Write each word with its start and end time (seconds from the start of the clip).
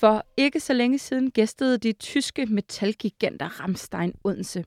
For 0.00 0.26
ikke 0.36 0.60
så 0.60 0.72
længe 0.72 0.98
siden 0.98 1.30
gæstede 1.30 1.78
de 1.78 1.92
tyske 1.92 2.46
metalgiganter 2.46 3.60
Rammstein 3.60 4.14
Odense. 4.24 4.64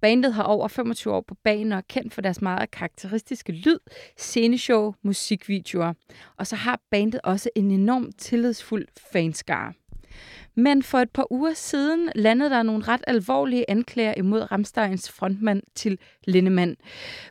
Bandet 0.00 0.34
har 0.34 0.42
over 0.42 0.68
25 0.68 1.14
år 1.14 1.20
på 1.20 1.34
banen 1.34 1.72
og 1.72 1.78
er 1.78 1.82
kendt 1.88 2.14
for 2.14 2.20
deres 2.20 2.42
meget 2.42 2.70
karakteristiske 2.70 3.52
lyd, 3.52 3.78
sceneshow, 4.16 4.94
musikvideoer. 5.02 5.92
Og 6.36 6.46
så 6.46 6.56
har 6.56 6.80
bandet 6.90 7.20
også 7.24 7.50
en 7.56 7.70
enorm 7.70 8.12
tillidsfuld 8.12 8.86
fanskare. 9.12 9.72
Men 10.54 10.82
for 10.82 10.98
et 10.98 11.10
par 11.10 11.32
uger 11.32 11.54
siden 11.54 12.10
landede 12.14 12.50
der 12.50 12.62
nogle 12.62 12.84
ret 12.84 13.04
alvorlige 13.06 13.70
anklager 13.70 14.14
imod 14.16 14.52
Ramsteins 14.52 15.10
frontmand 15.10 15.62
til 15.74 15.98
Lindemann, 16.24 16.76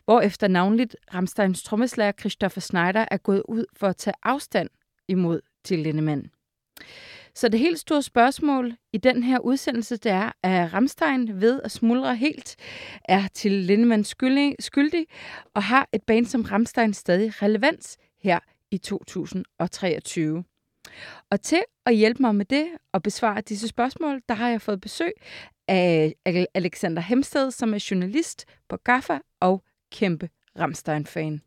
hvor 0.06 0.22
efter 0.22 0.48
navnligt 0.48 0.96
Ramsteins 1.14 1.64
trommeslager 1.64 2.12
Christopher 2.20 2.62
Schneider 2.62 3.06
er 3.12 3.18
gået 3.18 3.44
ud 3.50 3.66
for 3.74 3.88
at 3.88 3.98
tage 3.98 4.16
afstand 4.24 4.70
imod 5.08 5.42
til 5.64 5.80
Lindemann. 5.80 6.32
Så 7.36 7.50
det 7.50 7.60
helt 7.60 7.80
store 7.80 8.02
spørgsmål 8.02 8.74
i 8.94 8.98
den 8.98 9.24
her 9.24 9.40
udsendelse, 9.40 9.98
det 9.98 10.12
er, 10.12 10.32
er 10.44 10.74
Ramstein 10.74 11.42
ved 11.42 11.62
at 11.64 11.72
smuldre 11.72 12.16
helt? 12.16 12.56
Er 13.06 13.28
til 13.34 13.52
Lindemann 13.52 14.04
skyldig. 14.60 15.08
Og 15.54 15.64
har 15.64 15.90
et 15.94 16.04
band 16.04 16.26
som 16.26 16.42
Ramstein 16.42 16.94
stadig 16.94 17.42
relevans 17.42 17.98
her 18.24 18.40
i 18.72 18.78
2023? 18.78 20.44
Og 21.30 21.42
til 21.42 21.64
at 21.86 21.96
hjælpe 21.96 22.22
mig 22.22 22.36
med 22.36 22.46
det 22.46 22.68
og 22.94 23.04
besvare 23.04 23.42
disse 23.42 23.68
spørgsmål, 23.68 24.22
der 24.30 24.36
har 24.36 24.50
jeg 24.50 24.62
fået 24.62 24.82
besøg 24.82 25.12
af 25.68 26.16
Alexander 26.54 27.02
Hemsted, 27.02 27.52
som 27.52 27.74
er 27.74 27.88
journalist 27.92 28.46
på 28.70 28.78
GAFA 28.78 29.20
og 29.40 29.64
kæmpe 29.92 30.30
Ramstein-fan. 30.60 31.42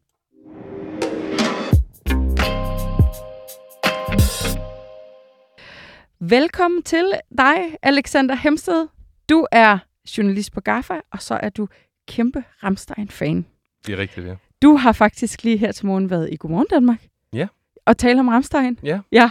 Velkommen 6.28 6.82
til 6.82 7.12
dig, 7.38 7.76
Alexander 7.82 8.34
Hemsted. 8.34 8.86
Du 9.28 9.46
er 9.52 9.78
journalist 10.18 10.52
på 10.52 10.60
GAFA, 10.60 10.94
og 11.10 11.22
så 11.22 11.34
er 11.34 11.48
du 11.48 11.68
kæmpe 12.08 12.44
Ramstein-fan. 12.62 13.46
Det 13.86 13.92
er 13.92 13.98
rigtigt, 13.98 14.26
ja. 14.26 14.34
Du 14.62 14.76
har 14.76 14.92
faktisk 14.92 15.44
lige 15.44 15.56
her 15.56 15.72
til 15.72 15.86
morgen 15.86 16.10
været 16.10 16.28
i 16.32 16.36
Godmorgen 16.36 16.66
Danmark. 16.70 17.06
Ja. 17.32 17.46
Og 17.86 17.98
tale 17.98 18.20
om 18.20 18.28
Ramstein. 18.28 18.78
Ja. 18.82 19.00
Ja. 19.12 19.30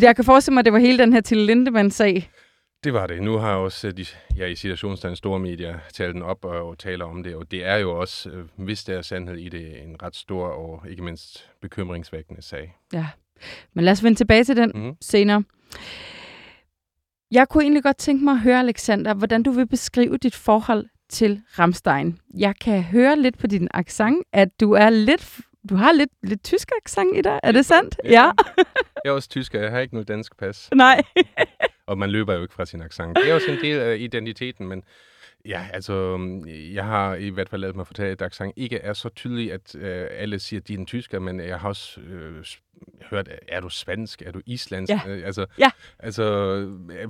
Jeg 0.00 0.16
kan 0.16 0.24
forestille 0.24 0.54
mig, 0.54 0.60
at 0.60 0.64
det 0.64 0.72
var 0.72 0.78
hele 0.78 0.98
den 0.98 1.12
her 1.12 1.20
til 1.20 1.38
Lindemann-sag. 1.38 2.30
Det 2.84 2.92
var 2.92 3.06
det. 3.06 3.22
Nu 3.22 3.36
har 3.36 3.54
også 3.54 3.92
de, 3.92 4.06
ja, 4.36 4.46
i 4.46 4.54
situationstegn 4.54 5.16
store 5.16 5.38
medier 5.38 5.78
talt 5.92 6.14
den 6.14 6.22
op 6.22 6.44
og, 6.44 6.68
og 6.68 6.78
taler 6.78 7.04
om 7.04 7.22
det, 7.22 7.34
og 7.34 7.50
det 7.50 7.64
er 7.64 7.76
jo 7.76 8.00
også, 8.00 8.30
øh, 8.30 8.44
hvis 8.56 8.84
der 8.84 8.98
er 8.98 9.02
sandhed 9.02 9.36
i 9.36 9.48
det, 9.48 9.82
en 9.82 10.02
ret 10.02 10.16
stor 10.16 10.46
og 10.46 10.82
ikke 10.90 11.02
mindst 11.02 11.50
bekymringsvækkende 11.60 12.42
sag. 12.42 12.76
Ja. 12.92 13.06
Men 13.74 13.84
lad 13.84 13.92
os 13.92 14.04
vende 14.04 14.18
tilbage 14.18 14.44
til 14.44 14.56
den 14.56 14.72
mm. 14.74 14.96
senere. 15.00 15.42
Jeg 17.30 17.48
kunne 17.48 17.62
egentlig 17.62 17.82
godt 17.82 17.96
tænke 17.96 18.24
mig 18.24 18.32
at 18.32 18.40
høre, 18.40 18.58
Alexander, 18.58 19.14
hvordan 19.14 19.42
du 19.42 19.50
vil 19.50 19.66
beskrive 19.66 20.16
dit 20.16 20.34
forhold 20.34 20.86
til 21.08 21.42
Ramstein. 21.58 22.18
Jeg 22.38 22.54
kan 22.60 22.82
høre 22.82 23.16
lidt 23.16 23.38
på 23.38 23.46
din 23.46 23.68
accent, 23.74 24.26
at 24.32 24.60
du 24.60 24.72
er 24.72 24.90
lidt 24.90 25.40
du 25.68 25.74
har 25.74 25.92
lidt, 25.92 26.10
lidt 26.22 26.44
tysk 26.44 26.70
accent 26.84 27.16
i 27.16 27.20
dig. 27.20 27.40
Er 27.42 27.52
det 27.52 27.66
sandt? 27.66 28.00
Ja. 28.04 28.10
ja. 28.10 28.30
jeg 29.04 29.10
er 29.10 29.14
også 29.14 29.28
tysker. 29.28 29.60
Jeg 29.60 29.70
har 29.70 29.78
ikke 29.78 29.94
noget 29.94 30.08
dansk 30.08 30.36
pas. 30.36 30.68
Nej. 30.74 31.02
og 31.86 31.98
man 31.98 32.10
løber 32.10 32.34
jo 32.34 32.42
ikke 32.42 32.54
fra 32.54 32.64
sin 32.64 32.82
accent. 32.82 33.16
Det 33.16 33.30
er 33.30 33.34
også 33.34 33.50
en 33.50 33.58
del 33.60 33.78
af 33.78 33.96
identiteten, 33.98 34.68
men 34.68 34.82
Ja, 35.44 35.66
altså, 35.72 36.18
jeg 36.74 36.84
har 36.84 37.14
i 37.14 37.28
hvert 37.28 37.48
fald 37.48 37.60
lavet 37.60 37.76
mig 37.76 37.86
fortælle, 37.86 38.12
at 38.12 38.22
accent 38.22 38.52
ikke 38.56 38.76
er 38.76 38.92
så 38.92 39.08
tydelig, 39.08 39.52
at 39.52 39.74
øh, 39.74 40.06
alle 40.10 40.38
siger, 40.38 40.60
at 40.60 40.68
de 40.68 40.74
er 40.74 40.78
en 40.78 40.86
tysker, 40.86 41.18
men 41.18 41.40
jeg 41.40 41.60
har 41.60 41.68
også 41.68 42.00
øh, 42.00 42.44
hørt, 43.10 43.28
er 43.48 43.60
du 43.60 43.68
spansk, 43.68 44.22
er 44.22 44.32
du 44.32 44.40
islandsk? 44.46 44.92
Ja. 44.92 45.00
Øh, 45.06 45.26
altså, 45.26 45.46
ja. 45.58 45.70
altså 45.98 46.24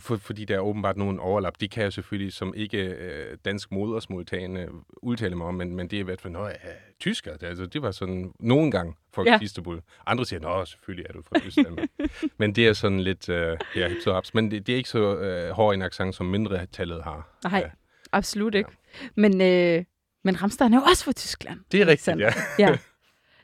for, 0.01 0.17
fordi 0.17 0.45
der 0.45 0.55
er 0.57 0.61
åbenbart 0.61 0.97
nogle 0.97 1.21
overlap. 1.21 1.55
De 1.61 1.69
kan 1.69 1.83
jeg 1.83 1.93
selvfølgelig 1.93 2.33
som 2.33 2.55
ikke 2.57 2.79
øh, 2.79 3.37
dansk 3.45 3.73
modersmåltagende 3.73 4.69
udtale 5.03 5.37
mig 5.37 5.47
om, 5.47 5.55
men, 5.55 5.77
men 5.77 5.89
det 5.89 5.97
er 5.97 6.01
i 6.01 6.05
hvert 6.05 6.21
fald, 6.21 6.33
noget 6.33 6.57
ja, 6.65 6.71
tysker, 7.01 7.37
det, 7.37 7.47
altså, 7.47 7.67
det 7.67 7.83
var 7.83 7.91
sådan 7.91 8.33
nogen 8.41 8.71
gang 8.71 8.97
for 9.15 9.25
ja. 9.27 9.39
Istanbul. 9.43 9.81
Andre 10.07 10.27
siger, 10.27 10.41
nå, 10.41 10.65
selvfølgelig 10.65 11.07
er 11.09 11.13
du 11.13 11.23
fra 11.23 11.39
Tyskland. 11.41 11.79
men 12.39 12.55
det 12.55 12.69
er 12.69 12.73
sådan 12.73 13.01
lidt, 13.01 13.29
øh, 13.29 13.59
ja, 13.77 13.89
så. 14.05 14.31
Men 14.35 14.51
det, 14.51 14.67
det 14.67 14.73
er 14.73 14.77
ikke 14.77 14.89
så 14.89 15.17
øh, 15.17 15.51
hård 15.51 15.75
en 15.75 15.83
accent, 15.83 16.15
som 16.15 16.27
mindre 16.27 16.67
tallet 16.67 17.05
har. 17.05 17.29
Nej. 17.45 17.59
Ja. 17.59 17.71
Absolut 18.13 18.55
ikke. 18.55 18.71
Ja. 19.03 19.09
Men, 19.15 19.41
øh, 19.41 19.85
men 20.25 20.43
Ramstein 20.43 20.75
er 20.75 20.79
jo 20.79 20.83
også 20.83 21.05
fra 21.05 21.13
Tyskland. 21.13 21.61
Det 21.73 21.83
er 21.83 21.87
rigtigt, 21.87 22.19
ja. 22.19 22.33
ja. 22.59 22.79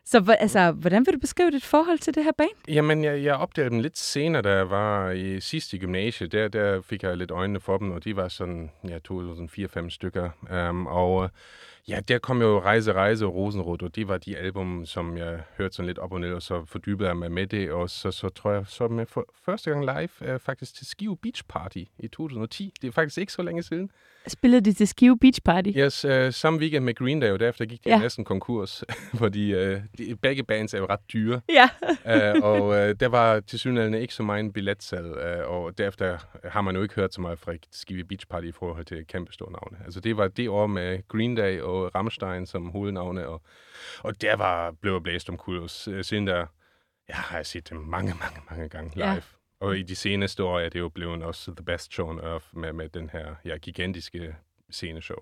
Så 0.09 0.37
altså, 0.38 0.72
hvordan 0.72 1.06
vil 1.06 1.15
du 1.15 1.19
beskrive 1.19 1.50
dit 1.50 1.65
forhold 1.65 1.99
til 1.99 2.15
det 2.15 2.25
her 2.25 2.32
band? 2.38 2.69
Jamen, 2.69 3.04
jeg, 3.04 3.22
jeg 3.22 3.34
opdagede 3.34 3.71
dem 3.71 3.81
lidt 3.81 3.99
senere, 3.99 4.43
da 4.43 4.50
jeg 4.50 4.71
var 4.71 5.10
i 5.10 5.41
sidste 5.41 5.78
gymnasie. 5.78 6.27
Der, 6.27 6.49
der 6.49 6.81
fik 6.81 7.03
jeg 7.03 7.16
lidt 7.16 7.31
øjnene 7.31 7.60
for 7.60 7.78
dem, 7.78 7.91
og 7.91 8.04
de 8.04 8.16
var 8.16 8.28
sådan, 8.28 8.71
ja, 8.88 8.99
2004-5 9.12 9.91
stykker. 9.91 10.31
Um, 10.69 10.87
og 10.87 11.31
ja, 11.88 12.00
der 12.09 12.19
kom 12.19 12.41
jo 12.43 12.60
Rejse, 12.60 12.93
Rejse 12.93 13.27
og 13.27 13.34
Rosenrot, 13.34 13.83
og 13.83 13.97
det 13.97 14.09
var 14.09 14.19
de 14.19 14.37
album, 14.37 14.87
som 14.87 15.16
jeg 15.16 15.41
hørte 15.59 15.75
sådan 15.75 15.87
lidt 15.87 15.98
op 15.98 16.12
og 16.12 16.21
ned, 16.21 16.33
og 16.33 16.43
så 16.43 16.65
fordybede 16.65 17.09
jeg 17.09 17.16
mig 17.16 17.33
med 17.33 17.47
det. 17.47 17.71
Og 17.71 17.91
så, 17.91 18.10
så 18.10 18.28
tror 18.28 18.53
jeg, 18.53 18.65
så 18.66 18.88
med 18.88 19.06
for 19.06 19.27
første 19.44 19.71
gang 19.71 19.84
live, 19.84 20.34
uh, 20.34 20.41
faktisk 20.41 20.75
til 20.75 20.87
Skive 20.87 21.16
Beach 21.16 21.43
Party 21.48 21.84
i 21.98 22.09
2010. 22.09 22.72
Det 22.83 22.88
er 22.88 22.93
faktisk 22.93 23.19
ikke 23.19 23.33
så 23.33 23.43
længe 23.43 23.62
siden. 23.62 23.91
Spillede 24.28 24.60
de 24.60 24.72
til 24.72 24.88
Skive 24.88 25.19
Beach 25.19 25.41
Party? 25.44 25.70
Yes, 25.76 26.04
uh, 26.04 26.10
samme 26.31 26.59
weekend 26.59 26.84
med 26.84 26.94
Green 26.94 27.20
Day, 27.20 27.31
og 27.31 27.41
derefter 27.41 27.64
gik 27.64 27.84
de 27.84 27.91
ja. 27.91 27.98
næsten 27.98 28.25
konkurs, 28.25 28.84
fordi 29.20 29.54
uh, 29.54 29.81
de, 29.98 30.16
begge 30.22 30.42
bands 30.44 30.75
er 30.75 30.78
jo 30.78 30.87
ret 30.91 31.00
dyre. 31.12 31.41
Ja. 31.48 31.69
uh, 32.36 32.42
og 32.50 32.69
uh, 32.69 32.75
der 32.75 33.09
var 33.09 33.41
til 33.41 33.59
synligheden 33.59 33.94
ikke 33.94 34.15
så 34.15 34.22
meget 34.22 34.41
en 34.41 34.53
billetsal, 34.53 35.04
uh, 35.04 35.50
og 35.50 35.78
derefter 35.78 36.19
har 36.44 36.60
man 36.60 36.76
jo 36.76 36.82
ikke 36.82 36.94
hørt 36.94 37.15
så 37.15 37.20
meget 37.20 37.38
fra 37.38 37.53
Skive 37.72 38.04
Beach 38.04 38.26
Party 38.26 38.47
i 38.47 38.53
forhold 38.53 38.84
til 38.84 39.06
kæmpe 39.06 39.32
store 39.32 39.53
navne. 39.53 39.84
Altså 39.84 40.00
det 40.00 40.16
var 40.16 40.28
det 40.28 40.48
år 40.48 40.66
med 40.66 41.09
Green 41.09 41.34
Day 41.34 41.60
og 41.60 41.94
Rammstein 41.94 42.47
som 42.47 42.70
hovednavne, 42.70 43.28
og, 43.28 43.42
og 44.00 44.22
der 44.22 44.36
var 44.36 44.70
blev 44.81 45.03
blæst 45.03 45.28
om 45.28 45.36
kulos. 45.36 45.88
Uh, 45.88 46.00
siden 46.03 46.26
der, 46.26 46.47
ja, 47.09 47.15
har 47.15 47.36
jeg 47.36 47.47
set 47.47 47.70
dem 47.70 47.78
mange, 47.78 48.15
mange, 48.20 48.41
mange 48.50 48.69
gange 48.69 48.94
live. 48.94 49.06
Ja. 49.06 49.20
Og 49.60 49.78
i 49.78 49.82
de 49.82 49.94
seneste 49.94 50.44
år 50.44 50.60
er 50.60 50.68
det 50.68 50.78
jo 50.78 50.88
blevet 50.88 51.22
også 51.22 51.54
The 51.54 51.64
Best 51.64 51.92
Show 51.92 52.08
on 52.08 52.18
Earth 52.18 52.46
med, 52.52 52.72
med 52.72 52.88
den 52.88 53.10
her 53.10 53.34
ja, 53.44 53.56
gigantiske 53.56 54.36
sceneshow. 54.70 55.18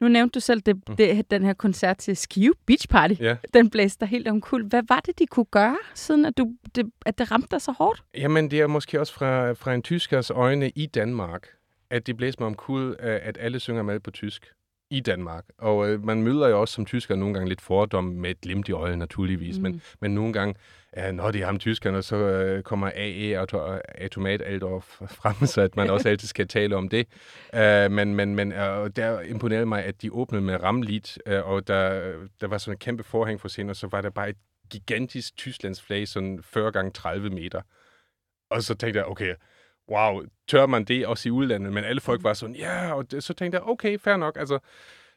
Nu 0.00 0.08
nævnte 0.08 0.34
du 0.34 0.40
selv 0.40 0.60
det, 0.60 0.76
mm. 0.88 0.96
det, 0.96 1.30
den 1.30 1.44
her 1.44 1.52
koncert 1.52 1.98
til 1.98 2.16
Skive 2.16 2.54
Beach 2.66 2.88
Party. 2.88 3.14
Ja. 3.20 3.36
Den 3.54 3.70
blæste 3.70 4.00
dig 4.00 4.08
helt 4.08 4.28
omkuld. 4.28 4.70
Hvad 4.70 4.82
var 4.88 5.00
det, 5.00 5.18
de 5.18 5.26
kunne 5.26 5.46
gøre, 5.46 5.78
siden 5.94 6.24
at, 6.24 6.38
du, 6.38 6.54
det, 6.74 6.90
at 7.06 7.18
det 7.18 7.30
ramte 7.30 7.48
dig 7.50 7.62
så 7.62 7.72
hårdt? 7.72 8.02
Jamen, 8.14 8.50
det 8.50 8.60
er 8.60 8.66
måske 8.66 9.00
også 9.00 9.12
fra, 9.12 9.52
fra 9.52 9.74
en 9.74 9.82
tyskers 9.82 10.30
øjne 10.30 10.70
i 10.70 10.86
Danmark, 10.86 11.48
at 11.90 12.06
det 12.06 12.16
blæste 12.16 12.42
mig 12.42 12.46
omkuld, 12.46 12.96
at 13.00 13.38
alle 13.40 13.60
synger 13.60 13.82
med 13.82 14.00
på 14.00 14.10
tysk 14.10 14.52
i 14.90 15.00
Danmark. 15.00 15.44
Og 15.58 15.88
øh, 15.88 16.04
man 16.04 16.22
møder 16.22 16.48
jo 16.48 16.60
også 16.60 16.74
som 16.74 16.86
tysker 16.86 17.16
nogle 17.16 17.34
gange 17.34 17.48
lidt 17.48 17.60
fordom 17.60 18.04
med 18.04 18.30
et 18.30 18.40
glimt 18.40 18.68
i 18.68 18.72
øjet, 18.72 18.98
naturligvis. 18.98 19.56
Mm. 19.56 19.62
Men, 19.62 19.82
men 20.00 20.14
nogle 20.14 20.32
gange, 20.32 20.54
ja, 20.96 21.12
når 21.12 21.30
det 21.30 21.40
er 21.40 21.46
ham 21.46 21.58
tyskerne, 21.58 22.02
så 22.02 22.16
øh, 22.16 22.62
kommer 22.62 22.90
AE 22.94 23.38
automat 23.38 24.42
Aldorf 24.42 24.84
frem, 25.06 25.46
så 25.46 25.60
at 25.60 25.76
man 25.76 25.90
også 25.94 26.08
altid 26.08 26.28
skal 26.28 26.48
tale 26.48 26.76
om 26.76 26.88
det. 26.88 27.06
Uh, 27.52 27.92
men 27.92 28.14
men, 28.14 28.34
men 28.34 28.52
uh, 28.52 28.88
der 28.96 29.20
imponerede 29.20 29.66
mig, 29.66 29.84
at 29.84 30.02
de 30.02 30.12
åbnede 30.12 30.42
med 30.42 30.62
ramlit, 30.62 31.18
uh, 31.26 31.50
og 31.50 31.68
der, 31.68 32.12
der 32.40 32.46
var 32.46 32.58
sådan 32.58 32.74
en 32.74 32.78
kæmpe 32.78 33.02
forhæng 33.02 33.40
for 33.40 33.48
scenen, 33.48 33.70
og 33.70 33.76
så 33.76 33.86
var 33.86 34.00
der 34.00 34.10
bare 34.10 34.28
et 34.28 34.36
gigantisk 34.70 35.36
Tysklands 35.36 35.82
flag, 35.82 36.08
sådan 36.08 36.42
40 36.42 36.72
gange 36.72 36.90
30 36.90 37.30
meter. 37.30 37.62
Og 38.50 38.62
så 38.62 38.74
tænkte 38.74 38.98
jeg, 38.98 39.06
okay, 39.06 39.34
wow, 39.90 40.22
tør 40.48 40.66
man 40.66 40.84
det 40.84 41.06
også 41.06 41.28
i 41.28 41.32
udlandet? 41.32 41.72
Men 41.72 41.84
alle 41.84 42.00
folk 42.00 42.20
mm. 42.20 42.24
var 42.24 42.32
sådan, 42.32 42.56
ja, 42.56 42.92
og 42.92 43.10
det, 43.10 43.24
så 43.24 43.34
tænkte 43.34 43.56
jeg, 43.56 43.68
okay, 43.68 43.98
fair 43.98 44.16
nok. 44.16 44.36
Altså, 44.36 44.58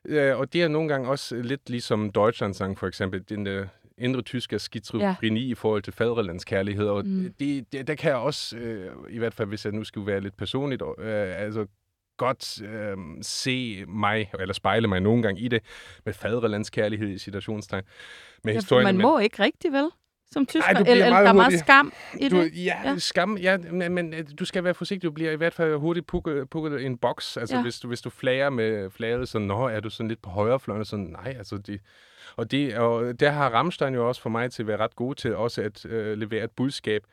øh, 0.06 0.40
og 0.40 0.54
det 0.54 0.64
er 0.64 0.68
nogle 0.68 0.90
gange 0.90 1.10
også 1.10 1.36
lidt 1.36 1.70
ligesom 1.70 2.12
Deutschland-sang 2.12 2.80
for 2.80 2.88
eksempel, 2.88 3.24
den 3.30 3.46
der 3.46 3.66
indre 3.98 4.22
tyske 4.22 4.60
skizofreni 4.60 5.46
ja. 5.46 5.52
i 5.52 5.56
forhold 5.56 5.82
til 5.82 5.94
fadrelandskærlighed, 5.94 6.88
og 6.88 7.06
mm. 7.06 7.34
det, 7.40 7.72
det, 7.72 7.88
der 7.88 7.96
kan 7.96 8.10
jeg 8.10 8.18
også, 8.18 8.58
øh, 8.58 8.92
i 9.10 9.18
hvert 9.18 9.34
fald 9.34 9.48
hvis 9.48 9.66
jeg 9.66 9.74
nu 9.74 9.84
skulle 9.84 10.08
være 10.08 10.22
lidt 10.22 10.38
personligt, 10.38 10.82
øh, 11.00 11.42
altså 11.42 11.66
godt 12.18 12.62
øh, 12.62 12.98
se 13.22 13.86
mig, 13.86 14.32
eller 14.40 14.54
spejle 14.54 14.88
mig 14.88 15.00
nogle 15.00 15.24
gange 15.24 15.42
i 15.42 15.48
det, 15.48 15.64
med 16.06 16.14
fadrelandskærlighed 16.14 17.10
i 17.10 17.18
situationstegn. 17.18 17.84
Med 18.44 18.54
ja, 18.54 18.58
historien, 18.58 18.84
man 18.84 18.98
må 18.98 19.20
ikke 19.20 19.44
rigtig, 19.44 19.72
vel? 19.72 19.90
Som 20.34 20.46
tysker, 20.46 20.74
Ej, 20.74 20.84
eller, 20.88 21.06
eller 21.06 21.20
der 21.20 21.30
er 21.30 21.34
meget 21.34 21.60
skam 21.60 21.94
i 22.20 22.30
du, 22.30 22.42
det? 22.42 22.66
Ja, 22.66 22.76
ja, 22.84 22.98
skam, 22.98 23.38
ja, 23.38 23.58
men, 23.58 23.94
men 23.94 24.14
øh, 24.14 24.26
du 24.40 24.46
skal 24.46 24.64
være 24.64 24.74
forsigtig. 24.74 25.08
Du 25.08 25.12
bliver 25.12 25.32
i 25.32 25.36
hvert 25.36 25.54
fald 25.54 25.76
hurtigt 25.76 26.08
pukket, 26.08 26.50
pukket 26.50 26.82
i 26.82 26.86
en 26.86 26.98
boks. 26.98 27.38
Altså, 27.38 27.56
ja. 27.56 27.62
hvis, 27.62 27.80
du, 27.80 27.88
hvis 27.88 28.02
du 28.02 28.10
flager 28.10 28.50
med 28.50 28.90
flaget, 28.90 29.30
så 29.30 29.40
nå, 29.40 29.68
er 29.68 29.80
du 29.80 29.90
sådan 29.90 30.08
lidt 30.08 30.22
på 30.22 30.30
højrefløjen, 30.30 30.86
så 30.86 30.96
nej, 30.96 31.36
altså, 31.38 31.58
de, 31.58 31.80
og, 32.36 32.52
det, 32.52 32.78
og 32.78 33.20
der 33.20 33.30
har 33.30 33.50
Rammstein 33.50 33.94
jo 33.94 34.08
også 34.08 34.22
for 34.22 34.30
mig 34.30 34.52
til 34.52 34.64
at 34.64 34.68
være 34.68 34.78
ret 34.78 34.96
god 34.96 35.16
til 35.16 35.36
også 35.36 35.62
at 35.62 35.86
øh, 35.86 36.18
levere 36.18 36.44
et 36.44 36.52
budskab, 36.52 37.04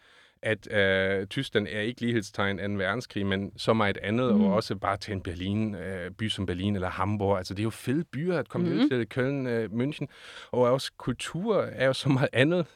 at 0.42 0.72
øh, 0.72 1.26
Tyskland 1.26 1.66
er 1.70 1.80
ikke 1.80 2.00
lighedstegn 2.00 2.58
af 2.58 2.64
en 2.64 2.78
verdenskrig, 2.78 3.26
men 3.26 3.52
så 3.56 3.72
meget 3.72 3.98
andet, 4.02 4.34
mm. 4.34 4.44
og 4.44 4.54
også 4.54 4.76
bare 4.76 4.96
til 4.96 5.12
en 5.12 5.20
Berlin, 5.20 5.74
øh, 5.74 6.10
by 6.10 6.28
som 6.28 6.46
Berlin 6.46 6.74
eller 6.74 6.90
Hamburg. 6.90 7.38
Altså, 7.38 7.54
det 7.54 7.60
er 7.60 7.64
jo 7.64 7.70
fede 7.70 8.04
byer 8.04 8.38
at 8.38 8.48
komme 8.48 8.70
mm. 8.70 8.76
ned 8.76 8.88
til, 8.88 9.08
Køln, 9.08 9.46
øh, 9.46 9.70
München, 9.72 10.06
og 10.50 10.60
også 10.60 10.92
kultur 10.96 11.62
er 11.62 11.86
jo 11.86 11.92
så 11.92 12.08
meget 12.08 12.28
andet. 12.32 12.66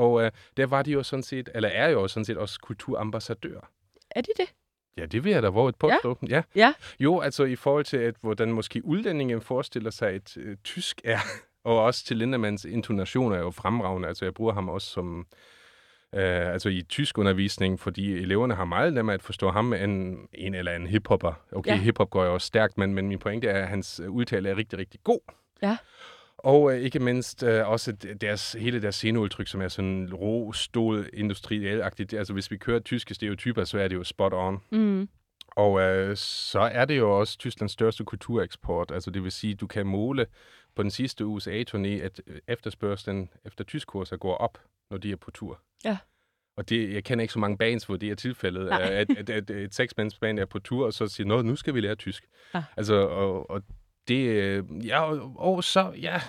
Og 0.00 0.24
øh, 0.24 0.30
der 0.56 0.66
var 0.66 0.82
de 0.82 0.90
jo 0.90 1.02
sådan 1.02 1.22
set, 1.22 1.48
eller 1.54 1.68
er 1.68 1.88
jo 1.88 2.08
sådan 2.08 2.24
set 2.24 2.36
også 2.36 2.60
kulturambassadør. 2.60 3.70
Er 4.10 4.20
de 4.20 4.32
det? 4.36 4.54
Ja, 4.96 5.06
det 5.06 5.24
vil 5.24 5.32
jeg 5.32 5.42
da 5.42 5.48
våge 5.48 5.68
et 5.68 5.76
påstå. 5.76 6.18
Ja. 6.22 6.34
ja. 6.34 6.42
ja. 6.54 6.72
Jo, 7.00 7.20
altså 7.20 7.44
i 7.44 7.56
forhold 7.56 7.84
til, 7.84 7.96
at, 7.96 8.14
hvordan 8.20 8.52
måske 8.52 8.84
udlændingen 8.84 9.40
forestiller 9.40 9.90
sig, 9.90 10.10
at 10.10 10.36
øh, 10.36 10.56
tysk 10.64 11.00
er, 11.04 11.18
og 11.64 11.82
også 11.82 12.04
til 12.04 12.16
Lindemanns 12.16 12.64
intonation 12.64 13.32
er 13.32 13.38
jo 13.38 13.50
fremragende. 13.50 14.08
Altså 14.08 14.24
jeg 14.24 14.34
bruger 14.34 14.52
ham 14.52 14.68
også 14.68 14.90
som, 14.90 15.26
øh, 16.14 16.52
altså 16.52 16.68
i 16.68 16.82
tysk 16.82 17.18
undervisning, 17.18 17.80
fordi 17.80 18.12
eleverne 18.12 18.54
har 18.54 18.64
meget 18.64 18.94
nemmere 18.94 19.14
at 19.14 19.22
forstå 19.22 19.50
ham 19.50 19.72
end 19.72 20.18
en 20.34 20.54
eller 20.54 20.72
anden 20.72 20.88
hiphopper. 20.88 21.32
Okay, 21.52 21.70
ja. 21.70 21.76
hiphop 21.76 22.10
går 22.10 22.24
jo 22.24 22.34
også 22.34 22.46
stærkt, 22.46 22.78
men, 22.78 22.94
men 22.94 23.08
min 23.08 23.18
pointe 23.18 23.48
er, 23.48 23.62
at 23.62 23.68
hans 23.68 24.00
udtale 24.08 24.48
er 24.48 24.56
rigtig, 24.56 24.78
rigtig 24.78 25.00
god. 25.04 25.20
Ja. 25.62 25.76
Og 26.44 26.72
øh, 26.72 26.80
ikke 26.80 26.98
mindst 26.98 27.42
øh, 27.42 27.68
også 27.68 27.92
deres, 28.20 28.52
hele 28.52 28.82
deres 28.82 28.94
sceneudtryk, 28.94 29.48
som 29.48 29.62
er 29.62 29.68
sådan 29.68 30.14
rå, 30.14 30.52
stål, 30.52 31.10
industrielagtigt. 31.12 32.14
Altså 32.14 32.32
hvis 32.32 32.50
vi 32.50 32.56
kører 32.56 32.80
tyske 32.80 33.14
stereotyper, 33.14 33.64
så 33.64 33.78
er 33.78 33.88
det 33.88 33.96
jo 33.96 34.04
spot 34.04 34.32
on. 34.32 34.58
Mm. 34.70 35.08
Og 35.50 35.80
øh, 35.80 36.16
så 36.16 36.60
er 36.60 36.84
det 36.84 36.98
jo 36.98 37.18
også 37.18 37.38
Tysklands 37.38 37.72
største 37.72 38.04
kultureksport. 38.04 38.90
Altså 38.90 39.10
det 39.10 39.24
vil 39.24 39.32
sige, 39.32 39.54
du 39.54 39.66
kan 39.66 39.86
måle 39.86 40.26
på 40.76 40.82
den 40.82 40.90
sidste 40.90 41.24
USA-turné, 41.24 41.88
at 41.88 42.20
øh, 42.26 42.38
efterspørgselen 42.48 43.30
efter 43.44 43.64
tyskkurser 43.64 44.16
går 44.16 44.34
op, 44.34 44.58
når 44.90 44.98
de 44.98 45.12
er 45.12 45.16
på 45.16 45.30
tur. 45.30 45.60
Ja. 45.84 45.98
Og 46.56 46.68
det, 46.68 46.94
jeg 46.94 47.04
kender 47.04 47.22
ikke 47.22 47.32
så 47.32 47.38
mange 47.38 47.58
bands, 47.58 47.84
hvor 47.84 47.96
det 47.96 48.10
er 48.10 48.14
tilfældet, 48.14 48.68
at, 48.68 48.80
at, 48.80 49.10
at, 49.18 49.30
at 49.30 49.50
et 49.50 49.74
seksmandsband 49.74 50.38
er 50.38 50.44
på 50.44 50.58
tur, 50.58 50.86
og 50.86 50.92
så 50.92 51.06
siger, 51.06 51.26
Nå, 51.26 51.42
nu 51.42 51.56
skal 51.56 51.74
vi 51.74 51.80
lære 51.80 51.94
tysk. 51.94 52.24
Ja. 52.54 52.64
Altså, 52.76 52.94
og, 52.94 53.50
og 53.50 53.62
det, 54.10 54.26
øh, 54.26 54.86
ja, 54.86 55.00
og, 55.36 55.64
så, 55.64 55.92
ja, 56.00 56.20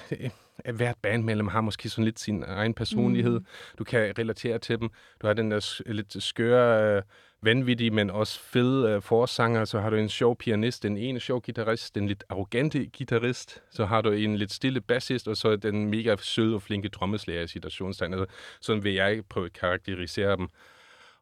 øh, 0.65 0.75
hvert 0.75 0.97
bandmedlem 1.01 1.47
har 1.47 1.61
måske 1.61 1.89
sådan 1.89 2.05
lidt 2.05 2.19
sin 2.19 2.43
egen 2.47 2.73
personlighed. 2.73 3.39
Mm. 3.39 3.45
Du 3.77 3.83
kan 3.83 4.13
relatere 4.19 4.59
til 4.59 4.79
dem. 4.79 4.89
Du 5.21 5.27
har 5.27 5.33
den 5.33 5.51
der 5.51 5.81
lidt 5.91 6.23
skøre, 6.23 6.95
øh, 6.97 7.03
vanvittige, 7.41 7.91
men 7.91 8.09
også 8.09 8.39
fede 8.39 8.89
øh, 8.89 9.01
forsanger. 9.01 9.65
Så 9.65 9.79
har 9.79 9.89
du 9.89 9.95
en 9.95 10.09
sjov 10.09 10.37
pianist, 10.37 10.85
en 10.85 10.97
ene 10.97 11.19
sjov 11.19 11.41
guitarist, 11.41 11.97
en 11.97 12.07
lidt 12.07 12.23
arrogante 12.29 12.89
guitarist. 12.97 13.63
Så 13.71 13.85
har 13.85 14.01
du 14.01 14.11
en 14.11 14.37
lidt 14.37 14.53
stille 14.53 14.81
bassist, 14.81 15.27
og 15.27 15.37
så 15.37 15.55
den 15.55 15.85
mega 15.85 16.15
søde 16.19 16.55
og 16.55 16.61
flinke 16.61 16.89
trommeslager 16.89 17.43
i 17.43 17.47
situationstegn. 17.47 18.13
Altså, 18.13 18.35
sådan 18.61 18.83
vil 18.83 18.93
jeg 18.93 19.21
prøve 19.29 19.45
at 19.45 19.53
karakterisere 19.53 20.37
dem. 20.37 20.47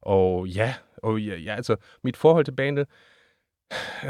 Og 0.02 0.48
ja, 0.48 0.74
og 0.98 1.22
ja, 1.22 1.36
ja 1.36 1.56
altså, 1.56 1.76
mit 2.04 2.18
forhold 2.18 2.46
til 2.46 2.52
bandet, 2.52 2.88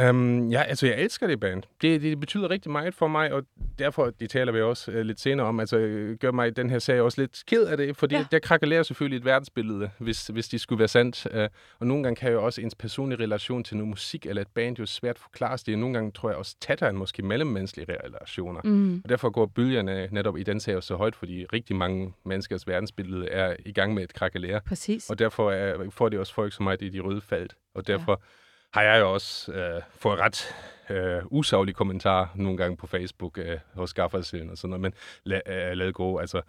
Um, 0.10 0.52
ja, 0.52 0.62
altså 0.62 0.88
jeg 0.88 1.00
elsker 1.00 1.28
det 1.28 1.40
band. 1.40 1.64
Det, 1.82 2.02
det 2.02 2.20
betyder 2.20 2.50
rigtig 2.50 2.72
meget 2.72 2.94
for 2.94 3.08
mig, 3.08 3.34
og 3.34 3.44
derfor, 3.80 4.10
det 4.20 4.30
taler 4.30 4.52
vi 4.52 4.62
også 4.62 4.92
uh, 4.92 4.98
lidt 4.98 5.20
senere 5.20 5.48
om, 5.48 5.60
altså 5.60 5.78
gør 6.20 6.32
mig 6.32 6.56
den 6.56 6.70
her 6.70 6.80
sag 6.80 7.02
også 7.02 7.22
lidt 7.22 7.44
ked 7.48 7.64
af 7.64 7.78
det, 7.78 7.98
fordi 7.98 8.16
ja. 8.16 8.26
der 8.32 8.40
krakelerer 8.40 8.84
selvfølgelig 8.84 9.18
et 9.18 9.26
verdensbillede, 9.26 9.90
hvis, 9.98 10.28
hvis 10.28 10.48
de 10.48 10.60
skulle 10.60 10.80
være 10.80 10.88
sandt. 10.88 11.28
Uh, 11.36 11.42
og 11.80 11.88
nogle 11.88 12.04
gange 12.04 12.16
kan 12.16 12.32
jo 12.32 12.46
også 12.46 12.62
ens 12.62 12.76
personlige 12.76 13.24
relation 13.24 13.64
til 13.64 13.78
noget 13.78 13.90
musik 13.90 14.26
eller 14.26 14.42
et 14.42 14.48
band 14.48 14.80
jo 14.80 14.86
svært 14.86 15.20
forklares. 15.20 15.64
Det 15.64 15.74
er 15.74 15.78
nogle 15.78 15.94
gange, 15.94 16.12
tror 16.12 16.30
jeg, 16.30 16.38
også 16.38 16.56
tættere 16.62 16.90
end 16.90 16.98
måske 16.98 17.24
mellemmenneskelige 17.24 17.98
relationer. 18.04 18.62
Mm. 18.64 19.02
Og 19.04 19.10
derfor 19.10 19.30
går 19.30 19.46
bølgerne 19.46 20.08
netop 20.12 20.38
i 20.38 20.44
den 20.44 20.60
sag 20.60 20.84
så 20.84 20.96
højt, 20.96 21.16
fordi 21.16 21.46
rigtig 21.54 21.76
mange 21.76 22.14
menneskers 22.26 22.68
verdensbillede 22.68 23.30
er 23.30 23.56
i 23.66 23.72
gang 23.72 23.94
med 23.94 24.04
et 24.04 24.14
krakelere. 24.14 24.62
Præcis. 24.62 25.10
Og 25.10 25.20
derfor 25.20 25.52
er, 25.52 25.90
får 25.90 26.10
det 26.10 26.20
også 26.20 26.34
folk 26.34 26.54
så 26.54 26.64
meget 26.64 26.82
i 26.82 26.90
de 26.90 27.00
røde 27.00 27.22
felt. 27.22 27.56
Og 27.74 27.88
derfor... 27.88 28.12
Ja 28.12 28.26
har 28.74 28.81
jeg 28.81 29.00
jo 29.00 29.13
også 29.13 29.51
øh, 29.51 29.81
fået 29.89 30.19
ret 30.19 30.56
øh, 30.89 31.24
usaglige 31.25 31.75
kommentarer 31.75 32.27
nogle 32.36 32.57
gange 32.57 32.77
på 32.77 32.88
Facebook 32.88 33.38
øh, 33.38 33.60
hos 33.74 33.94
Gaffersiden 33.94 34.50
og 34.50 34.57
sådan 34.57 34.69
noget, 34.69 34.81
men 34.81 34.94
la- 35.33 35.51
øh, 35.51 35.77
lad 35.77 35.92
gå. 35.92 36.18
Altså, 36.18 36.42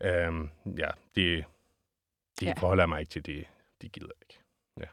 øh, 0.00 0.32
ja, 0.78 0.88
det, 1.14 1.44
de 2.40 2.46
ja. 2.46 2.52
forholder 2.52 2.86
mig 2.86 3.00
ikke 3.00 3.10
til 3.10 3.26
det. 3.26 3.44
De 3.82 3.88
gider 3.88 4.10
ikke. 4.22 4.40
Ja. 4.80 4.86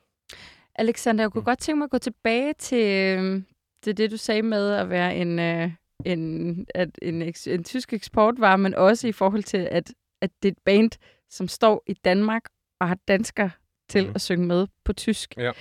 Alexander, 0.76 1.24
jeg 1.24 1.32
kunne 1.32 1.42
mm. 1.42 1.46
godt 1.46 1.60
tænke 1.60 1.78
mig 1.78 1.86
at 1.86 1.92
gå 1.92 1.98
tilbage 1.98 2.54
til, 2.54 3.18
øh, 3.20 3.42
til 3.84 3.98
det, 3.98 4.12
du 4.12 4.18
sagde 4.18 4.42
med 4.42 4.72
at 4.72 4.90
være 4.90 5.16
en, 5.16 5.40
øh, 5.40 5.72
en, 6.06 6.68
at 6.76 6.90
en, 7.02 7.22
en, 7.22 7.34
en 7.48 7.64
tysk 7.64 7.94
eksportvare, 7.94 8.58
men 8.58 8.76
også 8.76 9.08
i 9.08 9.12
forhold 9.12 9.44
til, 9.44 9.68
at, 9.72 9.94
at 10.22 10.32
det 10.44 10.50
er 10.50 10.52
et 10.52 10.64
band, 10.66 10.92
som 11.30 11.48
står 11.48 11.84
i 11.88 11.94
Danmark 11.94 12.44
og 12.80 12.88
har 12.88 12.98
dansker 13.08 13.50
til 13.90 14.08
mm. 14.08 14.12
at 14.16 14.22
synge 14.22 14.48
med 14.48 14.68
på 14.86 14.94
tysk. 14.94 15.38
Ja. 15.38 15.52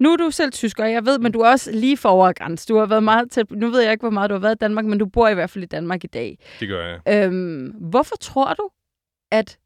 Nu 0.00 0.12
er 0.12 0.16
du 0.16 0.30
selv 0.30 0.52
tysker, 0.52 0.84
jeg 0.84 1.06
ved, 1.06 1.18
men 1.18 1.32
du 1.32 1.40
er 1.40 1.48
også 1.48 1.72
lige 1.72 1.96
for 1.96 2.08
over 2.08 2.32
grænsen. 2.32 2.74
Du 2.74 2.78
har 2.78 2.86
været 2.86 3.02
meget 3.02 3.30
tæt. 3.30 3.50
Nu 3.50 3.70
ved 3.70 3.82
jeg 3.82 3.92
ikke, 3.92 4.02
hvor 4.02 4.10
meget 4.10 4.30
du 4.30 4.34
har 4.34 4.40
været 4.40 4.54
i 4.54 4.58
Danmark, 4.58 4.84
men 4.84 4.98
du 4.98 5.06
bor 5.06 5.28
i 5.28 5.34
hvert 5.34 5.50
fald 5.50 5.64
i 5.64 5.66
Danmark 5.66 6.04
i 6.04 6.06
dag. 6.06 6.38
Det 6.60 6.68
gør 6.68 6.86
jeg. 6.86 7.26
Øhm, 7.26 7.66
hvorfor 7.66 8.16
tror 8.16 8.54
du, 8.54 8.70
at 9.30 9.58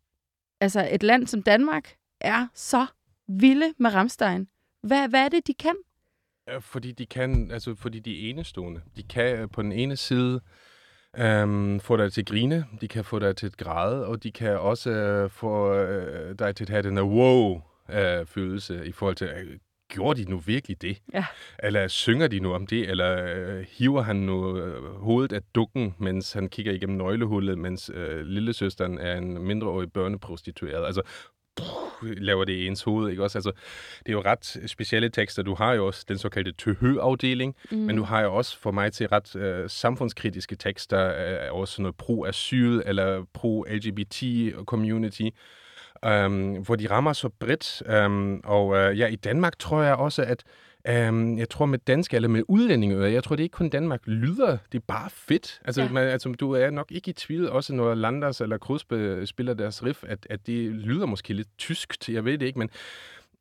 altså 0.61 0.89
et 0.93 1.03
land 1.03 1.27
som 1.27 1.43
Danmark 1.43 1.95
er 2.21 2.47
så 2.55 2.87
vilde 3.29 3.75
med 3.79 3.95
Ramstein? 3.95 4.49
Hvad, 4.83 5.09
hvad 5.09 5.25
er 5.25 5.29
det, 5.29 5.47
de 5.47 5.55
kan? 5.55 5.75
Fordi 6.61 6.93
de 6.93 7.07
kan, 7.07 7.51
altså 7.51 7.75
fordi 7.75 7.99
de 7.99 8.27
er 8.27 8.31
enestående. 8.31 8.81
De 8.97 9.03
kan 9.03 9.39
øh, 9.39 9.49
på 9.51 9.63
den 9.63 9.73
ene 9.73 9.97
side 9.97 10.41
øhm, 11.19 11.81
få 11.81 11.97
dig 11.97 12.13
til 12.13 12.21
at 12.21 12.27
grine, 12.27 12.65
de 12.81 12.89
kan 12.89 13.05
få 13.05 13.19
dig 13.19 13.37
til 13.37 13.47
at 13.47 13.57
græde, 13.57 14.07
og 14.07 14.23
de 14.23 14.33
kan 14.33 14.59
også 14.59 14.91
øh, 14.91 15.31
få 15.31 15.75
øh, 15.75 16.39
dig 16.39 16.57
til 16.57 16.65
at 16.65 16.71
have 16.71 16.83
den 16.83 16.97
her 16.97 17.05
wow-følelse 17.05 18.75
øh, 18.75 18.87
i 18.87 18.93
forhold 18.93 19.17
til, 19.17 19.27
øh, 19.27 19.59
gjorde 19.95 20.25
de 20.25 20.31
nu 20.31 20.39
virkelig 20.39 20.83
det? 20.83 20.99
Ja. 21.13 21.25
Eller 21.59 21.89
synger 21.89 22.29
de 22.29 22.41
nu 22.41 22.55
om 22.55 22.67
det? 22.67 22.91
Eller 22.91 23.25
øh, 23.37 23.67
hiver 23.69 24.03
han 24.03 24.17
nu 24.17 24.59
øh, 24.59 24.95
hovedet 24.95 25.33
af 25.33 25.43
dukken, 25.55 25.95
mens 25.99 26.33
han 26.33 26.49
kigger 26.49 26.73
igennem 26.73 26.97
nøglehullet, 26.97 27.59
mens 27.59 27.91
øh, 27.95 28.27
lillesøsteren 28.27 28.99
er 28.99 29.17
en 29.17 29.39
mindreårig 29.43 29.93
børneprostitueret? 29.93 30.87
Altså, 30.87 31.03
laver 32.03 32.45
det 32.45 32.53
i 32.53 32.67
ens 32.67 32.83
hoved, 32.83 33.11
ikke 33.11 33.23
også? 33.23 33.39
Altså, 33.39 33.53
det 33.99 34.09
er 34.09 34.13
jo 34.13 34.23
ret 34.25 34.63
specielle 34.67 35.09
tekster. 35.09 35.43
Du 35.43 35.55
har 35.55 35.73
jo 35.73 35.87
også 35.87 36.05
den 36.09 36.19
såkaldte 36.19 36.53
tøhø-afdeling, 36.53 37.57
mm. 37.71 37.77
men 37.79 37.97
du 37.97 38.03
har 38.03 38.21
jo 38.23 38.35
også 38.35 38.59
for 38.59 38.71
mig 38.71 38.93
til 38.93 39.09
ret 39.09 39.37
øh, 39.37 39.71
samfundskritiske 39.71 40.57
tekster, 40.57 41.15
øh, 41.47 41.55
også 41.55 41.83
noget 41.83 41.97
pro-asyl 41.97 42.83
eller 42.87 43.25
pro-LGBT-community 43.35 45.29
øhm, 46.07 46.63
hvor 46.63 46.77
de 46.77 46.91
rammer 46.91 47.13
så 47.13 47.29
bredt. 47.29 47.83
Øhm, 47.87 48.41
og 48.45 48.77
øh, 48.77 48.99
ja, 48.99 49.07
i 49.07 49.17
Danmark 49.17 49.59
tror 49.59 49.83
jeg 49.83 49.95
også, 49.95 50.23
at 50.23 50.45
øhm, 50.89 51.39
jeg 51.39 51.49
tror 51.49 51.67
med 51.67 51.79
dansk 51.79 52.15
eller 52.15 52.29
med 52.29 52.43
udlændinge, 52.49 53.05
jeg 53.05 53.25
tror 53.25 53.37
det 53.37 53.43
er 53.43 53.45
ikke 53.45 53.57
kun 53.57 53.69
Danmark 53.69 54.01
lyder, 54.07 54.59
det 54.73 54.79
er 54.79 54.85
bare 54.89 55.11
fedt. 55.11 55.61
Altså, 55.65 55.83
ja. 55.83 55.89
man, 55.89 56.09
altså 56.09 56.29
du 56.29 56.53
er 56.53 56.71
nok 56.71 56.93
ikke 56.93 57.11
i 57.11 57.13
tvivl, 57.13 57.49
også 57.49 57.75
når 57.75 57.95
Landers 57.95 58.41
eller 58.41 58.59
Kruspe 58.59 59.27
spiller 59.27 59.55
deres 59.55 59.85
riff, 59.85 60.05
at, 60.07 60.27
at 60.31 60.47
det 60.47 60.71
lyder 60.71 61.07
måske 61.07 61.35
lidt 61.35 61.59
tyskt, 61.59 62.09
jeg 62.09 62.25
ved 62.25 62.39
det 62.39 62.47
ikke, 62.47 62.59
men 62.59 62.71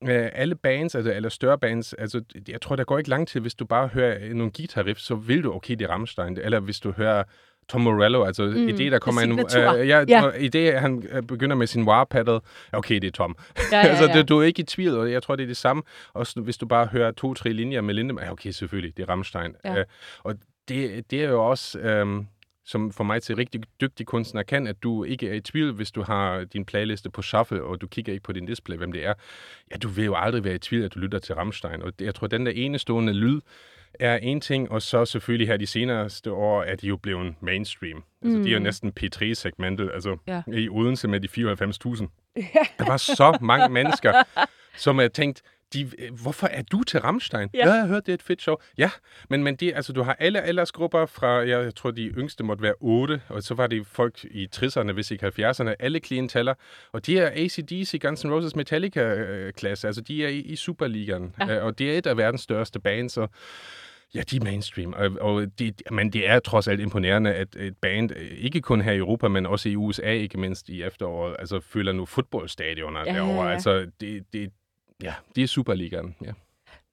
øh, 0.04 0.30
alle 0.34 0.56
bands, 0.56 0.96
altså, 0.96 1.14
eller 1.14 1.30
større 1.30 1.60
bands, 1.60 1.94
altså, 1.94 2.22
jeg 2.48 2.62
tror, 2.62 2.76
der 2.76 2.84
går 2.84 2.98
ikke 2.98 3.10
lang 3.10 3.28
tid, 3.28 3.42
hvis 3.42 3.56
du 3.56 3.66
bare 3.66 3.88
hører 3.88 4.34
nogle 4.34 4.52
guitar 4.52 4.86
riff, 4.86 5.00
så 5.00 5.16
vil 5.16 5.44
du, 5.44 5.54
okay, 5.54 5.76
det 5.76 5.82
er 5.82 5.90
Rammstein. 5.90 6.38
Eller 6.38 6.60
hvis 6.60 6.80
du 6.80 6.92
hører 6.92 7.24
Tom 7.70 7.82
Morello, 7.82 8.24
altså 8.24 8.46
mm, 8.46 8.68
i 8.68 8.72
det, 8.72 8.92
der 8.92 9.00
kommer 9.00 9.22
en... 9.22 9.40
Øh, 9.40 9.88
ja, 9.88 10.06
ja. 10.08 10.30
I 10.30 10.48
det, 10.48 10.80
han 10.80 11.04
øh, 11.12 11.24
begynder 11.24 11.56
med 11.56 11.68
sin 11.68 11.88
wah 11.88 12.06
paddle, 12.10 12.40
okay, 12.72 12.96
det 12.96 13.08
er 13.08 13.12
Tom. 13.12 13.36
Ja, 13.72 13.78
ja, 13.78 13.88
altså, 13.88 14.06
ja. 14.06 14.18
det, 14.18 14.30
du 14.30 14.40
er 14.40 14.44
ikke 14.44 14.60
i 14.60 14.66
tvivl, 14.66 14.98
og 14.98 15.12
jeg 15.12 15.24
tror, 15.24 15.36
det 15.36 15.44
er 15.44 15.48
det 15.48 15.58
samme. 15.58 15.84
Også 16.14 16.42
hvis 16.42 16.58
du 16.58 16.66
bare 16.66 16.86
hører 16.86 17.12
to-tre 17.12 17.52
linjer 17.52 17.82
med 17.82 17.94
Lindemann, 17.94 18.30
okay, 18.30 18.52
selvfølgelig, 18.52 18.98
det 18.98 19.04
er 19.04 19.10
Rammstein. 19.10 19.56
Ja. 19.66 19.80
Øh, 19.80 19.86
og 20.24 20.36
det, 20.68 21.12
det 21.12 21.24
er 21.24 21.30
jo 21.30 21.50
også... 21.50 21.80
Øh, 21.80 22.24
som 22.66 22.92
for 22.92 23.04
mig 23.04 23.24
til 23.24 23.36
rigtig 23.36 23.62
dygtig 23.82 24.06
kunstner 24.06 24.44
kan, 24.44 24.68
at 24.68 24.84
du 24.84 25.04
ikke 25.04 25.30
er 25.30 25.34
i 25.34 25.40
tvivl, 25.40 25.74
hvis 25.74 25.92
du 25.92 26.04
har 26.04 26.44
din 26.44 26.66
playliste 26.66 27.10
på 27.10 27.22
shuffle, 27.22 27.64
og 27.64 27.82
du 27.82 27.88
kigger 27.88 28.14
ikke 28.14 28.24
på 28.24 28.32
din 28.32 28.46
display, 28.46 28.78
hvem 28.78 28.92
det 28.92 29.06
er. 29.06 29.14
Ja, 29.72 29.78
du 29.78 29.88
vil 29.88 30.06
jo 30.06 30.16
aldrig 30.16 30.44
være 30.44 30.56
i 30.56 30.60
tvivl, 30.60 30.84
at 30.84 30.94
du 30.94 31.00
lytter 31.00 31.20
til 31.20 31.36
Rammstein. 31.36 31.82
Og 31.82 31.94
jeg 32.00 32.16
tror, 32.16 32.28
den 32.28 32.46
der 32.46 32.52
enestående 32.52 33.14
lyd, 33.14 33.42
er 34.00 34.16
en 34.16 34.42
ting, 34.42 34.72
og 34.72 34.82
så 34.82 35.06
selvfølgelig 35.06 35.48
her 35.48 35.58
de 35.58 35.68
seneste 35.68 36.32
år 36.32 36.64
er 36.64 36.76
de 36.76 36.88
jo 36.88 36.98
blevet 36.98 37.36
mainstream. 37.42 38.04
Altså, 38.22 38.38
mm. 38.38 38.44
de 38.44 38.50
er 38.50 38.54
jo 38.54 38.60
mm. 38.60 38.64
næsten 38.64 38.94
P3-segmentet, 39.00 39.92
altså 39.94 40.18
ja. 40.28 40.42
i 40.54 40.70
Odense 40.70 41.08
med 41.08 41.20
de 41.20 41.28
94.000. 41.28 42.08
Ja. 42.36 42.44
Der 42.80 42.86
var 42.86 42.98
så 42.98 43.38
mange 43.42 43.70
mennesker, 43.70 44.14
som 44.76 44.98
har 44.98 45.08
tænkt, 45.08 45.42
de, 45.74 45.92
øh, 46.00 46.14
hvorfor 46.22 46.48
er 46.48 46.62
du 46.62 46.84
til 46.84 47.00
Rammstein? 47.00 47.50
Ja. 47.54 47.60
Ja. 47.60 47.72
Jeg 47.74 47.82
har 47.82 47.88
hørt, 47.88 48.06
det 48.06 48.12
er 48.12 48.14
et 48.14 48.22
fedt 48.24 48.42
show. 48.42 48.56
Ja, 48.78 48.90
men, 49.30 49.44
men 49.44 49.56
det, 49.56 49.72
altså, 49.76 49.94
du 49.94 50.04
har 50.04 50.16
alle 50.20 50.42
aldersgrupper 50.42 51.06
fra, 51.06 51.28
jeg, 51.28 51.48
jeg 51.50 51.76
tror, 51.76 51.92
de 51.92 52.02
yngste 52.08 52.44
måtte 52.44 52.64
være 52.64 52.74
8, 52.80 53.22
og 53.30 53.44
så 53.44 53.54
var 53.54 53.68
det 53.68 53.88
folk 53.88 54.24
i 54.32 54.48
60'erne, 54.56 54.92
hvis 54.92 55.12
ikke 55.12 55.26
70'erne, 55.28 55.74
alle 55.80 56.00
klienteller. 56.00 56.54
Og 56.92 57.06
de 57.06 57.18
er 57.20 57.32
ACDC, 57.44 58.00
Guns 58.02 58.26
N' 58.26 58.30
Roses, 58.32 58.56
Metallica-klasse, 58.56 59.88
altså 59.88 60.02
de 60.02 60.24
er 60.26 60.30
i, 60.30 60.40
i 60.40 60.56
Superligaen, 60.56 61.36
Ja. 61.40 61.54
ja. 61.54 61.60
og 61.60 61.80
det 61.80 61.94
er 61.94 61.98
et 61.98 62.08
af 62.08 62.18
verdens 62.18 62.42
største 62.42 62.80
bands, 62.80 63.18
og 63.18 63.30
Ja, 64.16 64.22
de 64.22 64.36
er 64.38 64.44
mainstream, 64.44 64.94
og, 64.94 65.12
og 65.22 65.48
det, 65.60 65.82
men 65.92 66.14
det 66.14 66.30
er 66.30 66.40
trods 66.40 66.68
alt 66.68 66.80
imponerende, 66.80 67.34
at 67.34 67.56
et 67.56 67.78
band, 67.82 68.12
øh, 68.16 68.32
ikke 68.38 68.62
kun 68.62 68.82
her 68.82 68.92
i 68.92 68.98
Europa, 68.98 69.28
men 69.28 69.46
også 69.46 69.70
i 69.70 69.76
USA, 69.76 70.12
ikke 70.12 70.40
mindst 70.40 70.70
i 70.70 70.84
efteråret, 70.84 71.36
altså 71.40 71.60
fylder 71.60 71.92
nu 71.92 72.06
fodboldstadioner 72.06 73.00
Ja, 73.06 73.14
ja, 73.14 73.20
derovre. 73.20 73.48
ja. 73.48 73.54
Altså, 73.54 73.86
det, 74.02 74.24
det, 74.34 74.50
ja, 75.04 75.14
det 75.36 75.44
er 75.44 75.48
Superligaen, 75.48 76.16
ja. 76.26 76.32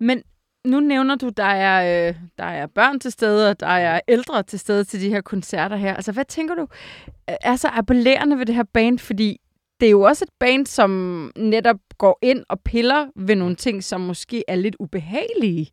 Men 0.01 0.23
nu 0.65 0.81
nævner 0.81 1.15
du, 1.15 1.29
der 1.29 1.45
er, 1.45 2.09
øh, 2.09 2.15
der 2.39 2.45
er 2.45 2.67
børn 2.67 3.01
til 3.01 3.13
stede, 3.13 3.51
og 3.51 3.61
der 3.61 3.67
er 3.67 4.01
ældre 4.09 4.43
til 4.43 4.59
stede 4.59 4.85
til 4.85 5.01
de 5.01 5.09
her 5.09 5.21
koncerter 5.21 5.77
her. 5.77 5.95
Altså, 5.95 6.13
hvad 6.13 6.25
tænker 6.25 6.55
du 6.55 6.67
er 7.27 7.57
så 7.57 7.69
appellerende 7.73 8.39
ved 8.39 8.47
det 8.47 8.55
her 8.55 8.65
band? 8.75 8.99
Fordi 8.99 9.41
det 9.81 9.87
er 9.87 9.91
jo 9.91 10.01
også 10.01 10.25
et 10.25 10.33
band, 10.41 10.67
som 10.67 10.91
netop 11.37 11.77
går 11.99 12.19
ind 12.23 12.45
og 12.49 12.61
piller 12.61 13.07
ved 13.17 13.37
nogle 13.37 13.57
ting, 13.57 13.85
som 13.85 14.01
måske 14.01 14.45
er 14.49 14.55
lidt 14.55 14.77
ubehagelige. 14.81 15.71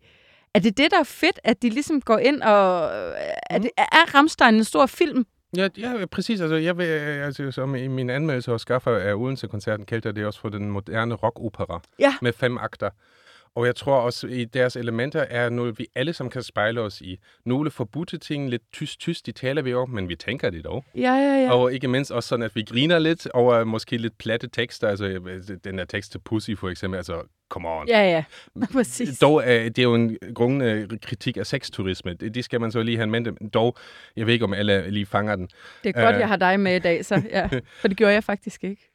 Er 0.54 0.60
det 0.60 0.78
det, 0.78 0.92
der 0.92 1.00
er 1.00 1.04
fedt, 1.04 1.40
at 1.44 1.62
de 1.62 1.70
ligesom 1.70 2.02
går 2.02 2.18
ind 2.18 2.42
og... 2.42 2.96
Øh, 2.96 3.14
er, 3.50 3.58
det, 3.58 3.70
er 3.78 4.16
Rammstein 4.16 4.56
en 4.56 4.64
stor 4.64 4.86
film? 4.86 5.26
Ja, 5.56 5.70
ja, 5.78 6.06
præcis. 6.06 6.42
Altså, 6.42 6.56
jeg 6.56 6.78
vil, 6.78 6.88
øh, 6.88 7.26
altså, 7.26 7.52
som 7.52 7.76
i 7.76 7.88
min 7.88 8.10
anmeldelse 8.10 8.52
hos 8.52 8.62
Skaffer 8.62 8.98
af 8.98 9.14
Odense-koncerten, 9.16 9.86
kaldte 9.86 10.08
jeg 10.08 10.16
det 10.16 10.26
også 10.26 10.40
for 10.40 10.50
den 10.50 10.72
moderne 10.72 11.16
rockopera 11.16 11.82
Ja. 12.00 12.14
med 12.22 12.34
fem 12.34 12.58
akter. 12.58 12.90
Og 13.58 13.66
jeg 13.66 13.76
tror 13.76 13.96
også, 14.00 14.28
i 14.28 14.46
deres 14.46 14.76
elementer 14.76 15.20
er 15.20 15.50
noget, 15.50 15.80
vi 15.80 15.88
alle 15.96 16.14
sammen 16.14 16.32
kan 16.32 16.44
spejle 16.44 16.82
os 16.82 17.02
i. 17.02 17.20
Nogle 17.46 17.72
forbudte 17.72 18.18
ting, 18.18 18.50
lidt 18.50 18.62
tyst-tyst, 18.74 19.26
de 19.26 19.32
taler 19.32 19.62
vi 19.62 19.74
om, 19.74 19.90
men 19.90 20.10
vi 20.10 20.16
tænker 20.16 20.50
det 20.50 20.64
dog. 20.64 20.86
Ja, 20.96 21.14
ja, 21.14 21.44
ja. 21.44 21.52
Og 21.52 21.74
ikke 21.74 21.88
mindst 21.88 22.12
også 22.12 22.30
sådan, 22.30 22.44
at 22.44 22.56
vi 22.56 22.64
griner 22.64 23.00
lidt 23.00 23.28
over 23.34 23.64
måske 23.64 23.98
lidt 23.98 24.18
platte 24.18 24.48
tekster. 24.50 24.88
Altså 24.88 25.06
øh, 25.06 25.42
den 25.64 25.78
der 25.78 25.86
tekst 25.86 26.12
til 26.12 26.20
Pussy 26.20 26.52
for 26.58 26.70
eksempel, 26.70 26.98
altså 26.98 27.22
come 27.50 27.70
on. 27.70 27.88
Ja, 27.88 28.02
ja. 28.12 28.24
Præcis. 28.74 29.20
Dog 29.20 29.44
er 29.46 29.64
det 29.64 29.80
er 29.80 29.84
jo 29.84 29.96
en 29.96 30.18
grundende 30.36 30.88
kritik 31.02 31.38
af 31.38 31.48
sexturisme. 31.48 32.14
Det, 32.14 32.36
det 32.36 32.46
skal 32.46 32.62
man 32.62 32.72
så 32.72 32.84
lige 32.84 32.98
have 32.98 33.04
en 33.04 33.12
mente. 33.12 33.32
Dog, 33.54 33.78
jeg 34.16 34.26
ved 34.26 34.34
ikke, 34.34 34.46
om 34.46 34.54
alle 34.54 34.90
lige 34.90 35.06
fanger 35.06 35.36
den. 35.36 35.50
Det 35.84 35.96
er 35.96 36.04
godt, 36.04 36.16
Øh. 36.16 36.20
jeg 36.20 36.28
har 36.28 36.36
dig 36.38 36.60
med 36.60 36.76
i 36.76 36.80
dag, 36.80 37.06
så 37.06 37.22
ja. 37.32 37.50
For 37.82 37.88
det 37.88 37.98
gjorde 37.98 38.14
jeg 38.14 38.24
faktisk 38.24 38.64
ikke. 38.64 38.92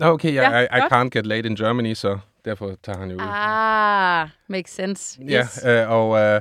Nå, 0.00 0.06
okay, 0.06 0.34
Ja, 0.34 0.50
ja, 0.50 0.60
I, 0.60 0.64
I 0.64 0.80
can't 0.80 1.08
get 1.08 1.26
laid 1.26 1.44
in 1.44 1.56
Germany, 1.56 1.94
så 1.94 2.18
derfor 2.44 2.74
tager 2.82 2.98
han 2.98 3.10
jo 3.10 3.16
ud. 3.16 3.22
Ah, 3.22 4.28
makes 4.48 4.70
sense. 4.70 5.22
Yes. 5.22 5.60
Ja, 5.64 5.82
øh, 5.82 5.90
og 5.90 6.20
øh, 6.20 6.40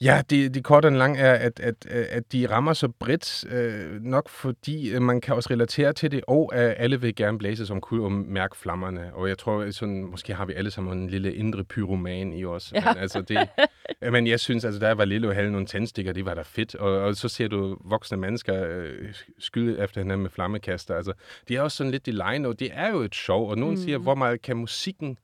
ja, 0.00 0.22
det, 0.30 0.54
det 0.54 0.64
korte 0.64 0.86
og 0.86 0.92
lang 0.92 1.18
er, 1.18 1.32
at, 1.32 1.60
at, 1.60 1.74
øh, 1.90 2.06
at 2.10 2.32
de 2.32 2.46
rammer 2.50 2.72
så 2.72 2.88
bredt, 2.88 3.44
øh, 3.44 4.02
nok 4.02 4.28
fordi 4.28 4.90
øh, 4.90 5.02
man 5.02 5.20
kan 5.20 5.34
også 5.34 5.48
relatere 5.52 5.92
til 5.92 6.10
det, 6.10 6.20
og 6.26 6.54
at 6.54 6.74
alle 6.78 7.00
vil 7.00 7.14
gerne 7.14 7.38
blæse 7.38 7.66
som 7.66 7.80
kul 7.80 8.00
og 8.00 8.12
mærke 8.12 8.56
flammerne. 8.56 9.14
Og 9.14 9.28
jeg 9.28 9.38
tror, 9.38 9.70
sådan, 9.70 10.04
måske 10.04 10.34
har 10.34 10.44
vi 10.44 10.52
alle 10.52 10.70
sammen 10.70 10.98
en 10.98 11.10
lille 11.10 11.34
indre 11.34 11.64
pyroman 11.64 12.32
i 12.32 12.44
os. 12.44 12.72
Ja. 12.74 12.84
Men, 12.84 13.02
altså, 13.02 13.20
det, 13.20 13.36
øh, 13.36 13.66
men 14.02 14.26
jeg 14.26 14.40
synes, 14.40 14.64
altså, 14.64 14.80
da 14.80 14.86
jeg 14.86 14.98
var 14.98 15.04
lille 15.04 15.28
og 15.28 15.34
havde 15.34 15.50
nogle 15.50 15.66
tændstikker, 15.66 16.12
det 16.12 16.24
var 16.24 16.34
da 16.34 16.42
fedt. 16.42 16.74
Og, 16.74 17.00
og 17.00 17.16
så 17.16 17.28
ser 17.28 17.48
du 17.48 17.78
voksne 17.84 18.16
mennesker 18.16 18.66
øh, 18.68 19.14
skyde 19.38 19.78
efter 19.78 20.00
hinanden 20.00 20.22
med 20.22 20.30
flammekaster. 20.30 20.96
Altså, 20.96 21.12
det 21.48 21.56
er 21.56 21.60
også 21.60 21.76
sådan 21.76 21.90
lidt 21.90 22.08
i 22.08 22.10
line, 22.10 22.48
og 22.48 22.60
det 22.60 22.70
er 22.72 22.90
jo 22.90 23.00
et 23.00 23.14
show. 23.14 23.40
Og 23.40 23.58
nogen 23.58 23.74
mm. 23.74 23.82
siger, 23.82 23.98
hvor 23.98 24.14
meget 24.14 24.42
kan 24.42 24.56
musikken 24.56 25.18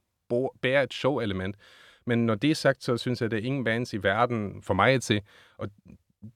bære 0.63 0.83
et 0.83 0.95
show-element? 0.95 1.57
Men 2.07 2.27
når 2.27 2.35
det 2.35 2.51
er 2.51 2.55
sagt, 2.55 2.85
så 2.85 2.97
synes 2.97 3.21
jeg, 3.21 3.27
at 3.27 3.31
der 3.31 3.37
er 3.37 3.43
ingen 3.43 3.65
bands 3.65 3.93
i 3.93 4.03
verden 4.03 4.63
for 4.63 4.75
mig 4.75 5.03
til, 5.03 5.21
og 5.59 5.69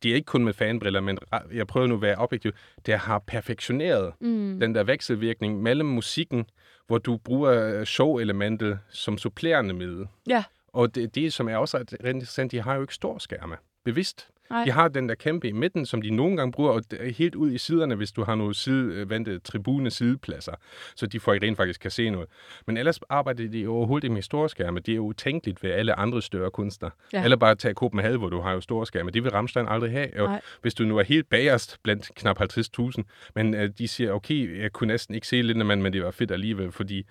det 0.03 0.11
er 0.11 0.15
ikke 0.15 0.27
kun 0.27 0.45
med 0.45 0.53
fanbriller, 0.53 1.01
men 1.01 1.19
jeg 1.53 1.67
prøver 1.67 1.87
nu 1.87 1.95
at 1.95 2.03
være 2.03 2.17
objektiv, 2.17 2.53
der 2.87 2.97
har 2.97 3.19
perfektioneret 3.19 4.13
Mm. 4.21 4.61
den 4.61 4.75
der 4.75 4.85
vekselvirkning 4.85 5.63
mellem 5.63 5.89
musikken, 5.89 6.45
hvor 6.87 6.99
du 6.99 7.17
bruger 7.17 7.85
show-elementet 7.85 8.79
som 8.91 9.19
supplerende 9.19 9.75
middel. 9.75 10.07
Ja. 10.29 10.45
Og 10.73 10.95
det, 10.95 11.15
det, 11.15 11.33
som 11.33 11.49
er 11.49 11.57
også 11.57 11.79
ret 11.79 11.93
interessant, 11.93 12.53
de 12.53 12.61
har 12.61 12.75
jo 12.75 12.81
ikke 12.81 12.95
store 12.95 13.21
skærme. 13.21 13.57
Bevidst. 13.85 14.29
Nej. 14.51 14.65
De 14.65 14.71
har 14.71 14.89
den 14.89 15.09
der 15.09 15.15
kæmpe 15.15 15.49
i 15.49 15.53
midten, 15.53 15.87
som 15.87 16.03
de 16.03 16.11
nogle 16.11 16.37
gange 16.37 16.53
bruger, 16.53 16.71
og 16.71 16.83
helt 17.17 17.35
ud 17.35 17.51
i 17.53 17.59
siderne, 17.59 17.95
hvis 17.95 18.13
du 18.13 18.25
har 18.25 18.35
nogle 18.35 18.55
sidevendte 18.55 19.39
tribune 19.39 19.91
sidepladser, 19.91 20.53
så 20.97 21.07
de 21.07 21.21
folk 21.21 21.43
rent 21.43 21.57
faktisk 21.57 21.81
kan 21.81 21.91
se 21.91 22.11
noget. 22.11 22.29
Men 22.67 22.77
ellers 22.77 22.99
arbejder 23.09 23.49
de 23.49 23.67
overhovedet 23.67 24.05
ikke 24.05 24.15
med 24.15 24.23
store 24.23 24.49
skærme. 24.49 24.81
Det 24.81 24.93
er 24.93 24.97
jo 24.97 25.03
utænkeligt 25.05 25.63
ved 25.63 25.71
alle 25.71 25.95
andre 25.99 26.23
større 26.23 26.51
kunstnere. 26.51 26.91
Ja. 27.13 27.25
Eller 27.25 27.37
bare 27.37 27.55
tage 27.55 27.75
Copenhagen, 27.75 28.19
hvor 28.19 28.29
du 28.29 28.41
har 28.41 28.53
jo 28.53 28.61
store 28.61 28.87
skærme. 28.87 29.11
Det 29.11 29.25
vil 29.25 29.31
Rammstein 29.31 29.67
aldrig 29.69 29.91
have. 29.91 30.21
Og 30.21 30.29
Nej. 30.29 30.41
hvis 30.63 30.75
du 30.75 30.85
nu 30.85 30.99
er 30.99 31.03
helt 31.03 31.29
bagerst 31.29 31.79
blandt 31.83 32.11
knap 32.15 32.41
50.000, 32.41 33.03
men 33.35 33.55
øh, 33.55 33.71
de 33.79 33.89
siger, 33.89 34.13
okay, 34.13 34.63
jeg 34.63 34.73
kunne 34.73 34.89
næsten 34.89 35.15
ikke 35.15 35.27
se 35.27 35.43
Lindemann, 35.43 35.83
men 35.83 35.93
det 35.93 36.05
var 36.05 36.11
fedt 36.11 36.31
alligevel, 36.31 36.73
fordi 36.73 37.07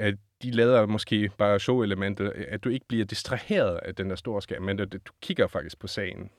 øh, 0.00 0.12
de 0.44 0.50
lader 0.50 0.86
måske 0.86 1.30
bare 1.38 1.60
show-elementet, 1.60 2.32
at 2.48 2.64
du 2.64 2.68
ikke 2.68 2.86
bliver 2.88 3.04
distraheret 3.04 3.78
af 3.82 3.94
den 3.94 4.10
der 4.10 4.16
store 4.16 4.42
skærm, 4.42 4.62
men 4.62 4.80
at 4.80 4.92
du 4.92 4.98
kigger 5.22 5.46
faktisk 5.46 5.78
på 5.78 5.86
sagen. 5.86 6.30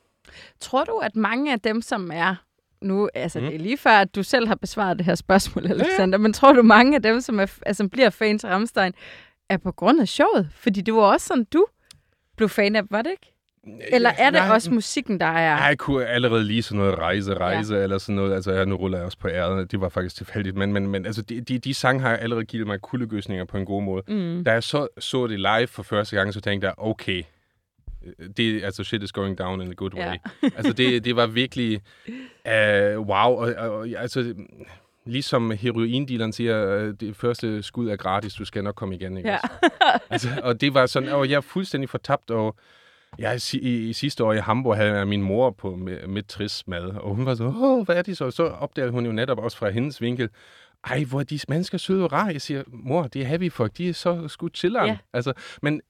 Tror 0.60 0.84
du, 0.84 0.98
at 0.98 1.16
mange 1.16 1.54
af 1.54 1.60
dem, 1.60 1.82
som 1.82 2.12
er 2.14 2.36
nu, 2.82 3.10
altså 3.14 3.40
Mm. 3.40 3.46
det 3.46 3.56
er 3.56 3.60
lige 3.60 3.78
før, 3.78 3.92
at 3.92 4.16
du 4.16 4.24
selv 4.24 4.48
har 4.48 4.56
besvaret 4.56 4.98
det 4.98 5.06
her 5.06 5.16
spørgsmål, 5.16 5.66
Alexander, 5.72 6.18
men 6.18 6.34
tror 6.34 6.54
du, 6.54 6.62
mange 6.62 6.96
af 6.96 7.02
dem, 7.02 7.22
som, 7.22 7.40
er, 7.40 7.58
altså, 7.66 7.88
bliver 7.90 8.10
fans 8.10 8.44
af 8.44 8.50
Rammstein, 8.50 8.94
er 9.50 9.58
på 9.58 9.72
grund 9.72 10.02
af 10.02 10.08
showet? 10.08 10.50
Fordi 10.52 10.82
det 10.82 10.94
var 10.94 11.02
også 11.02 11.28
sådan, 11.28 11.44
du 11.44 11.66
blev 12.38 12.50
fan 12.50 12.76
af, 12.76 12.82
var 12.90 13.02
det 13.02 13.12
ikke? 13.12 13.35
Eller 13.92 14.12
er 14.18 14.30
det 14.30 14.42
Nej, 14.42 14.54
også 14.54 14.72
musikken, 14.72 15.20
der 15.20 15.26
er... 15.26 15.68
Jeg 15.68 15.78
kunne 15.78 16.06
allerede 16.06 16.44
lige 16.44 16.64
sådan 16.64 16.78
noget 16.78 17.00
rejse, 17.00 17.34
rejse, 17.34 17.76
ja. 17.76 17.84
eller 17.84 17.98
sådan 17.98 18.16
noget. 18.16 18.34
Altså, 18.34 18.52
ja, 18.52 18.66
nu 18.66 18.76
ruller 18.76 18.98
jeg 18.98 19.06
også 19.06 19.18
på 19.18 19.28
æret. 19.28 19.72
Det 19.72 19.82
var 19.82 19.90
faktisk 19.90 20.16
tilfældigt. 20.16 20.56
Men, 20.56 20.74
men, 20.74 20.88
men 20.88 21.06
altså, 21.06 21.22
de, 21.22 21.42
de, 21.42 21.60
de 21.60 21.74
sange 21.74 22.02
har 22.02 22.18
allerede 22.18 22.46
givet 22.46 22.68
mig 22.68 22.82
kuldegøsninger 22.82 23.46
på 23.46 23.58
en 23.58 23.66
god 23.66 23.84
måde. 23.84 24.04
Mm. 24.08 24.44
Da 24.44 24.52
jeg 24.52 24.64
så, 24.64 24.88
så 25.00 25.28
det 25.28 25.40
live 25.40 25.68
for 25.68 25.84
første 25.84 26.16
gang, 26.16 26.34
så 26.34 26.42
tænkte 26.42 26.68
jeg, 26.68 26.74
okay, 26.78 27.24
det, 28.38 28.64
altså 28.64 28.84
shit 28.84 29.04
is 29.04 29.12
going 29.12 29.38
down 29.38 29.62
in 29.62 29.72
a 29.72 29.74
good 29.74 29.94
way. 29.94 30.02
Ja. 30.04 30.50
altså, 30.58 30.74
det, 30.74 31.04
det 31.06 31.16
var 31.16 31.28
virkelig 31.28 31.82
uh, 32.46 32.52
wow. 33.08 33.32
Og, 33.32 33.54
og, 33.58 33.70
og, 33.78 33.88
altså, 33.98 34.36
ligesom 35.06 35.52
heroindealeren 35.52 36.34
siger, 36.34 36.68
øh, 36.68 36.94
det 37.00 37.16
første 37.16 37.64
skud 37.64 37.90
er 37.90 37.96
gratis, 37.96 38.34
du 38.34 38.46
skal 38.46 38.64
nok 38.64 38.76
komme 38.76 38.96
igen. 38.96 39.18
Ikke? 39.18 39.30
Ja. 39.30 39.38
altså, 40.10 40.30
og 40.44 40.62
det 40.62 40.74
var 40.74 40.86
sådan, 40.86 41.10
og 41.10 41.30
jeg 41.30 41.36
er 41.36 41.42
fuldstændig 41.42 41.90
fortabt, 41.90 42.32
og 42.32 42.56
jeg, 43.20 43.40
i, 43.54 43.90
i, 43.90 43.94
sidste 43.94 44.24
år 44.24 44.34
i 44.34 44.40
Hamburg 44.40 44.76
havde 44.76 44.92
jeg 44.92 45.08
min 45.08 45.22
mor 45.22 45.52
på 45.52 45.76
med 45.76 46.28
trist 46.28 46.68
mad, 46.68 46.84
og 46.84 47.16
hun 47.16 47.26
var 47.26 47.36
så, 47.36 47.44
åh, 47.44 47.86
hvad 47.86 47.96
er 47.96 48.02
det 48.02 48.18
så? 48.18 48.32
Så 48.32 48.44
opdagede 48.44 48.92
hun 48.92 49.06
jo 49.06 49.12
netop 49.12 49.40
også 49.40 49.58
fra 49.58 49.70
hendes 49.70 50.02
vinkel, 50.02 50.30
ej, 50.84 51.04
hvor 51.04 51.20
er 51.20 51.24
de 51.24 51.40
mennesker 51.48 51.78
søde 51.78 52.04
og 52.04 52.12
rare. 52.12 52.26
Jeg 52.26 52.42
siger, 52.42 52.64
mor, 52.68 53.04
det 53.04 53.22
er 53.22 53.26
heavy 53.26 53.52
folk, 53.52 53.78
de 53.78 53.90
er 53.90 53.94
så 53.94 54.28
sgu 54.28 54.50
chilleren. 54.50 54.88
Ja. 54.88 54.98
Altså, 55.14 55.34
men 55.62 55.82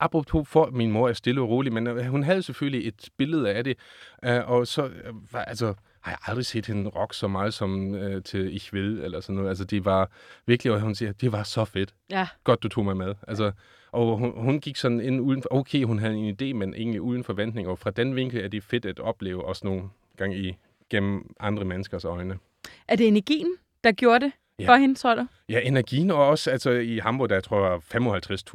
apropos 0.00 0.48
for, 0.48 0.70
min 0.72 0.90
mor 0.90 1.08
er 1.08 1.12
stille 1.12 1.40
og 1.40 1.48
rolig, 1.48 1.72
men 1.72 1.86
øh, 1.86 2.06
hun 2.06 2.22
havde 2.22 2.42
selvfølgelig 2.42 2.88
et 2.88 3.08
billede 3.18 3.50
af 3.52 3.64
det, 3.64 3.78
øh, 4.24 4.50
og 4.50 4.66
så 4.66 4.86
øh, 4.86 5.32
var, 5.32 5.44
altså, 5.44 5.74
har 6.00 6.10
jeg 6.10 6.18
aldrig 6.26 6.46
set 6.46 6.66
hende 6.66 6.90
rock 6.90 7.14
så 7.14 7.28
meget 7.28 7.54
som 7.54 7.94
øh, 7.94 8.22
til 8.22 8.56
Ich 8.56 8.72
Will, 8.72 9.00
eller 9.00 9.20
sådan 9.20 9.34
noget. 9.34 9.48
Altså, 9.48 9.64
det 9.64 9.84
var 9.84 10.10
virkelig, 10.46 10.72
og 10.72 10.80
hun 10.80 10.94
siger, 10.94 11.12
det 11.12 11.32
var 11.32 11.42
så 11.42 11.64
fedt. 11.64 11.94
ja. 12.10 12.28
Godt, 12.44 12.62
du 12.62 12.68
tog 12.68 12.84
mig 12.84 12.96
med. 12.96 13.14
Altså, 13.28 13.52
og 13.94 14.18
hun, 14.18 14.32
hun 14.36 14.60
gik 14.60 14.76
sådan 14.76 15.00
ind 15.00 15.20
uden 15.20 15.42
for, 15.42 15.48
okay, 15.52 15.84
hun 15.84 15.98
havde 15.98 16.14
en 16.14 16.36
idé, 16.42 16.54
men 16.54 16.74
egentlig 16.74 17.00
uden 17.00 17.24
forventning, 17.24 17.68
og 17.68 17.78
fra 17.78 17.90
den 17.90 18.16
vinkel 18.16 18.44
er 18.44 18.48
det 18.48 18.64
fedt 18.64 18.86
at 18.86 19.00
opleve 19.00 19.44
også 19.44 19.66
nogle 19.66 19.82
gange 20.16 20.36
i, 20.36 20.56
gennem 20.90 21.34
andre 21.40 21.64
menneskers 21.64 22.04
øjne. 22.04 22.38
Er 22.88 22.96
det 22.96 23.08
energien, 23.08 23.48
der 23.84 23.92
gjorde 23.92 24.24
det 24.24 24.32
Ja. 24.58 24.68
for 24.68 24.76
hende, 24.76 24.94
tror 24.94 25.14
du? 25.14 25.26
Ja, 25.48 25.60
energien 25.60 26.10
og 26.10 26.28
også, 26.28 26.50
altså 26.50 26.70
i 26.70 26.98
Hamburg, 26.98 27.30
der 27.30 27.40
tror 27.40 27.70
jeg 27.70 27.80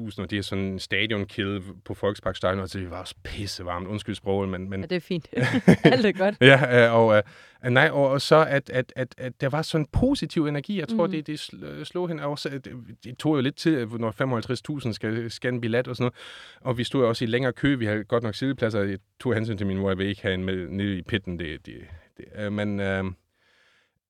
55.000, 0.10 0.22
og 0.22 0.30
det 0.30 0.38
er 0.38 0.42
sådan 0.42 0.64
en 0.64 0.80
stadionkill 0.80 1.62
på 1.86 1.96
Volkspark 2.02 2.36
Stadion, 2.36 2.60
og 2.60 2.74
det 2.74 2.90
var 2.90 2.98
også 3.00 3.16
pisse 3.24 3.66
varmt, 3.66 3.88
undskyld 3.88 4.16
sproget, 4.16 4.50
men, 4.50 4.70
men 4.70 4.80
Ja, 4.80 4.86
det 4.86 4.96
er 4.96 5.00
fint. 5.00 5.30
Alt 5.84 6.06
er 6.06 6.12
godt. 6.12 6.36
Ja, 6.42 6.88
øh, 6.88 6.96
og, 6.96 7.24
øh, 7.66 7.72
nej, 7.72 7.90
og, 7.90 8.10
og 8.10 8.22
så, 8.22 8.46
at, 8.50 8.70
at, 8.70 8.94
at, 8.96 9.16
at 9.18 9.42
der 9.42 9.50
var 9.50 9.62
sådan 9.62 9.82
en 9.82 9.88
positiv 9.92 10.46
energi. 10.46 10.80
Jeg 10.80 10.88
tror, 10.88 11.06
mm. 11.06 11.12
det, 11.12 11.28
det 11.28 11.40
sl- 11.42 11.84
slog 11.84 12.08
hende 12.08 12.24
også. 12.24 12.50
Det, 12.50 12.74
det 13.04 13.18
tog 13.18 13.36
jo 13.36 13.42
lidt 13.42 13.56
tid, 13.56 13.78
at 13.78 13.92
når 13.92 14.82
55.000 14.86 14.94
skal 14.94 15.32
scanne 15.32 15.62
billet 15.62 15.88
og 15.88 15.96
sådan 15.96 16.04
noget. 16.04 16.16
Og 16.62 16.78
vi 16.78 16.84
stod 16.84 17.06
også 17.06 17.26
i 17.26 17.28
længere 17.28 17.54
kø. 17.54 17.76
Vi 17.76 17.86
havde 17.86 18.04
godt 18.04 18.24
nok 18.24 18.36
sidepladser. 18.36 18.84
Jeg 18.84 19.00
tog 19.20 19.34
hensyn 19.34 19.58
til 19.58 19.68
min 19.68 19.78
mor. 19.78 19.90
Jeg 19.90 19.98
vil 19.98 20.08
ikke 20.08 20.22
have 20.22 20.34
en 20.34 20.44
med 20.44 20.68
nede 20.70 20.98
i 20.98 21.02
pitten. 21.02 21.40
Det, 21.40 21.66
det, 21.66 21.76
det, 22.18 22.26
øh, 22.36 22.52
men... 22.52 22.80
Øh, 22.80 23.04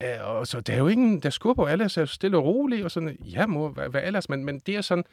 øh, 0.03 0.29
og 0.29 0.48
så 0.48 0.62
der 0.62 0.74
er 0.74 0.77
jo 0.77 0.88
ingen, 0.88 1.20
der 1.20 1.29
skubber 1.29 1.68
alle 1.68 1.84
er 1.84 2.06
stille 2.06 2.38
og 2.38 2.46
roligt, 2.46 2.86
og 2.86 2.91
sådan, 2.91 3.18
ja 3.22 3.46
mor, 3.46 3.70
hvad, 3.70 3.89
hvad 3.89 4.01
ellers? 4.03 4.29
Men, 4.29 4.46
men 4.46 4.60
det 4.60 4.75
er 4.75 4.82
sådan, 4.82 5.06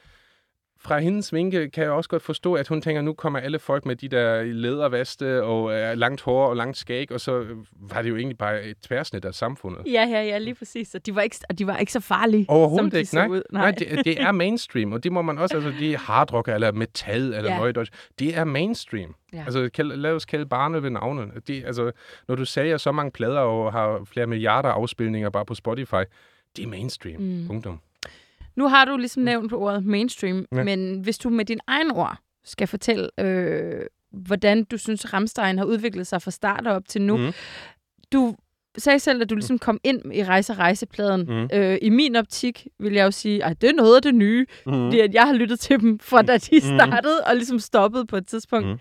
fra 0.87 0.99
hendes 0.99 1.33
vinkel 1.33 1.71
kan 1.71 1.83
jeg 1.83 1.93
også 1.93 2.11
godt 2.11 2.23
forstå, 2.23 2.55
at 2.55 2.69
hun 2.69 2.83
tænker, 2.83 3.03
nu 3.03 3.13
kommer 3.13 3.39
alle 3.39 3.59
folk 3.59 3.87
med 3.87 3.97
de 3.97 4.09
der 4.09 4.43
lædervaste 4.43 5.43
og 5.43 5.73
øh, 5.73 5.99
langt 5.99 6.23
hår 6.23 6.47
og 6.47 6.57
langt 6.57 6.77
skæg, 6.77 7.13
og 7.13 7.21
så 7.21 7.45
var 7.81 8.03
det 8.03 8.11
jo 8.11 8.17
egentlig 8.17 8.39
bare 8.39 8.65
et 8.65 8.77
tværsnit 8.79 9.25
af 9.25 9.35
samfundet. 9.35 9.81
Ja, 9.87 10.09
ja, 10.11 10.23
ja, 10.23 10.39
lige 10.39 10.55
præcis. 10.55 10.95
Og 10.95 11.07
de 11.07 11.15
var 11.15 11.23
ikke, 11.23 11.37
og 11.49 11.59
de 11.59 11.67
var 11.67 11.77
ikke 11.77 11.93
så 11.93 12.01
farlige, 12.01 12.47
Overhovedet 12.49 12.85
som 12.85 12.91
de 12.91 12.99
ikke, 12.99 13.15
nej. 13.15 13.27
ud. 13.29 13.43
Nej, 13.53 13.63
nej 13.63 13.71
det, 13.71 14.05
det 14.05 14.21
er 14.21 14.33
mainstream, 14.33 14.93
og 14.93 15.05
det 15.05 15.13
må 15.13 15.23
man 15.23 15.39
også, 15.39 15.55
altså 15.57 15.73
de 15.81 15.95
er 15.95 15.99
hardrock 15.99 16.49
eller 16.49 16.73
metal 16.73 17.21
eller 17.23 17.51
Ja. 17.53 17.59
noget, 17.59 17.91
det 18.19 18.37
er 18.37 18.45
mainstream. 18.45 19.15
Ja. 19.33 19.43
Altså 19.45 19.71
kald, 19.75 19.93
lad 19.93 20.13
os 20.13 20.25
kalde 20.25 20.47
barnet 20.47 20.83
ved 20.83 20.91
navnet. 20.91 21.31
Det, 21.49 21.65
altså, 21.67 21.93
når 22.29 22.35
du 22.35 22.45
sælger 22.45 22.77
så 22.77 22.93
mange 22.93 23.11
plader 23.11 23.41
og 23.41 23.73
har 23.73 24.01
flere 24.05 24.27
milliarder 24.27 24.69
afspilninger 24.69 25.31
bare 25.31 25.45
på 25.45 25.55
Spotify, 25.55 26.03
det 26.57 26.65
er 26.65 26.69
mainstream. 26.69 27.21
Mm. 27.21 27.47
Punktum. 27.47 27.81
Nu 28.57 28.69
har 28.69 28.85
du 28.85 28.97
ligesom 28.97 29.23
nævnt 29.23 29.51
på 29.51 29.59
ordet 29.59 29.85
mainstream, 29.85 30.47
ja. 30.53 30.65
Men 30.65 31.01
hvis 31.01 31.19
du 31.19 31.31
med 31.31 31.45
din 31.45 31.61
egen 31.67 31.91
ord 31.91 32.19
skal 32.45 32.67
fortælle, 32.67 33.09
øh, 33.21 33.81
hvordan 34.13 34.65
du 34.65 34.79
synes, 34.79 35.13
Ramstein 35.13 35.59
har 35.59 35.65
udviklet 35.65 36.07
sig 36.07 36.23
fra 36.23 36.31
start 36.31 36.67
og 36.67 36.75
op 36.75 36.89
til 36.89 37.03
nu. 37.03 37.17
Mm. 37.17 37.23
Mm. 37.23 37.33
Du 38.13 38.37
sagde 38.79 38.99
selv, 38.99 39.23
at 39.23 39.31
du 39.31 39.35
ligesom 39.35 39.59
kom 39.59 39.81
ind 39.85 40.15
i 40.15 40.25
Rejse 40.25 40.53
og 40.53 40.59
Rejsepladen. 40.59 41.21
Mm. 41.21 41.35
Mm. 41.35 41.49
Øh, 41.53 41.79
I 41.83 41.89
min 41.91 42.17
optik 42.17 42.67
vil 42.81 42.93
jeg 42.93 43.05
jo 43.05 43.11
sige, 43.11 43.45
at 43.45 43.61
det 43.63 43.71
er 43.71 43.75
noget 43.75 43.97
af 43.97 44.03
det 44.03 44.15
nye, 44.15 44.47
Mm. 44.67 44.73
fordi 44.73 45.01
at 45.01 45.15
jeg 45.15 45.23
har 45.27 45.33
lyttet 45.35 45.61
til 45.61 45.81
dem 45.81 45.99
fra 45.99 46.23
da 46.23 46.39
de 46.39 46.61
startede, 46.61 47.21
og 47.27 47.35
ligesom 47.37 47.59
stoppet 47.59 48.09
på 48.09 48.17
et 48.17 48.27
tidspunkt. 48.27 48.67
Mhm. 48.69 48.79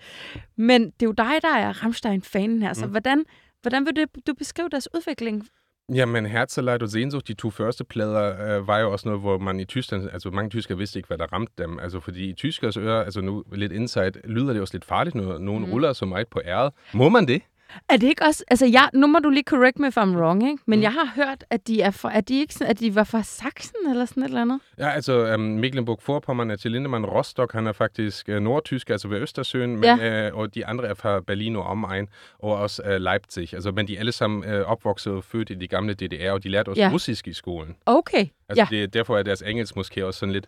Men 0.56 0.84
det 0.84 1.02
er 1.02 1.06
jo 1.06 1.12
dig, 1.12 1.32
der 1.42 1.54
er 1.56 1.72
Ramstein-fanen 1.84 2.62
her, 2.62 2.72
så 2.72 2.84
Mhm. 2.84 2.90
hvordan, 2.90 3.24
hvordan 3.62 3.86
vil 3.86 3.96
du, 3.96 4.04
du 4.26 4.34
beskrive 4.34 4.68
deres 4.68 4.88
udvikling? 4.94 5.46
Jamen, 5.94 6.26
Herzeleid 6.26 6.82
og 6.82 6.88
Sehnsucht, 6.88 7.28
de 7.28 7.34
to 7.34 7.50
første 7.50 7.84
plader, 7.84 8.56
øh, 8.58 8.66
var 8.66 8.78
jo 8.78 8.92
også 8.92 9.08
noget, 9.08 9.20
hvor 9.20 9.38
man 9.38 9.60
i 9.60 9.64
Tyskland, 9.64 10.08
altså 10.12 10.30
mange 10.30 10.50
tyskere 10.50 10.78
vidste 10.78 10.98
ikke, 10.98 11.06
hvad 11.06 11.18
der 11.18 11.26
ramte 11.32 11.52
dem. 11.58 11.78
Altså, 11.78 12.00
fordi 12.00 12.28
i 12.30 12.32
tyskers 12.32 12.76
ører, 12.76 13.04
altså 13.04 13.20
nu 13.20 13.44
lidt 13.52 13.72
insight, 13.72 14.18
lyder 14.24 14.52
det 14.52 14.62
også 14.62 14.74
lidt 14.74 14.84
farligt, 14.84 15.14
når 15.14 15.38
nogen 15.38 15.64
mm. 15.64 15.72
ruller 15.72 15.92
så 15.92 16.04
meget 16.04 16.28
på 16.28 16.40
æret. 16.44 16.72
Må 16.92 17.08
man 17.08 17.28
det? 17.28 17.42
Er 17.88 17.96
det 17.96 18.06
ikke 18.06 18.24
også... 18.24 18.44
Altså, 18.48 18.66
jeg, 18.66 18.90
nu 18.94 19.06
må 19.06 19.18
du 19.18 19.30
lige 19.30 19.42
correct 19.44 19.78
me 19.78 19.88
if 19.88 19.96
I'm 19.98 20.00
wrong, 20.16 20.42
ikke? 20.50 20.62
Men 20.66 20.78
Mm. 20.78 20.82
jeg 20.82 20.92
har 20.92 21.12
hørt, 21.14 21.44
at 21.50 21.66
de, 21.66 21.80
er 21.82 21.90
fra, 21.90 22.16
at 22.16 22.28
de, 22.28 22.40
ikke, 22.40 22.54
sådan- 22.54 22.70
at 22.70 22.80
de 22.80 22.94
var 22.94 23.04
fra 23.04 23.22
Sachsen 23.22 23.90
eller 23.90 24.04
sådan 24.04 24.22
et 24.22 24.26
eller 24.28 24.40
andet. 24.40 24.60
Ja, 24.78 24.88
altså 24.88 25.34
um, 25.34 25.40
Mecklenburg-Vorpommern 25.40 26.50
er 26.50 26.56
til 26.56 26.70
Lindemann 26.72 27.06
Rostock. 27.06 27.52
Han 27.52 27.66
er 27.66 27.72
faktisk 27.72 28.28
uh, 28.28 28.34
nordtysk, 28.36 28.90
altså 28.90 29.08
ved 29.08 29.20
Østersøen, 29.20 29.70
men, 29.76 29.84
Ja. 29.84 30.28
uh, 30.30 30.38
og 30.38 30.54
de 30.54 30.66
andre 30.66 30.86
er 30.88 30.94
fra 30.94 31.20
Berlin 31.20 31.56
og 31.56 31.62
omegn, 31.64 32.08
og 32.38 32.56
også 32.56 32.82
uh, 32.86 32.90
Leipzig. 32.96 33.54
Altså, 33.54 33.70
men 33.70 33.88
de 33.88 33.94
er 33.96 33.98
alle 34.00 34.12
sammen 34.12 34.44
uh, 34.54 34.60
opvokset 34.60 35.12
og 35.12 35.24
født 35.24 35.50
i 35.50 35.54
de 35.54 35.68
gamle 35.68 35.94
DDR, 35.94 36.30
og 36.32 36.42
de 36.44 36.48
lærte 36.48 36.68
også 36.68 36.82
ja. 36.82 36.90
russisk 36.92 37.28
i 37.28 37.32
skolen. 37.32 37.76
Okay, 37.86 38.26
Altså, 38.48 38.66
ja. 38.70 38.76
det, 38.80 38.94
derfor 38.94 39.18
er 39.18 39.22
deres 39.22 39.42
engelsk 39.42 39.76
måske 39.76 40.06
også 40.06 40.20
sådan 40.20 40.32
lidt... 40.32 40.46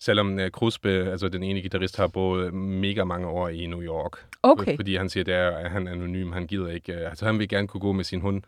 Selvom 0.00 0.34
uh, 0.34 0.48
Kruspe, 0.52 0.88
altså 0.90 1.28
den 1.28 1.42
ene 1.42 1.60
guitarist, 1.60 1.96
har 1.96 2.06
boet 2.06 2.54
mega 2.54 3.04
mange 3.04 3.26
år 3.26 3.48
i 3.48 3.66
New 3.66 3.82
York. 3.82 4.12
Okay. 4.42 4.76
Fordi 4.76 4.96
han 4.96 5.08
siger, 5.08 5.24
der, 5.24 5.50
at 5.50 5.70
han 5.70 5.86
er 5.86 5.92
anonym, 5.92 6.32
han 6.32 6.46
gider 6.46 6.68
ikke. 6.68 6.92
Uh, 6.92 7.08
altså, 7.08 7.26
han 7.26 7.38
vil 7.38 7.48
gerne 7.48 7.68
kunne 7.68 7.80
gå 7.80 7.92
med 7.92 8.04
sin 8.04 8.20
hund. 8.20 8.42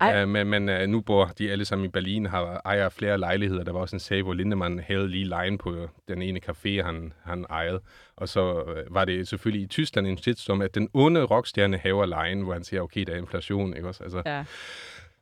Ej. 0.00 0.22
Uh, 0.22 0.28
men 0.28 0.46
men 0.46 0.68
uh, 0.68 0.88
nu 0.88 1.00
bor 1.00 1.24
de 1.38 1.50
alle 1.50 1.64
sammen 1.64 1.84
i 1.84 1.88
Berlin, 1.88 2.26
har 2.26 2.62
ejer 2.64 2.88
flere 2.88 3.18
lejligheder. 3.18 3.64
Der 3.64 3.72
var 3.72 3.80
også 3.80 3.96
en 3.96 4.00
sag, 4.00 4.22
hvor 4.22 4.32
Lindemann 4.32 4.78
havde 4.78 5.08
lige 5.08 5.24
lejen 5.24 5.58
på 5.58 5.88
den 6.08 6.22
ene 6.22 6.40
café, 6.48 6.82
han, 6.82 7.12
han 7.24 7.46
ejede. 7.50 7.80
Og 8.16 8.28
så 8.28 8.62
uh, 8.62 8.94
var 8.94 9.04
det 9.04 9.28
selvfølgelig 9.28 9.64
i 9.64 9.66
Tyskland 9.66 10.06
en 10.06 10.18
shitstorm, 10.18 10.60
at 10.62 10.74
den 10.74 10.88
onde 10.94 11.24
rockstjerne 11.24 11.78
haver 11.78 12.06
lejen, 12.06 12.40
hvor 12.42 12.52
han 12.52 12.64
siger, 12.64 12.80
okay, 12.82 13.04
der 13.06 13.12
er 13.12 13.16
inflation, 13.18 13.76
ikke 13.76 13.88
også? 13.88 14.02
Altså, 14.02 14.22
Ja. 14.26 14.44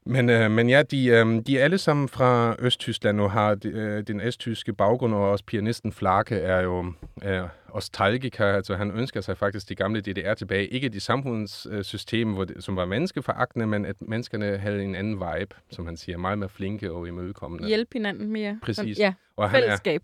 Men, 0.06 0.30
øh, 0.30 0.50
men 0.50 0.68
ja, 0.68 0.82
de, 0.82 1.06
øh, 1.06 1.26
de 1.46 1.58
er 1.58 1.64
alle 1.64 1.78
sammen 1.78 2.08
fra 2.08 2.56
Østtyskland 2.58 3.20
og 3.20 3.30
har 3.30 3.54
de, 3.54 3.68
øh, 3.68 4.02
den 4.02 4.20
østtyske 4.20 4.72
baggrund, 4.72 5.14
og 5.14 5.30
også 5.30 5.44
pianisten 5.44 5.92
Flake 5.92 6.36
er 6.36 6.60
jo 6.60 6.92
øh, 7.24 7.42
nostalgiker, 7.74 8.46
altså 8.46 8.76
han 8.76 8.90
ønsker 8.90 9.20
sig 9.20 9.38
faktisk 9.38 9.68
de 9.68 9.74
gamle 9.74 10.00
DDR 10.00 10.34
tilbage. 10.34 10.66
Ikke 10.66 10.88
de 10.88 11.00
samfundssystem, 11.00 12.32
hvor 12.32 12.44
det, 12.44 12.64
som 12.64 12.76
var 12.76 12.84
menneskeforagtende, 12.84 13.66
men 13.66 13.86
at 13.86 13.96
menneskerne 14.00 14.58
havde 14.58 14.84
en 14.84 14.94
anden 14.94 15.14
vibe, 15.14 15.54
som 15.70 15.86
han 15.86 15.96
siger, 15.96 16.18
meget 16.18 16.38
mere 16.38 16.48
flinke 16.48 16.92
og 16.92 17.08
imødekommende. 17.08 17.66
Hjælpe 17.66 17.90
hinanden 17.92 18.32
mere. 18.32 18.58
Præcis. 18.62 18.98
Ja, 18.98 19.12
og 19.36 19.50
han 19.50 19.60
er, 19.60 19.62
fællesskab. 19.62 20.02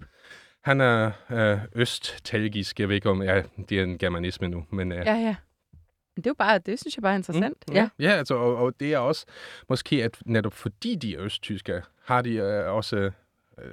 han 0.64 0.80
er 0.80 1.10
øh, 1.30 1.58
østtalgisk, 1.74 2.80
jeg 2.80 2.88
ved 2.88 2.94
ikke 2.94 3.10
om, 3.10 3.22
ja, 3.22 3.42
det 3.68 3.78
er 3.78 3.82
en 3.82 3.98
germanisme 3.98 4.48
nu, 4.48 4.64
men 4.70 4.92
øh, 4.92 4.98
Ja, 5.06 5.14
ja. 5.14 5.34
Men 6.16 6.22
det 6.24 6.26
er 6.26 6.30
jo 6.30 6.34
bare, 6.38 6.58
det 6.58 6.80
synes 6.80 6.96
jeg 6.96 7.02
bare 7.02 7.12
er 7.12 7.16
interessant. 7.16 7.64
Mm, 7.68 7.74
ja. 7.74 7.88
ja 7.98 8.10
altså, 8.10 8.34
og, 8.34 8.56
og 8.56 8.72
det 8.80 8.92
er 8.94 8.98
også 8.98 9.26
måske, 9.68 10.04
at 10.04 10.18
netop 10.26 10.52
fordi 10.52 10.94
de 10.94 11.14
er 11.14 11.20
østtyske, 11.22 11.82
har 12.04 12.22
de 12.22 12.34
øh, 12.34 12.72
også 12.72 12.96
øh, 12.96 13.10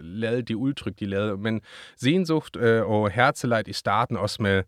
lavet 0.02 0.48
de 0.48 0.58
udtryk, 0.58 0.94
de 1.00 1.06
lavede. 1.06 1.38
Men 1.38 1.62
Sehnsucht 1.98 2.56
øh, 2.56 2.86
og 2.90 3.12
Herzeleid 3.12 3.68
i 3.68 3.74
starten 3.74 4.18
også 4.18 4.42
med 4.42 4.64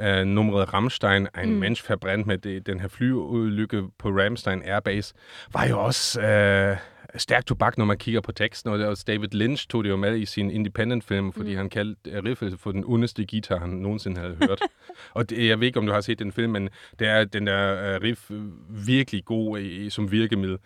øh, 0.00 0.24
nummeret 0.24 0.74
Rammstein, 0.74 1.28
en 1.42 1.50
Mm. 1.52 1.56
mensch 1.56 1.84
forbrændt 1.84 2.26
med 2.26 2.38
det, 2.38 2.66
den 2.66 2.80
her 2.80 2.88
flyulykke 2.88 3.82
på 3.98 4.08
Ramstein 4.08 4.62
Airbase, 4.62 5.14
var 5.52 5.64
jo 5.66 5.84
også 5.84 6.20
øh, 6.20 6.76
stærk 7.16 7.46
tobak, 7.46 7.78
når 7.78 7.84
man 7.84 7.98
kigger 7.98 8.20
på 8.20 8.32
teksten. 8.32 8.70
Og 8.70 8.96
David 9.06 9.28
Lynch 9.28 9.68
tog 9.68 9.84
det 9.84 9.90
jo 9.90 9.96
med 9.96 10.16
i 10.18 10.26
sin 10.26 10.50
independent-film, 10.50 11.32
fordi 11.32 11.50
Mm. 11.50 11.56
han 11.56 11.70
kaldte 11.70 12.10
øh, 12.10 12.24
riffet 12.24 12.60
for 12.60 12.72
den 12.72 12.84
ondeste 12.86 13.26
guitar, 13.26 13.58
han 13.58 13.68
nogensinde 13.68 14.20
havde 14.20 14.36
hørt. 14.40 14.60
og 15.14 15.30
det, 15.30 15.48
jeg 15.48 15.60
ved 15.60 15.66
ikke, 15.66 15.78
om 15.78 15.86
du 15.86 15.92
har 15.92 16.00
set 16.00 16.18
den 16.18 16.32
film, 16.32 16.52
men 16.52 16.68
det 16.98 17.06
er 17.08 17.24
den 17.24 17.46
der 17.46 17.94
øh, 17.94 18.00
riff 18.02 18.30
øh, 18.30 18.42
virkelig 18.86 19.24
god 19.24 19.58
i, 19.60 19.90
som 19.90 20.10
virkemiddel. 20.10 20.58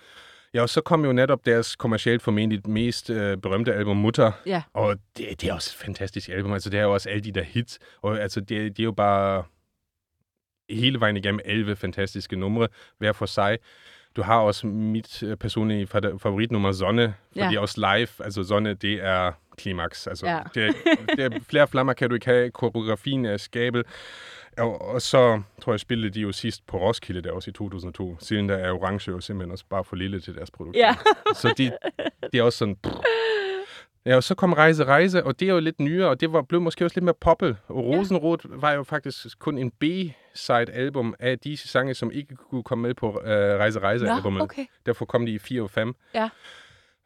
Ja, 0.55 0.63
og 0.63 0.69
så 0.69 0.81
kom 0.81 1.05
jo 1.05 1.13
netop 1.13 1.47
deres 1.47 1.77
kommercielt 1.77 2.23
formentlig 2.23 2.61
mest 2.71 3.11
øh, 3.11 3.37
berømte 3.37 3.75
album, 3.75 3.97
Mutter. 3.97 4.33
Ja. 4.47 4.63
Og 4.73 4.97
det, 5.17 5.41
det 5.41 5.49
er 5.49 5.55
også 5.55 5.75
et 5.79 5.85
fantastisk 5.85 6.29
album. 6.29 6.53
Altså, 6.53 6.71
det 6.71 6.79
er 6.79 6.83
jo 6.83 6.93
også 6.95 7.09
alle 7.09 7.21
de 7.25 7.33
der 7.33 7.43
hits. 7.43 7.79
Og 8.03 8.21
altså, 8.21 8.41
det, 8.41 8.49
det 8.77 8.79
er 8.81 8.85
jo 8.85 8.93
bare 8.93 9.45
hele 10.71 11.01
vejen 11.01 11.17
igennem 11.17 11.41
11 11.45 11.77
fantastiske 11.77 12.37
numre, 12.37 12.69
hver 12.99 13.13
for 13.13 13.27
sig. 13.27 13.59
Du 14.19 14.23
har 14.23 14.39
også 14.41 14.67
mit 14.67 15.23
øh, 15.23 15.37
personlige 15.37 15.89
fa- 15.95 16.17
favoritnummer, 16.19 16.73
Sonne, 16.73 17.15
fordi 17.39 17.55
Ja. 17.55 17.61
også 17.61 17.81
live, 17.97 18.09
altså 18.25 18.45
Sonne, 18.45 18.75
det 18.75 18.93
er 19.05 19.33
klimaks. 19.59 20.07
Altså, 20.07 20.27
Ja. 20.27 20.39
det, 20.55 20.75
det 21.17 21.25
er, 21.35 21.41
flere 21.49 21.69
flammer 21.69 21.93
kan 21.93 22.09
du 22.09 22.15
ikke 22.15 22.27
have, 22.27 22.51
koreografien 22.51 23.25
er 23.25 23.37
skabel. 23.37 23.85
Og, 24.59 24.83
og 24.95 25.03
så 25.03 25.43
tror 25.63 25.73
jeg, 25.73 25.81
spillede 25.81 26.15
de 26.15 26.21
jo 26.21 26.33
sidst 26.33 26.67
på 26.67 26.79
Roskilde, 26.79 27.23
der 27.23 27.33
også 27.33 27.51
i 27.51 27.53
2002. 27.53 28.17
Siden 28.21 28.49
der 28.49 28.57
er 28.57 28.73
Orange 28.73 29.11
jo 29.11 29.21
simpelthen 29.21 29.53
også 29.53 29.65
bare 29.71 29.85
for 29.85 29.97
lille 29.97 30.21
til 30.21 30.35
deres 30.35 30.51
produktion. 30.51 30.83
Ja. 30.85 30.95
Så 31.35 31.55
de, 31.59 31.73
det 32.33 32.39
er 32.39 32.43
også 32.43 32.59
sådan... 32.59 32.77
Pff. 32.77 32.95
Ja, 34.09 34.17
og 34.17 34.23
så 34.23 34.35
kom 34.35 34.53
Rejse 34.53 34.85
Rejse, 34.85 35.25
og 35.25 35.41
det 35.41 35.49
er 35.49 35.53
jo 35.53 35.61
lidt 35.61 35.81
nyere, 35.81 36.09
og 36.09 36.21
det 36.21 36.33
var, 36.33 36.43
blev 36.43 36.61
måske 36.61 36.85
også 36.85 36.97
lidt 36.97 37.05
mere 37.05 37.15
poppet. 37.21 37.57
Og 37.69 37.85
Rosenrot 37.85 38.41
var 38.49 38.73
jo 38.73 38.83
faktisk 38.83 39.39
kun 39.39 39.59
en 39.59 39.71
B-side-album 39.71 41.15
af 41.19 41.39
de 41.39 41.57
sange, 41.57 41.95
som 41.95 42.11
ikke 42.13 42.37
kunne 42.37 42.63
komme 42.63 42.83
med 42.83 42.95
på 42.95 43.11
uh, 43.11 43.25
Rejse 43.27 43.79
Rejse-albummet. 43.81 44.43
Okay. 44.43 44.67
Derfor 44.87 45.05
kom 45.05 45.27
de 45.27 45.33
i 45.33 45.39
4 45.39 45.63
og 45.63 45.71
5. 45.71 45.95
Ja. 46.15 46.29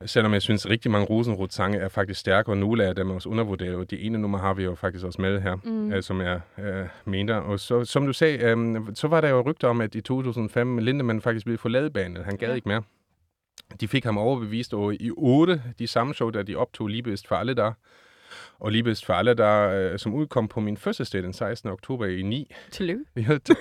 Selvom 0.07 0.33
jeg 0.33 0.43
synes, 0.43 0.67
at 0.67 0.71
rigtig 0.71 0.91
mange 0.91 1.07
Rosenrot-sange 1.07 1.79
er 1.79 1.88
faktisk 1.88 2.21
stærke, 2.21 2.49
og 2.49 2.57
nogle 2.57 2.85
af 2.85 2.95
dem 2.95 3.11
er 3.11 3.15
også 3.15 3.29
undervurderet. 3.29 3.75
Og 3.75 3.91
det 3.91 4.07
ene 4.07 4.19
nummer 4.19 4.38
har 4.38 4.55
vi 4.55 4.65
jo 4.65 4.75
faktisk 4.75 5.05
også 5.05 5.23
med 5.23 5.41
her, 5.41 5.57
Mm. 5.65 5.93
uh, 5.93 6.01
som 6.01 6.21
er 6.21 6.41
uh, 6.59 6.65
mindre. 7.12 7.35
Og 7.43 7.61
så, 7.61 7.85
som 7.85 8.07
du 8.07 8.12
sagde, 8.12 8.53
um, 8.53 8.95
så 8.95 9.09
var 9.09 9.21
der 9.21 9.29
jo 9.29 9.41
rygter 9.41 9.69
om, 9.69 9.81
at 9.81 9.95
i 9.95 10.01
2005 10.01 10.79
Lindemann 10.79 11.21
faktisk 11.23 11.47
ville 11.47 11.59
forlade 11.59 11.91
banen. 11.91 12.25
Han 12.25 12.37
gad 12.37 12.49
Ja. 12.49 12.55
ikke 12.55 12.69
mere. 12.69 12.83
De 13.80 13.88
fik 13.88 14.04
ham 14.04 14.18
overbevist, 14.18 14.74
og 14.74 14.94
i 14.94 15.11
8, 15.16 15.62
de 15.78 15.87
samme 15.87 16.14
show, 16.14 16.30
der 16.30 16.42
de 16.42 16.56
optog 16.56 16.88
Liebest 16.88 17.28
for 17.28 17.35
alle 17.35 17.54
der. 17.54 17.72
Og 18.61 18.72
Liebest 18.72 19.06
for 19.06 19.12
alle 19.14 19.35
der, 19.35 19.90
uh, 19.92 19.98
som 19.98 20.14
udkom 20.14 20.48
på 20.48 20.61
min 20.61 20.76
fødselsdag 20.76 21.22
den 21.22 21.32
16. 21.32 21.70
oktober 21.70 22.06
i 22.06 22.22
9. 22.22 22.52
Tillykke. 22.70 23.04
Ja, 23.16 23.32
det- 23.46 23.56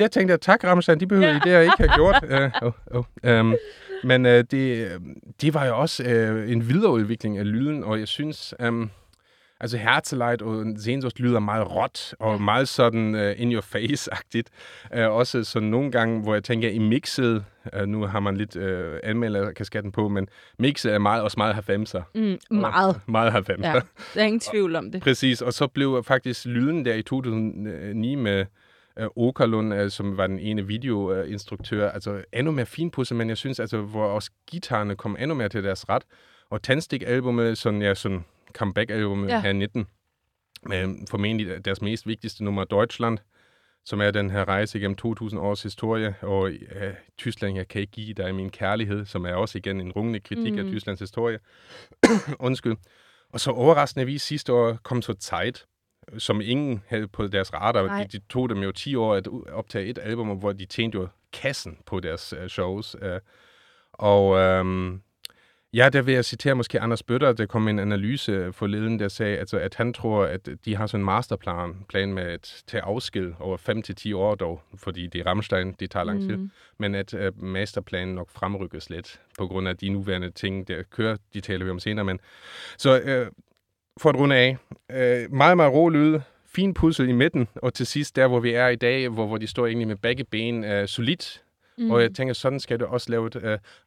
Jeg 0.00 0.10
tænkte, 0.10 0.34
at 0.34 0.40
tak, 0.40 0.64
Ramstein, 0.64 1.00
de 1.00 1.06
behøver 1.06 1.30
I 1.30 1.38
det, 1.44 1.50
jeg 1.50 1.62
ikke 1.62 1.74
har 1.88 1.96
gjort. 1.96 2.24
Uh, 2.62 2.72
oh, 2.94 3.04
oh. 3.24 3.40
Um, 3.40 3.54
men 4.04 4.26
uh, 4.26 4.30
det, 4.32 4.88
det 5.40 5.54
var 5.54 5.66
jo 5.66 5.78
også 5.80 6.02
uh, 6.04 6.52
en 6.52 6.68
videreudvikling 6.68 7.38
af 7.38 7.52
lyden, 7.52 7.84
og 7.84 7.98
jeg 7.98 8.08
synes, 8.08 8.54
um, 8.68 8.90
altså 9.60 9.76
Herzeleid 9.76 10.42
og 10.42 10.66
Sehnsucht 10.76 11.20
lyder 11.20 11.40
meget 11.40 11.70
råt, 11.74 12.14
og 12.18 12.32
Ja. 12.32 12.38
meget 12.38 12.68
sådan 12.68 13.14
uh, 13.14 13.40
in 13.40 13.52
your 13.52 13.60
face-agtigt. 13.62 14.48
Uh, 14.96 15.00
også 15.14 15.44
sådan 15.44 15.68
nogle 15.68 15.90
gange, 15.92 16.22
hvor 16.22 16.34
jeg 16.34 16.44
tænker, 16.44 16.68
i 16.68 16.78
mixet, 16.78 17.44
uh, 17.76 17.82
nu 17.86 18.06
har 18.06 18.20
man 18.20 18.36
lidt 18.36 18.56
uh, 18.56 18.98
anmelderkasketten 19.02 19.92
på, 19.92 20.08
men 20.08 20.28
mixet 20.58 20.92
er 20.94 20.98
meget, 20.98 21.22
også 21.22 21.34
meget 21.38 21.54
90'er. 21.70 22.02
Mm, 22.14 22.38
meget. 22.50 23.00
Meget 23.06 23.50
90'er. 23.50 23.66
Ja, 23.66 23.72
der 24.14 24.20
er 24.20 24.24
ingen 24.24 24.40
tvivl 24.40 24.76
om 24.76 24.90
det. 24.92 25.02
Præcis, 25.02 25.42
og 25.42 25.52
så 25.52 25.66
blev 25.66 26.02
faktisk 26.06 26.46
lyden 26.46 26.84
der 26.84 26.94
i 26.94 27.02
2009 27.02 28.14
med 28.14 28.46
uh, 29.00 29.06
Okerlund, 29.28 29.74
uh, 29.74 29.88
som 29.88 30.16
var 30.16 30.26
den 30.26 30.38
ene 30.38 30.66
videoinstruktør, 30.66 31.90
altså 31.90 32.22
endnu 32.32 32.52
mere 32.52 32.66
finpudset, 32.66 33.16
men 33.16 33.28
jeg 33.28 33.36
synes, 33.36 33.60
altså, 33.60 33.78
hvor 33.80 34.04
også 34.06 34.30
guitarerne 34.50 34.96
kom 34.96 35.16
endnu 35.20 35.34
mere 35.34 35.48
til 35.48 35.64
deres 35.64 35.88
ret. 35.88 36.02
Og 36.50 36.62
Tandstik-albumet, 36.62 37.58
sådan, 37.58 37.82
ja, 37.82 37.94
sådan 37.94 38.24
comeback-albumet 38.52 39.28
Ja. 39.28 39.40
her 39.40 39.52
19, 39.52 39.86
med 40.62 41.06
formentlig 41.10 41.64
deres 41.64 41.82
mest 41.82 42.06
vigtigste 42.06 42.44
nummer, 42.44 42.64
Deutschland, 42.64 43.18
som 43.84 44.00
er 44.00 44.10
den 44.10 44.30
her 44.30 44.48
rejse 44.48 44.78
igennem 44.78 44.96
2000 44.96 45.40
års 45.40 45.62
historie, 45.62 46.14
og 46.22 46.52
ja, 46.52 46.92
Tyskland, 47.18 47.56
jeg 47.56 47.68
kan 47.68 47.80
ikke 47.80 47.90
give 47.90 48.14
dig 48.14 48.34
min 48.34 48.50
kærlighed, 48.50 49.06
som 49.06 49.24
er 49.24 49.34
også 49.34 49.58
igen 49.58 49.80
en 49.80 49.92
rungende 49.92 50.20
kritik 50.20 50.52
mm. 50.52 50.58
af. 50.58 50.64
Tysklands 50.64 51.00
historie. 51.00 51.38
Undskyld. 52.38 52.76
Og 53.32 53.40
så 53.40 53.50
overraskende 53.50 54.06
vi 54.06 54.18
sidste 54.18 54.52
år 54.52 54.78
kom 54.82 55.02
så 55.02 55.14
Zeit, 55.20 55.66
som 56.18 56.40
ingen 56.40 56.82
havde 56.86 57.08
på 57.08 57.26
deres 57.26 57.54
radar. 57.54 57.86
Nej. 57.86 58.02
De, 58.02 58.18
de 58.18 58.24
tog 58.30 58.48
dem 58.48 58.58
jo 58.58 58.72
10 58.72 58.94
år 58.94 59.14
at 59.14 59.28
optage 59.52 59.86
et 59.86 59.98
album, 60.02 60.28
hvor 60.28 60.52
de 60.52 60.66
tjente 60.66 60.98
jo 60.98 61.08
kassen 61.32 61.78
på 61.86 62.00
deres 62.00 62.34
uh, 62.42 62.46
shows. 62.46 62.96
Uh, 63.02 63.18
og 63.92 64.24
um, 64.60 65.02
ja, 65.74 65.88
der 65.88 66.02
vil 66.02 66.14
jeg 66.14 66.24
citere 66.24 66.54
måske 66.54 66.80
Anders 66.80 67.02
Bøtter, 67.02 67.32
der 67.32 67.46
kom 67.46 67.68
en 67.68 67.78
analyse 67.78 68.52
forleden, 68.52 68.98
der 68.98 69.08
sagde, 69.08 69.38
altså, 69.38 69.58
at 69.58 69.74
han 69.74 69.92
tror, 69.92 70.24
at 70.24 70.48
de 70.64 70.76
har 70.76 70.86
sådan 70.86 71.00
en 71.00 71.04
masterplan 71.04 71.74
plan 71.88 72.12
med 72.12 72.22
at 72.22 72.62
tage 72.66 72.82
afsked 72.82 73.32
over 73.40 73.56
5 73.56 73.82
til 73.82 73.94
10 73.94 74.12
år 74.12 74.34
dog, 74.34 74.62
fordi 74.76 75.06
det 75.06 75.20
er 75.20 75.26
Rammstein, 75.26 75.72
det 75.80 75.90
tager 75.90 76.04
lang 76.04 76.20
tid, 76.20 76.36
Mm. 76.36 76.50
men 76.78 76.94
at 76.94 77.14
uh, 77.14 77.42
masterplanen 77.42 78.14
nok 78.14 78.30
fremrykkes 78.30 78.90
lidt 78.90 79.20
på 79.38 79.46
grund 79.46 79.68
af 79.68 79.76
de 79.76 79.88
nuværende 79.88 80.30
ting, 80.30 80.68
der 80.68 80.82
kører, 80.82 81.16
de 81.34 81.40
taler 81.40 81.64
vi 81.64 81.70
om 81.70 81.78
senere, 81.78 82.04
men 82.04 82.20
så 82.78 83.00
uh, 83.00 83.32
for 84.00 84.08
at 84.10 84.16
runde 84.16 84.36
af, 84.36 84.56
uh, 84.92 85.32
meget, 85.34 85.56
meget 85.56 85.72
ro 85.72 85.88
lyd, 85.88 86.20
fin 86.46 86.74
puzzle 86.74 87.08
i 87.08 87.12
midten, 87.12 87.48
og 87.56 87.74
til 87.74 87.86
sidst 87.86 88.16
der, 88.16 88.26
hvor 88.28 88.40
vi 88.40 88.50
er 88.52 88.68
i 88.68 88.76
dag, 88.76 89.08
hvor, 89.08 89.26
hvor 89.26 89.36
de 89.38 89.46
står 89.46 89.66
egentlig 89.66 89.88
med 89.88 89.96
begge 89.96 90.24
ben 90.24 90.64
uh, 90.64 90.86
solidt, 90.86 91.42
Mm. 91.78 91.90
Og 91.90 92.02
jeg 92.02 92.14
tænker, 92.14 92.34
sådan 92.34 92.60
skal 92.60 92.78
det 92.78 92.86
også 92.86 93.10
lave 93.10 93.26
et 93.26 93.36
uh, 93.36 93.42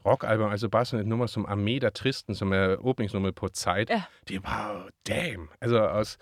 rockalbum, 0.05 0.51
altså 0.51 0.69
bare 0.69 0.85
sådan 0.85 0.99
et 1.01 1.07
nummer 1.07 1.25
som 1.25 1.45
Ameda 1.49 1.89
Tristen, 1.89 2.35
som 2.35 2.53
er 2.53 2.75
åbningsnummeret 2.79 3.35
på 3.35 3.49
Zeit. 3.53 3.89
Ja. 3.89 4.03
Det 4.27 4.35
er 4.35 4.39
bare, 4.39 4.81
damn! 5.07 5.49
Altså 5.61 5.77
også, 5.79 6.17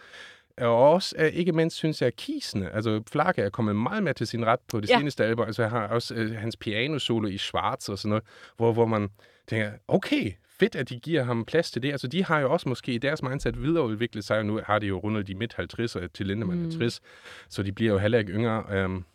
og 0.57 0.89
også, 0.91 1.15
uh, 1.19 1.25
ikke 1.25 1.51
mindst, 1.51 1.75
synes 1.77 2.01
jeg, 2.01 2.07
at 2.07 2.15
Kisene, 2.15 2.75
altså 2.75 3.01
Flake 3.11 3.41
er 3.41 3.49
kommet 3.49 3.75
meget 3.75 4.03
mere 4.03 4.13
til 4.13 4.27
sin 4.27 4.45
ret 4.45 4.59
på 4.71 4.79
det 4.79 4.89
Ja. 4.89 4.97
seneste 4.97 5.25
album. 5.25 5.45
Altså 5.45 5.61
jeg 5.61 5.71
har 5.71 5.87
også 5.87 6.15
uh, 6.15 6.31
hans 6.35 6.57
piano-solo 6.57 7.27
i 7.27 7.37
Schwarz 7.37 7.89
og 7.89 7.97
sådan 7.97 8.09
noget, 8.09 8.23
hvor, 8.57 8.73
hvor 8.73 8.85
man 8.85 9.09
tænker, 9.47 9.71
okay, 9.87 10.31
fedt, 10.59 10.75
at 10.75 10.89
de 10.89 10.99
giver 10.99 11.23
ham 11.23 11.45
plads 11.45 11.71
til 11.71 11.83
det. 11.83 11.91
Altså, 11.91 12.07
de 12.07 12.23
har 12.25 12.39
jo 12.39 12.51
også 12.51 12.69
måske 12.69 12.91
i 12.93 12.97
deres 12.97 13.23
mindset 13.23 13.61
videreudviklet 13.61 14.23
sig, 14.23 14.37
og 14.37 14.45
nu 14.45 14.59
har 14.65 14.79
de 14.79 14.87
jo 14.87 14.97
rundet 14.99 15.27
de 15.27 15.35
midt-50'er 15.35 16.07
til 16.13 16.27
Lindemann 16.27 16.59
Mm. 16.59 16.69
50, 16.69 17.01
så 17.49 17.63
de 17.63 17.71
bliver 17.71 17.91
jo 17.93 17.97
heller 17.97 18.19
ikke 18.19 18.31
yngre. 18.33 18.85
Um, 18.85 19.05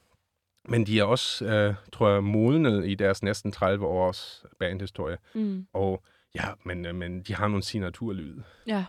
men 0.68 0.86
de 0.86 0.98
er 1.00 1.04
også, 1.04 1.44
øh, 1.44 1.74
tror 1.92 2.10
jeg, 2.10 2.24
modnet 2.24 2.86
i 2.88 2.94
deres 2.94 3.22
næsten 3.22 3.52
30 3.52 3.86
års 3.86 4.44
bandhistorie. 4.58 5.16
Mm. 5.34 5.66
Og 5.72 6.02
ja, 6.34 6.44
men, 6.64 6.86
øh, 6.86 6.94
men 6.94 7.22
de 7.22 7.34
har 7.34 7.48
nogle 7.48 7.62
signaturlyde. 7.62 8.42
Ja. 8.66 8.84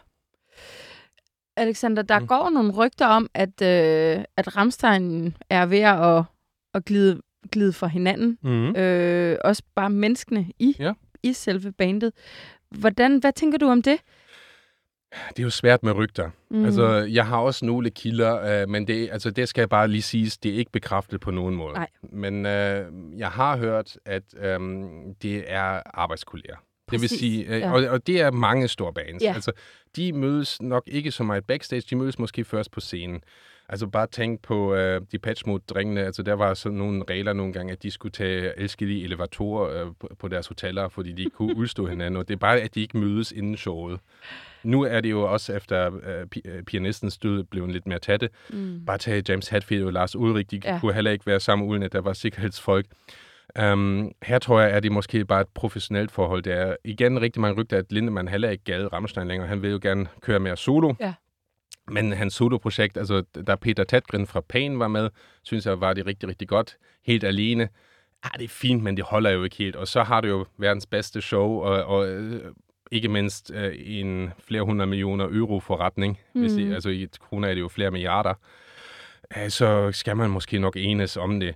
Alexander, 1.58 2.02
der 2.04 2.20
mm. 2.20 2.28
Går 2.28 2.50
nogle 2.50 2.72
rygter 2.74 3.06
om, 3.08 3.30
at, 3.34 3.62
øh, 3.62 4.24
at 4.38 4.58
Ramstein 4.58 5.36
er 5.50 5.66
ved 5.66 5.80
at, 5.80 6.24
at 6.74 6.86
glide, 6.86 7.22
glide 7.52 7.74
fra 7.74 7.88
hinanden. 7.88 8.38
Mm. 8.42 8.76
Øh, 8.76 9.38
også 9.44 9.64
bare 9.76 9.90
menneskene 9.90 10.52
i, 10.60 10.76
Ja. 10.80 10.94
i 11.24 11.34
selve 11.34 11.72
bandet. 11.72 12.14
Hvordan, 12.70 13.18
hvad 13.18 13.34
tænker 13.34 13.58
du 13.58 13.68
om 13.68 13.82
det? 13.82 14.00
Det 15.30 15.40
er 15.40 15.44
jo 15.44 15.50
svært 15.50 15.84
med 15.84 15.94
rygter. 15.94 16.30
Mm. 16.50 16.66
Altså, 16.66 16.88
jeg 16.94 17.26
har 17.26 17.38
også 17.38 17.66
nogle 17.66 17.90
kilder, 17.90 18.62
øh, 18.62 18.70
men 18.70 18.88
det, 18.88 19.10
altså, 19.12 19.32
det 19.32 19.50
skal 19.50 19.62
jeg 19.62 19.70
bare 19.70 19.88
lige 19.88 20.02
sige, 20.02 20.32
det 20.44 20.54
er 20.54 20.58
ikke 20.58 20.72
bekræftet 20.72 21.22
på 21.22 21.32
nogen 21.32 21.56
måde. 21.56 21.74
Nej. 21.74 21.88
Men 22.02 22.46
øh, 22.46 22.86
jeg 23.18 23.30
har 23.30 23.58
hørt, 23.58 23.98
at 24.06 24.24
øh, 24.38 24.60
det 25.22 25.44
er 25.48 25.82
arbejdskolleger. 25.94 26.56
Det 26.92 27.02
vil 27.02 27.10
sige, 27.10 27.46
øh, 27.46 27.60
ja. 27.60 27.72
og, 27.72 27.84
og 27.90 28.08
det 28.08 28.22
er 28.22 28.32
mange 28.32 28.68
store 28.68 28.94
bands. 28.94 29.24
Ja. 29.24 29.34
Altså, 29.34 29.52
de 29.96 30.14
mødes 30.14 30.62
nok 30.62 30.84
ikke 30.88 31.12
så 31.12 31.24
meget 31.24 31.46
backstage, 31.46 31.84
de 31.90 31.96
mødes 31.96 32.20
måske 32.20 32.46
først 32.46 32.72
på 32.72 32.80
scenen. 32.80 33.22
Altså 33.70 33.88
bare 33.88 34.08
tænk 34.08 34.42
på 34.42 34.76
øh, 34.76 35.02
de 35.12 35.20
Patchmode-drengene, 35.20 36.02
altså 36.04 36.24
der 36.24 36.34
var 36.34 36.54
sådan 36.54 36.78
nogle 36.78 37.04
regler 37.10 37.34
nogle 37.34 37.54
gange, 37.54 37.72
at 37.74 37.84
de 37.84 37.92
skulle 37.92 38.12
tage 38.12 38.60
elskede 38.60 39.04
elevatorer 39.04 39.86
øh, 39.86 39.92
på, 40.00 40.10
på 40.20 40.28
deres 40.28 40.48
hoteller, 40.48 40.90
fordi 40.90 41.12
de 41.12 41.22
ikke 41.22 41.36
kunne 41.36 41.58
udstå 41.62 41.88
hinanden, 41.88 42.18
og 42.18 42.28
det 42.28 42.34
er 42.34 42.38
bare, 42.38 42.62
at 42.62 42.76
de 42.76 42.82
ikke 42.82 42.98
mødes 42.98 43.32
inden 43.32 43.58
showet. 43.58 44.00
Nu 44.64 44.82
er 44.82 45.02
det 45.02 45.12
jo 45.12 45.32
også 45.34 45.54
efter 45.54 45.92
øh, 45.96 46.26
øh, 46.46 46.64
pianistens 46.64 47.18
død 47.18 47.44
blevet 47.44 47.72
lidt 47.72 47.88
mere 47.88 48.00
tætte. 48.00 48.30
mm. 48.50 48.86
Bare 48.86 48.98
tage 48.98 49.24
James 49.30 49.48
Hetfield 49.50 49.84
og 49.84 49.94
Lars 49.94 50.16
Ulrik, 50.16 50.52
de 50.52 50.62
Ja. 50.66 50.80
kunne 50.80 50.94
heller 50.94 51.12
ikke 51.12 51.26
være 51.26 51.40
sammen, 51.40 51.68
uden 51.68 51.84
at 51.84 51.94
der 51.94 52.02
var 52.02 52.14
sikkerhedsfolk. 52.14 52.86
Um, 53.74 54.12
her 54.24 54.40
tror 54.40 54.60
jeg, 54.60 54.72
at 54.72 54.84
det 54.84 54.92
måske 54.92 55.26
bare 55.26 55.42
et 55.42 55.48
professionelt 55.56 56.12
forhold. 56.12 56.44
Det 56.44 56.54
er 56.54 56.76
igen 56.84 57.22
rigtig 57.22 57.42
mange 57.42 57.62
rygter, 57.62 57.78
at 57.78 57.92
Lindemann 57.92 58.28
heller 58.28 58.50
ikke 58.50 58.64
gad 58.64 58.94
Rammstein 58.94 59.28
længere. 59.28 59.48
Han 59.48 59.62
vil 59.62 59.72
jo 59.72 59.80
gerne 59.82 60.08
køre 60.22 60.40
mere 60.40 60.58
solo. 60.58 60.94
Ja. 61.00 61.14
Men 61.88 62.14
hans 62.14 62.34
soloprojekt, 62.34 62.98
altså 62.98 63.24
der 63.48 63.56
Peter 63.56 63.84
Tatgren 63.84 64.28
fra 64.28 64.42
Pain 64.42 64.80
var 64.80 64.88
med, 64.88 65.10
synes 65.44 65.66
jeg 65.66 65.82
var 65.82 65.94
det 65.94 66.06
rigtig, 66.06 66.30
rigtig 66.30 66.48
godt. 66.48 66.78
Helt 67.06 67.24
alene. 67.24 67.70
Ah, 68.24 68.32
det 68.38 68.44
er 68.44 68.50
fint, 68.50 68.84
men 68.84 68.98
det 68.98 69.06
holder 69.06 69.30
jo 69.30 69.44
ikke 69.44 69.56
helt. 69.56 69.76
Og 69.76 69.88
så 69.88 70.04
har 70.04 70.22
du 70.22 70.28
jo 70.28 70.46
verdens 70.58 70.86
bedste 70.86 71.22
show, 71.22 71.50
og, 71.50 71.84
og 71.84 72.08
øh, 72.08 72.42
ikke 72.92 73.08
mindst 73.08 73.52
øh, 73.54 73.74
en 73.78 74.32
flere 74.40 74.62
hundrede 74.62 74.90
millioner 74.90 75.26
euro 75.26 75.60
forretning. 75.60 76.20
Mm. 76.34 76.42
Hvis 76.42 76.54
det, 76.54 76.74
altså 76.74 76.90
i 76.90 77.08
kroner 77.20 77.48
er 77.48 77.54
det 77.54 77.62
jo 77.62 77.68
flere 77.68 77.92
milliarder. 77.92 78.34
Øh, 79.38 79.50
så 79.50 79.92
skal 79.92 80.18
man 80.18 80.30
måske 80.30 80.60
nok 80.60 80.76
enes 80.78 81.18
om 81.18 81.40
det. 81.40 81.56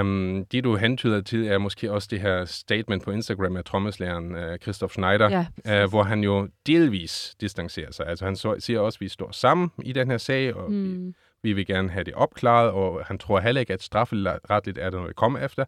Um, 0.00 0.46
det, 0.52 0.64
du 0.64 0.76
hentyder 0.76 1.20
til, 1.20 1.46
er 1.46 1.58
måske 1.58 1.92
også 1.92 2.08
det 2.10 2.20
her 2.20 2.44
statement 2.44 3.04
på 3.04 3.10
Instagram 3.10 3.56
af 3.56 3.64
trommeslæren 3.64 4.34
uh, 4.34 4.56
Christoph 4.62 4.90
Schneider, 4.90 5.46
Ja, 5.64 5.84
uh, 5.84 5.90
hvor 5.90 6.02
han 6.02 6.24
jo 6.24 6.48
delvis 6.66 7.36
distancerer 7.40 7.92
sig. 7.92 8.06
Altså 8.06 8.24
han 8.24 8.36
så, 8.36 8.56
siger 8.58 8.80
også, 8.80 8.96
at 8.96 9.00
vi 9.00 9.08
står 9.08 9.32
sammen 9.32 9.70
i 9.82 9.92
den 9.92 10.10
her 10.10 10.18
sag, 10.18 10.54
og 10.54 10.70
mm. 10.72 10.76
mm. 10.76 11.14
vi 11.42 11.52
vil 11.52 11.66
gerne 11.66 11.90
have 11.90 12.04
det 12.04 12.14
opklaret, 12.14 12.70
og 12.70 13.04
han 13.04 13.18
tror 13.18 13.40
heller 13.40 13.60
ikke, 13.60 13.72
at 13.72 13.82
strafferetligt 13.82 14.78
er 14.78 14.90
der 14.90 14.96
noget 14.96 15.10
at 15.10 15.16
komme 15.16 15.44
efter. 15.44 15.64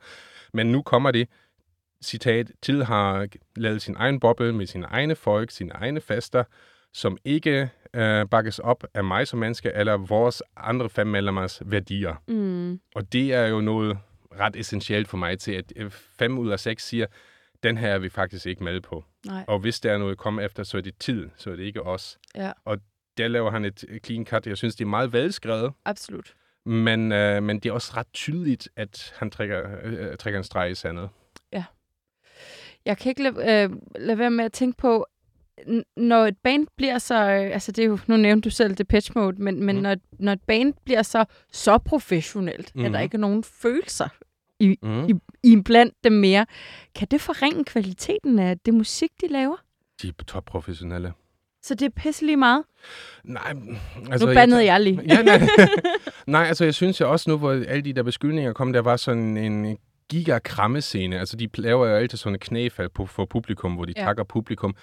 Men 0.55 0.73
nu 0.73 0.83
kommer 0.83 1.11
det, 1.11 1.29
citat, 2.05 2.53
Tid 2.63 2.83
har 2.83 3.27
lavet 3.57 3.83
sin 3.83 3.97
egen 3.99 4.21
boble 4.21 4.53
med 4.53 4.67
sine 4.67 4.87
egne 4.87 5.15
folk, 5.15 5.51
sine 5.51 5.73
egne 5.73 6.01
fester, 6.01 6.45
som 6.93 7.19
ikke 7.25 7.71
øh, 7.94 8.26
bakkes 8.29 8.59
op 8.59 8.85
af 8.94 9.05
mig 9.05 9.29
som 9.29 9.38
menneske, 9.38 9.72
eller 9.74 9.96
vores 9.96 10.42
andre 10.57 10.90
fem 10.90 11.07
medlemmers 11.07 11.62
værdier. 11.66 12.14
Mm. 12.29 12.81
Og 12.94 13.12
det 13.12 13.35
er 13.35 13.46
jo 13.46 13.61
noget 13.61 13.98
ret 14.38 14.57
essentielt 14.57 15.09
for 15.09 15.16
mig 15.16 15.38
til, 15.38 15.53
at 15.53 15.72
øh, 15.76 15.90
fem 15.90 16.38
ud 16.38 16.50
af 16.50 16.61
seks 16.61 16.87
siger, 16.87 17.07
den 17.62 17.79
her 17.79 17.88
er 17.88 17.98
vi 17.98 18.09
faktisk 18.09 18.46
ikke 18.46 18.64
med 18.64 18.81
på. 18.81 19.05
Nej. 19.26 19.44
Og 19.48 19.59
hvis 19.59 19.81
der 19.81 19.92
er 19.92 19.98
noget 19.98 20.12
at 20.12 20.18
komme 20.18 20.42
efter, 20.44 20.62
så 20.62 20.76
er 20.76 20.81
det 20.81 20.98
tid, 20.98 21.29
så 21.37 21.50
er 21.50 21.57
det 21.57 21.64
ikke 21.64 21.83
os. 21.83 22.18
Ja, 22.35 22.53
Der 23.18 23.29
laver 23.29 23.50
han 23.50 23.64
et 23.64 23.85
clean 24.05 24.26
cut. 24.26 24.46
Jeg 24.46 24.57
synes, 24.57 24.76
det 24.76 24.85
er 24.85 24.88
meget 24.88 25.12
velskrevet, 25.12 25.72
absolut. 25.85 26.35
men, 26.64 27.12
øh, 27.12 27.42
men 27.42 27.61
det 27.61 27.68
er 27.68 27.72
også 27.72 27.92
ret 27.96 28.07
tydeligt, 28.12 28.68
at 28.76 29.14
han 29.16 29.31
trækker, 29.31 29.62
øh, 29.83 30.16
trækker 30.16 30.38
en 30.38 30.44
streg 30.44 30.70
i 30.70 30.74
sandet. 30.74 31.09
Jeg 32.85 32.98
kan 32.98 33.11
ikke 33.11 33.22
lade, 33.22 33.64
øh, 33.64 33.76
lade 33.96 34.18
være 34.18 34.31
med 34.31 34.44
at 34.44 34.53
tænke 34.53 34.76
på, 34.76 35.07
når 35.96 36.27
et 36.27 36.37
band 36.44 36.66
bliver 36.77 36.99
så, 36.99 37.14
øh, 37.14 37.53
altså 37.53 37.73
det 37.73 37.83
er 37.85 37.87
jo, 37.88 37.99
nu 38.07 38.16
nævnte 38.16 38.46
du 38.46 38.51
selv 38.55 38.75
Depeche 38.75 39.12
Mode, 39.16 39.42
men, 39.42 39.64
men 39.64 39.77
Mhm. 39.77 39.83
når, 39.83 39.96
når 40.18 40.33
et 40.33 40.40
band 40.46 40.75
bliver 40.85 41.03
så, 41.03 41.25
så 41.53 41.79
professionelt, 41.79 42.73
mm. 42.77 42.85
at 42.85 42.92
der 42.92 42.99
Mhm. 42.99 43.03
ikke 43.03 43.14
er 43.14 43.18
nogen 43.20 43.44
følelser 43.44 44.09
Mm. 44.83 45.09
i, 45.09 45.14
i 45.42 45.61
blandt 45.64 45.94
dem 46.05 46.12
mere, 46.12 46.46
kan 46.94 47.09
det 47.11 47.20
forringe 47.20 47.64
kvaliteten 47.64 48.38
af 48.38 48.59
det 48.59 48.75
musik, 48.75 49.11
de 49.20 49.29
laver? 49.29 49.57
De 50.03 50.09
er 50.09 50.12
topprofessionelle. 50.27 51.12
Så 51.62 51.75
det 51.75 51.87
er 51.87 51.90
pisse 51.90 52.27
lige 52.27 52.37
meget. 52.37 52.64
Nej, 53.25 53.55
Altså, 54.11 54.27
nu 54.29 54.35
bandede 54.35 54.61
jeg, 54.64 54.66
jeg 54.66 54.81
lige. 54.81 55.01
Ja, 55.09 55.23
nej. 55.23 55.40
nej, 56.27 56.44
altså 56.44 56.64
jeg 56.64 56.75
synes 56.75 57.01
jo 57.01 57.11
også 57.12 57.31
nu, 57.31 57.37
hvor 57.38 57.51
alle 57.53 57.83
de 57.83 57.92
der 57.92 58.03
beskyldninger 58.03 58.53
kom, 58.53 58.73
der 58.73 58.81
var 58.81 58.96
sådan 58.96 59.37
en 59.37 59.79
giga-krammescene. 60.09 61.18
Altså 61.18 61.37
de 61.37 61.49
laver 61.55 61.87
jo 61.88 61.94
altid 61.96 62.18
sådan 62.18 62.35
en 62.35 62.38
knæfald 62.40 62.88
på, 62.88 63.07
for 63.07 63.25
publikum, 63.25 63.75
hvor 63.75 63.85
de 63.85 63.92
ja. 63.96 64.03
takker 64.05 64.25
publikum, 64.25 64.75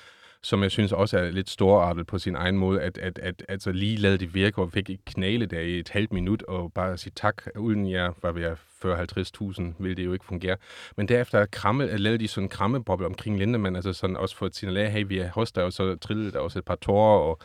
som 0.48 0.64
jeg 0.64 0.72
synes 0.72 0.92
også 0.92 1.18
er 1.18 1.32
lidt 1.32 1.50
storartet 1.50 2.08
på 2.08 2.20
sin 2.20 2.36
egen 2.36 2.58
måde, 2.58 2.82
at, 2.82 2.98
at, 2.98 3.20
at 3.20 3.46
altså 3.50 3.72
lige 3.72 3.98
lade 3.98 4.18
det 4.18 4.34
virke, 4.34 4.62
og 4.62 4.72
fik 4.72 4.90
et 4.90 5.06
knæle 5.06 5.46
der 5.46 5.60
i 5.60 5.80
et 5.80 5.90
halvt 5.90 6.14
minut, 6.14 6.44
og 6.44 6.74
bare 6.74 6.98
sige 6.98 7.14
tak, 7.16 7.44
uden 7.58 7.90
jeg 7.90 8.14
var 8.22 8.32
ved 8.32 8.56
40-50.000, 8.86 9.84
ville 9.84 9.96
det 9.96 10.06
jo 10.06 10.14
ikke 10.14 10.26
fungere. 10.26 10.58
Men 10.98 11.08
derefter 11.08 11.46
kramme, 11.46 11.98
lavede 11.98 12.20
de 12.20 12.28
sådan 12.28 12.46
en 12.46 12.50
krammeboble 12.50 13.06
omkring 13.06 13.38
Lindemann, 13.38 13.76
altså 13.76 13.94
sådan 13.94 14.18
også 14.18 14.36
for 14.36 14.46
at 14.46 14.56
signalere, 14.56 14.90
hey, 14.90 15.06
vi 15.08 15.20
er 15.20 15.30
hos 15.32 15.52
dig, 15.52 15.64
og 15.64 15.74
så 15.74 15.96
trillede 15.96 16.32
der 16.32 16.40
også 16.40 16.60
et 16.60 16.66
par 16.66 16.76
tårer, 16.76 17.20
og 17.20 17.40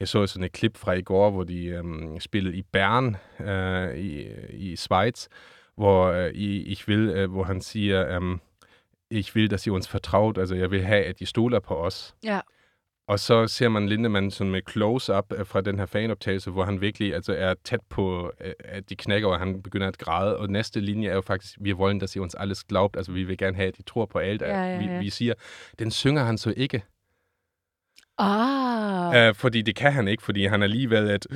jeg 0.00 0.08
så 0.08 0.26
sådan 0.26 0.44
et 0.44 0.52
klip 0.52 0.76
fra 0.76 0.92
i 0.92 1.02
går, 1.02 1.30
hvor 1.30 1.44
de 1.44 1.66
øhm, 1.66 2.20
spillede 2.20 2.56
i 2.56 2.62
Bern 2.62 3.16
øh, 3.40 3.96
i, 3.96 4.26
i 4.50 4.76
Schweiz, 4.76 5.26
hvor 5.76 6.06
øh, 6.06 6.30
i, 6.30 6.62
ich 6.62 6.88
will, 6.88 7.08
øh, 7.08 7.30
hvor 7.30 7.44
han 7.44 7.60
siger, 7.60 8.22
øh, 8.22 8.38
ich 9.10 9.34
will, 9.34 9.50
dass 9.50 9.66
I 9.66 9.70
uns 9.70 9.94
vertraut, 9.94 10.38
altså 10.38 10.54
jeg 10.54 10.70
vil 10.70 10.82
have, 10.82 11.04
at 11.04 11.20
I 11.20 11.24
stoler 11.24 11.60
på 11.60 11.74
os. 11.74 12.14
Ja. 12.24 12.40
Og 13.08 13.20
så 13.20 13.46
ser 13.46 13.68
man 13.68 13.88
Lindemann 13.88 14.30
sådan 14.30 14.50
med 14.50 14.60
close-up 14.70 15.32
fra 15.44 15.60
den 15.60 15.78
her 15.78 15.86
fanoptagelse, 15.86 16.50
hvor 16.50 16.64
han 16.64 16.80
virkelig 16.80 17.14
altså, 17.14 17.34
er 17.34 17.54
tæt 17.64 17.80
på, 17.88 18.32
at 18.58 18.90
de 18.90 18.96
knækker, 18.96 19.28
og 19.28 19.38
han 19.38 19.62
begynder 19.62 19.88
at 19.88 19.98
græde. 19.98 20.36
Og 20.36 20.50
næste 20.50 20.80
linje 20.80 21.08
er 21.08 21.14
jo 21.14 21.20
faktisk, 21.20 21.56
vi 21.60 21.72
wollen, 21.72 22.00
dass 22.00 22.16
I 22.16 22.18
uns 22.18 22.34
alles 22.34 22.64
glaubt. 22.64 22.96
Altså, 22.96 23.12
vi 23.12 23.24
vil 23.24 23.38
gerne 23.38 23.56
have, 23.56 23.68
at 23.68 23.76
de 23.76 23.82
tror 23.82 24.06
på 24.06 24.18
alt, 24.18 24.42
Ja, 24.42 24.64
ja, 24.64 24.78
Vi, 24.78 24.84
ja. 24.84 24.98
vi 24.98 25.10
siger. 25.10 25.34
Den 25.78 25.90
synger 25.90 26.24
han 26.24 26.38
så 26.38 26.54
ikke, 26.56 26.82
Ah, 28.18 29.28
øh, 29.28 29.34
fordi 29.34 29.62
det 29.62 29.76
kan 29.76 29.92
han 29.92 30.08
ikke, 30.08 30.22
fordi 30.22 30.46
han 30.46 30.62
alligevel 30.62 31.10
at 31.10 31.26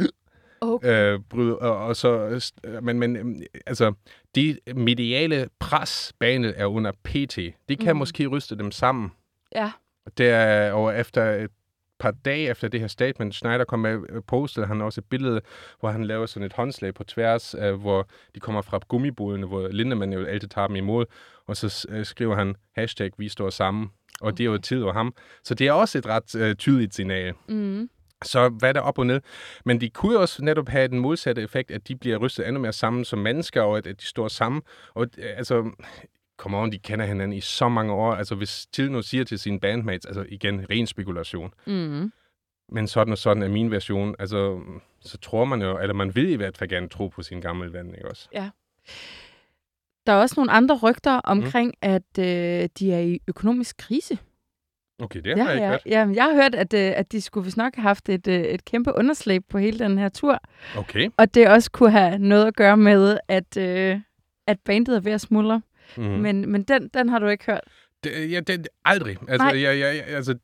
okay. 0.60 1.12
øh, 1.12 1.20
bryde, 1.30 1.58
og, 1.58 1.86
og 1.86 1.96
så, 1.96 2.40
øh, 2.64 2.84
men, 2.84 2.98
men 2.98 3.16
øhm, 3.16 3.42
altså, 3.66 3.92
det 4.34 4.58
mediale 4.74 5.48
pres, 5.58 6.12
banet 6.18 6.54
er 6.56 6.66
under 6.66 6.92
PT, 7.04 7.38
det 7.68 7.78
kan 7.80 7.92
mm. 7.92 7.98
måske 7.98 8.26
ryste 8.26 8.58
dem 8.58 8.70
sammen. 8.70 9.12
Ja. 9.54 9.72
Der, 10.18 10.72
og 10.72 10.98
efter 10.98 11.30
et 11.30 11.50
par 11.98 12.10
dage 12.10 12.50
efter 12.50 12.68
det 12.68 12.80
her 12.80 12.86
statement, 12.86 13.34
Schneider 13.34 13.64
kom 13.64 13.78
med, 13.78 14.00
øh, 14.08 14.22
postede 14.26 14.66
han 14.66 14.80
også 14.80 15.00
et 15.00 15.04
billede, 15.04 15.40
hvor 15.80 15.90
han 15.90 16.04
laver 16.04 16.26
sådan 16.26 16.46
et 16.46 16.52
håndslag 16.52 16.94
på 16.94 17.04
tværs, 17.04 17.54
øh, 17.54 17.74
hvor 17.74 18.08
de 18.34 18.40
kommer 18.40 18.62
fra 18.62 18.80
gummibodene, 18.88 19.46
hvor 19.46 19.68
Lindemann 19.68 20.12
jo 20.12 20.24
altid 20.24 20.48
tager 20.48 20.66
dem 20.66 20.76
imod, 20.76 21.06
og 21.46 21.56
så 21.56 21.86
øh, 21.88 22.04
skriver 22.04 22.34
han 22.34 22.56
hashtag, 22.76 23.10
vi 23.18 23.28
står 23.28 23.50
sammen, 23.50 23.90
og 24.20 24.26
okay. 24.26 24.36
det 24.36 24.44
er 24.44 24.50
jo 24.50 24.58
tid 24.58 24.82
over 24.82 24.92
ham. 24.92 25.14
Så 25.44 25.54
det 25.54 25.66
er 25.66 25.72
også 25.72 25.98
et 25.98 26.06
ret 26.06 26.34
øh, 26.34 26.54
tydeligt 26.54 26.94
signal. 26.94 27.34
Mm. 27.48 27.90
Så 28.24 28.48
hvad 28.48 28.68
er 28.68 28.72
der 28.72 28.80
op 28.80 28.98
og 28.98 29.06
ned? 29.06 29.20
Men 29.64 29.80
de 29.80 29.90
kunne 29.90 30.12
jo 30.12 30.20
også 30.20 30.44
netop 30.44 30.68
have 30.68 30.88
den 30.88 30.98
modsatte 30.98 31.42
effekt, 31.42 31.70
at 31.70 31.88
de 31.88 31.96
bliver 31.96 32.16
rystet 32.16 32.48
endnu 32.48 32.60
mere 32.62 32.72
sammen 32.72 33.04
som 33.04 33.18
mennesker, 33.18 33.62
og 33.62 33.78
at, 33.78 33.86
at 33.86 34.00
de 34.00 34.06
står 34.06 34.28
sammen. 34.28 34.62
Og 34.94 35.06
øh, 35.18 35.30
altså, 35.36 35.70
come 36.36 36.56
on, 36.56 36.72
de 36.72 36.78
kender 36.78 37.06
hinanden 37.06 37.38
i 37.38 37.40
så 37.40 37.68
mange 37.68 37.92
år. 37.92 38.14
Altså, 38.14 38.34
hvis 38.34 38.66
Til 38.72 38.92
nu 38.92 39.02
siger 39.02 39.24
til 39.24 39.38
sine 39.38 39.60
bandmates, 39.60 40.06
altså 40.06 40.24
igen, 40.28 40.66
ren 40.70 40.86
spekulation. 40.86 41.54
Mm. 41.66 42.12
Men 42.68 42.88
sådan 42.88 43.12
og 43.12 43.18
sådan 43.18 43.42
er 43.42 43.48
min 43.48 43.70
version. 43.70 44.14
Altså, 44.18 44.60
så 45.00 45.18
tror 45.18 45.44
man 45.44 45.62
jo, 45.62 45.78
eller 45.78 45.94
man 45.94 46.14
vil 46.14 46.28
i 46.28 46.34
hvert 46.34 46.56
fald 46.56 46.70
gerne 46.70 46.88
tro 46.88 47.08
på 47.08 47.22
sin 47.22 47.40
gamle 47.40 47.72
ven, 47.72 47.94
ikke 47.94 48.10
også? 48.10 48.28
Ja. 48.32 48.50
Der 50.06 50.12
er 50.12 50.20
også 50.20 50.34
nogle 50.36 50.52
andre 50.52 50.76
rygter 50.76 51.12
omkring, 51.12 51.68
mm. 51.68 51.88
at 51.88 52.18
øh, 52.18 52.68
de 52.78 52.92
er 52.92 53.00
i 53.00 53.20
økonomisk 53.28 53.76
krise. 53.76 54.18
Okay, 55.02 55.20
det 55.20 55.38
har 55.38 55.46
jeg 55.46 55.54
ikke 55.54 55.64
ja, 55.64 55.70
hørt. 55.70 55.82
ja, 55.86 56.06
jeg 56.14 56.24
har 56.24 56.34
hørt, 56.34 56.54
at, 56.54 56.74
øh, 56.74 56.92
at 56.96 57.12
de 57.12 57.20
skulle 57.20 57.44
vist 57.44 57.56
nok 57.56 57.74
have 57.74 57.82
haft 57.82 58.08
et, 58.08 58.28
øh, 58.28 58.40
et 58.40 58.64
kæmpe 58.64 58.92
underslæb 58.94 59.42
på 59.50 59.58
hele 59.58 59.78
den 59.78 59.98
her 59.98 60.08
tur. 60.08 60.40
Okay. 60.76 61.08
Og 61.16 61.34
det 61.34 61.48
også 61.48 61.70
kunne 61.70 61.90
have 61.90 62.18
noget 62.18 62.46
at 62.46 62.56
gøre 62.56 62.76
med, 62.76 63.18
at, 63.28 63.56
øh, 63.56 64.00
at 64.46 64.58
bandet 64.64 64.96
er 64.96 65.00
ved 65.00 65.12
at 65.12 65.20
smuldre. 65.20 65.62
Mm. 65.96 66.02
Men, 66.02 66.50
men 66.52 66.62
den, 66.62 66.90
den 66.94 67.08
har 67.08 67.18
du 67.18 67.26
ikke 67.26 67.44
hørt. 67.46 67.64
Det, 68.04 68.32
ja, 68.32 68.40
det, 68.40 68.68
aldrig. 68.84 69.16
Altså, 69.28 69.46
Nej. 69.46 69.62
jeg, 69.62 69.78
jeg, 69.78 70.04
altså, 70.06 70.38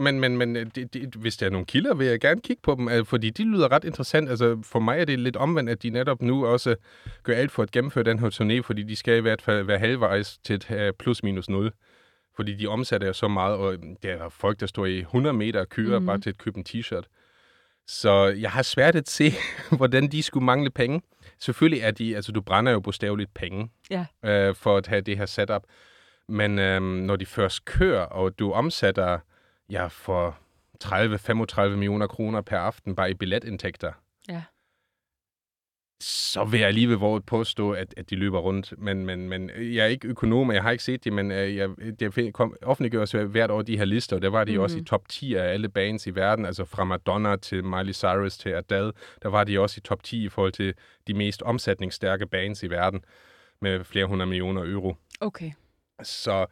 men 0.00 0.20
men, 0.20 0.36
men 0.36 0.54
det, 0.54 0.94
det, 0.94 1.14
hvis 1.14 1.36
der 1.36 1.46
er 1.46 1.50
nogle 1.50 1.66
kilder, 1.66 1.94
vil 1.94 2.06
jeg 2.06 2.20
gerne 2.20 2.40
kigge 2.40 2.62
på 2.62 2.74
dem, 2.74 2.88
øh, 2.88 3.06
fordi 3.06 3.30
de 3.30 3.44
lyder 3.44 3.72
ret 3.72 3.84
interessant. 3.84 4.30
Altså, 4.30 4.58
for 4.62 4.78
mig 4.78 5.00
er 5.00 5.04
det 5.04 5.18
lidt 5.18 5.36
omvendt, 5.36 5.70
at 5.70 5.82
de 5.82 5.90
netop 5.90 6.22
nu 6.22 6.46
også 6.46 6.76
gør 7.22 7.34
alt 7.34 7.52
for 7.52 7.62
at 7.62 7.70
gennemføre 7.70 8.04
den 8.04 8.18
her 8.18 8.30
turné, 8.30 8.66
fordi 8.66 8.82
de 8.82 8.96
skal 8.96 9.16
i 9.16 9.20
hvert 9.20 9.42
fald 9.42 9.64
være 9.64 9.78
halvvejs 9.78 10.38
til 10.38 10.54
et 10.54 10.70
øh, 10.70 10.92
plus 10.98 11.22
minus 11.22 11.48
0. 11.48 11.72
Fordi 12.36 12.54
de 12.54 12.66
omsætter 12.66 13.12
så 13.12 13.28
meget, 13.28 13.56
og 13.56 13.76
der 14.02 14.12
er 14.12 14.28
folk, 14.28 14.60
der 14.60 14.66
står 14.66 14.86
i 14.86 14.98
100 14.98 15.32
meter 15.36 15.60
og 15.60 15.68
kører 15.68 15.98
mm. 15.98 16.06
bare 16.06 16.18
til 16.18 16.30
at 16.30 16.38
købe 16.38 16.58
en 16.58 16.64
t-shirt. 16.68 17.02
Så 17.86 18.24
jeg 18.24 18.50
har 18.50 18.62
svært 18.62 18.96
at 18.96 19.08
se, 19.08 19.32
hvordan 19.76 20.08
de 20.08 20.22
skulle 20.22 20.44
mangle 20.44 20.70
penge. 20.70 21.02
Selvfølgelig 21.38 21.82
er 21.82 21.90
de, 21.90 22.16
altså 22.16 22.32
du 22.32 22.40
brænder 22.40 22.72
jo 22.72 22.80
bogstaveligt 22.80 23.34
penge 23.34 23.70
Ja. 23.90 24.06
øh, 24.24 24.54
for 24.54 24.76
at 24.76 24.86
have 24.86 25.00
det 25.00 25.18
her 25.18 25.26
setup. 25.26 25.62
Men 26.28 26.58
øhm, 26.58 26.82
når 26.84 27.16
de 27.16 27.26
først 27.26 27.64
kører, 27.64 28.02
og 28.04 28.38
du 28.38 28.52
omsætter 28.52 29.18
ja, 29.70 29.86
for 29.86 30.38
30-35 30.84 31.60
millioner 31.68 32.06
kroner 32.06 32.40
per 32.40 32.58
aften 32.58 32.94
bare 32.96 33.10
i 33.10 33.14
billetindtægter, 33.14 33.92
Ja. 34.28 34.42
Så 36.00 36.44
vil 36.44 36.60
jeg 36.60 36.68
alligevel 36.68 36.96
våge 36.96 37.20
påstå, 37.20 37.72
at, 37.72 37.94
at 37.96 38.10
de 38.10 38.16
løber 38.16 38.38
rundt. 38.38 38.74
Men, 38.78 39.06
men, 39.06 39.28
men 39.28 39.50
jeg 39.58 39.84
er 39.84 39.86
ikke 39.86 40.08
økonom, 40.08 40.48
og 40.48 40.54
jeg 40.54 40.62
har 40.62 40.70
ikke 40.70 40.84
set 40.84 41.04
det, 41.04 41.12
men 41.12 41.30
øh, 41.30 41.56
jeg, 41.56 41.70
det 42.00 42.34
kom, 42.34 42.56
offentliggøres 42.62 43.12
hvert 43.12 43.50
år 43.50 43.62
de 43.62 43.78
her 43.78 43.84
lister, 43.84 44.16
og 44.16 44.22
der 44.22 44.28
var 44.28 44.44
de 44.44 44.52
mm-hmm. 44.52 44.62
også 44.62 44.78
i 44.78 44.84
top 44.84 45.08
10 45.08 45.34
af 45.34 45.52
alle 45.52 45.68
bands 45.68 46.06
i 46.06 46.14
verden, 46.14 46.46
altså 46.46 46.64
fra 46.64 46.84
Madonna 46.84 47.36
til 47.36 47.64
Miley 47.64 47.92
Cyrus 47.92 48.38
til 48.38 48.48
Adele, 48.48 48.92
der 49.22 49.28
var 49.28 49.44
de 49.44 49.60
også 49.60 49.78
i 49.78 49.80
top 49.80 50.02
10 50.02 50.24
i 50.24 50.28
forhold 50.28 50.52
til 50.52 50.74
de 51.06 51.14
mest 51.14 51.42
omsætningsstærke 51.42 52.26
bands 52.26 52.62
i 52.62 52.70
verden, 52.70 53.00
med 53.60 53.84
flere 53.84 54.06
hundrede 54.06 54.28
millioner 54.28 54.62
euro. 54.64 54.94
Okay. 55.20 55.50
Så, 56.02 56.46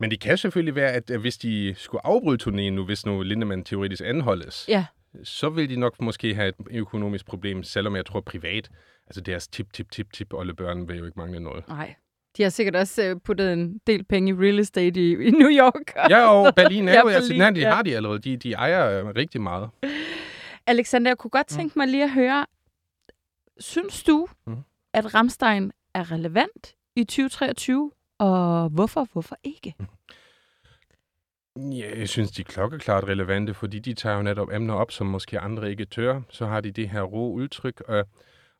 men 0.00 0.10
det 0.10 0.20
kan 0.20 0.38
selvfølgelig 0.38 0.74
være, 0.74 0.92
at 0.92 1.10
øh, 1.10 1.20
hvis 1.20 1.38
de 1.38 1.74
skulle 1.76 2.06
afbryde 2.06 2.42
turnéen 2.42 2.70
nu, 2.70 2.84
hvis 2.84 3.06
nu 3.06 3.22
Lindemann 3.22 3.64
teoretisk 3.64 4.02
anholdes, 4.04 4.64
Ja. 4.68 4.86
Så 5.24 5.48
vil 5.50 5.70
de 5.70 5.76
nok 5.76 6.00
måske 6.00 6.34
have 6.34 6.48
et 6.48 6.54
økonomisk 6.70 7.26
problem, 7.26 7.62
selvom 7.62 7.96
jeg 7.96 8.06
tror 8.06 8.20
privat, 8.20 8.70
altså 9.06 9.20
deres 9.20 9.48
tip, 9.48 9.72
tip, 9.72 9.90
tip, 9.90 10.12
tip, 10.12 10.32
oldebørn 10.34 10.88
vil 10.88 10.98
jo 10.98 11.04
ikke 11.04 11.18
mangle 11.18 11.40
noget. 11.40 11.68
Nej. 11.68 11.94
De 12.36 12.42
har 12.42 12.50
sikkert 12.50 12.76
også 12.76 13.02
øh, 13.02 13.16
puttet 13.24 13.52
en 13.52 13.78
del 13.86 14.04
penge 14.04 14.30
i 14.30 14.34
real 14.34 14.58
estate 14.58 15.00
i, 15.00 15.12
i 15.12 15.30
New 15.30 15.48
York. 15.50 16.10
Ja, 16.10 16.26
og 16.26 16.54
Berlin 16.56 16.88
er 16.88 16.92
Ja, 16.92 17.00
jo, 17.00 17.08
altså, 17.08 17.28
Berlin, 17.28 17.38
nej, 17.40 17.50
de 17.50 17.60
ja. 17.60 17.74
har 17.74 17.82
de 17.82 17.96
allerede, 17.96 18.18
de, 18.18 18.36
de 18.36 18.52
ejer 18.52 19.00
øh, 19.00 19.06
rigtig 19.16 19.40
meget. 19.40 19.70
Alexander, 20.66 21.10
jeg 21.10 21.18
kunne 21.18 21.30
godt 21.30 21.46
tænke 21.46 21.78
mig 21.78 21.88
lige 21.88 22.04
at 22.04 22.10
høre, 22.10 22.46
synes 23.58 24.02
du, 24.02 24.28
Mhm. 24.46 24.56
at 24.92 25.14
Ramstein 25.14 25.72
er 25.94 26.12
relevant 26.12 26.74
i 26.96 27.04
2023? 27.04 27.90
Og 28.18 28.68
hvorfor, 28.68 29.06
hvorfor 29.12 29.36
ikke? 29.44 29.74
Ja, 31.56 31.98
jeg 31.98 32.08
synes, 32.08 32.30
de 32.30 32.42
er 32.42 32.44
klokkeklart 32.44 33.04
relevante, 33.04 33.54
fordi 33.54 33.78
de 33.78 33.94
tager 33.94 34.16
jo 34.16 34.22
netop 34.22 34.48
emner 34.52 34.74
op, 34.74 34.90
som 34.90 35.06
måske 35.06 35.40
andre 35.40 35.70
ikke 35.70 35.84
tør. 35.84 36.20
Så 36.28 36.46
har 36.46 36.60
de 36.60 36.70
det 36.70 36.88
her 36.88 37.02
rå 37.02 37.32
udtryk, 37.32 37.80
og, 37.80 38.06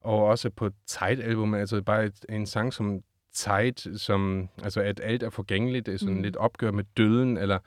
og 0.00 0.24
også 0.24 0.50
på 0.50 0.70
Tide-album, 0.86 1.54
altså 1.54 1.82
bare 1.82 2.04
et, 2.04 2.24
en 2.28 2.46
sang 2.46 2.72
som 2.72 3.00
Tide, 3.32 3.98
som, 3.98 4.48
altså 4.62 4.80
at 4.80 5.00
alt 5.04 5.22
er 5.22 5.30
forgængeligt, 5.30 5.88
er 5.88 5.96
sådan 5.96 6.14
mm. 6.14 6.22
lidt 6.22 6.36
opgør 6.36 6.70
med 6.70 6.84
døden, 6.96 7.36
eller 7.36 7.58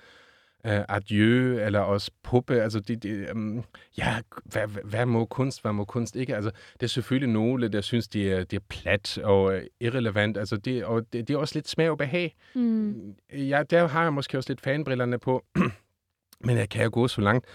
uh, 0.68 0.72
adieu, 0.90 1.60
eller 1.60 1.80
også 1.80 2.12
puppe, 2.24 2.62
altså 2.62 2.80
det, 2.80 3.04
det 3.04 3.32
um, 3.32 3.64
ja, 3.98 4.16
hvad, 4.46 4.68
hvad- 4.84 5.06
må 5.06 5.26
kunst, 5.26 5.62
hvad 5.62 5.74
må 5.74 5.86
kunst 5.86 6.16
ikke? 6.16 6.36
Altså, 6.36 6.52
det 6.74 6.84
er 6.84 6.88
selvfølgelig 6.88 7.34
nogle, 7.34 7.68
der 7.68 7.82
synes, 7.82 8.08
det 8.08 8.32
er, 8.32 8.44
det 8.44 8.58
er 8.58 8.64
plat 8.70 9.18
og 9.18 9.44
uh, 9.44 9.60
irrelevant, 9.80 10.38
altså 10.38 10.58
det, 10.58 10.86
og 10.86 11.14
det, 11.14 11.28
det 11.28 11.34
er 11.34 11.38
også 11.38 11.56
lidt 11.56 11.70
smag 11.70 11.90
og 11.90 11.98
behag. 11.98 12.36
Mm. 12.56 13.16
Ja, 13.34 13.64
der 13.70 13.88
har 13.88 14.04
jeg 14.04 14.14
måske 14.14 14.38
også 14.38 14.50
lidt 14.50 14.62
fanbrillerne 14.62 15.20
på. 15.20 15.46
Men 16.46 16.58
jeg 16.58 16.70
kan 16.70 16.84
jo 16.84 16.90
gå 16.94 17.08
så 17.08 17.22
langt, 17.22 17.46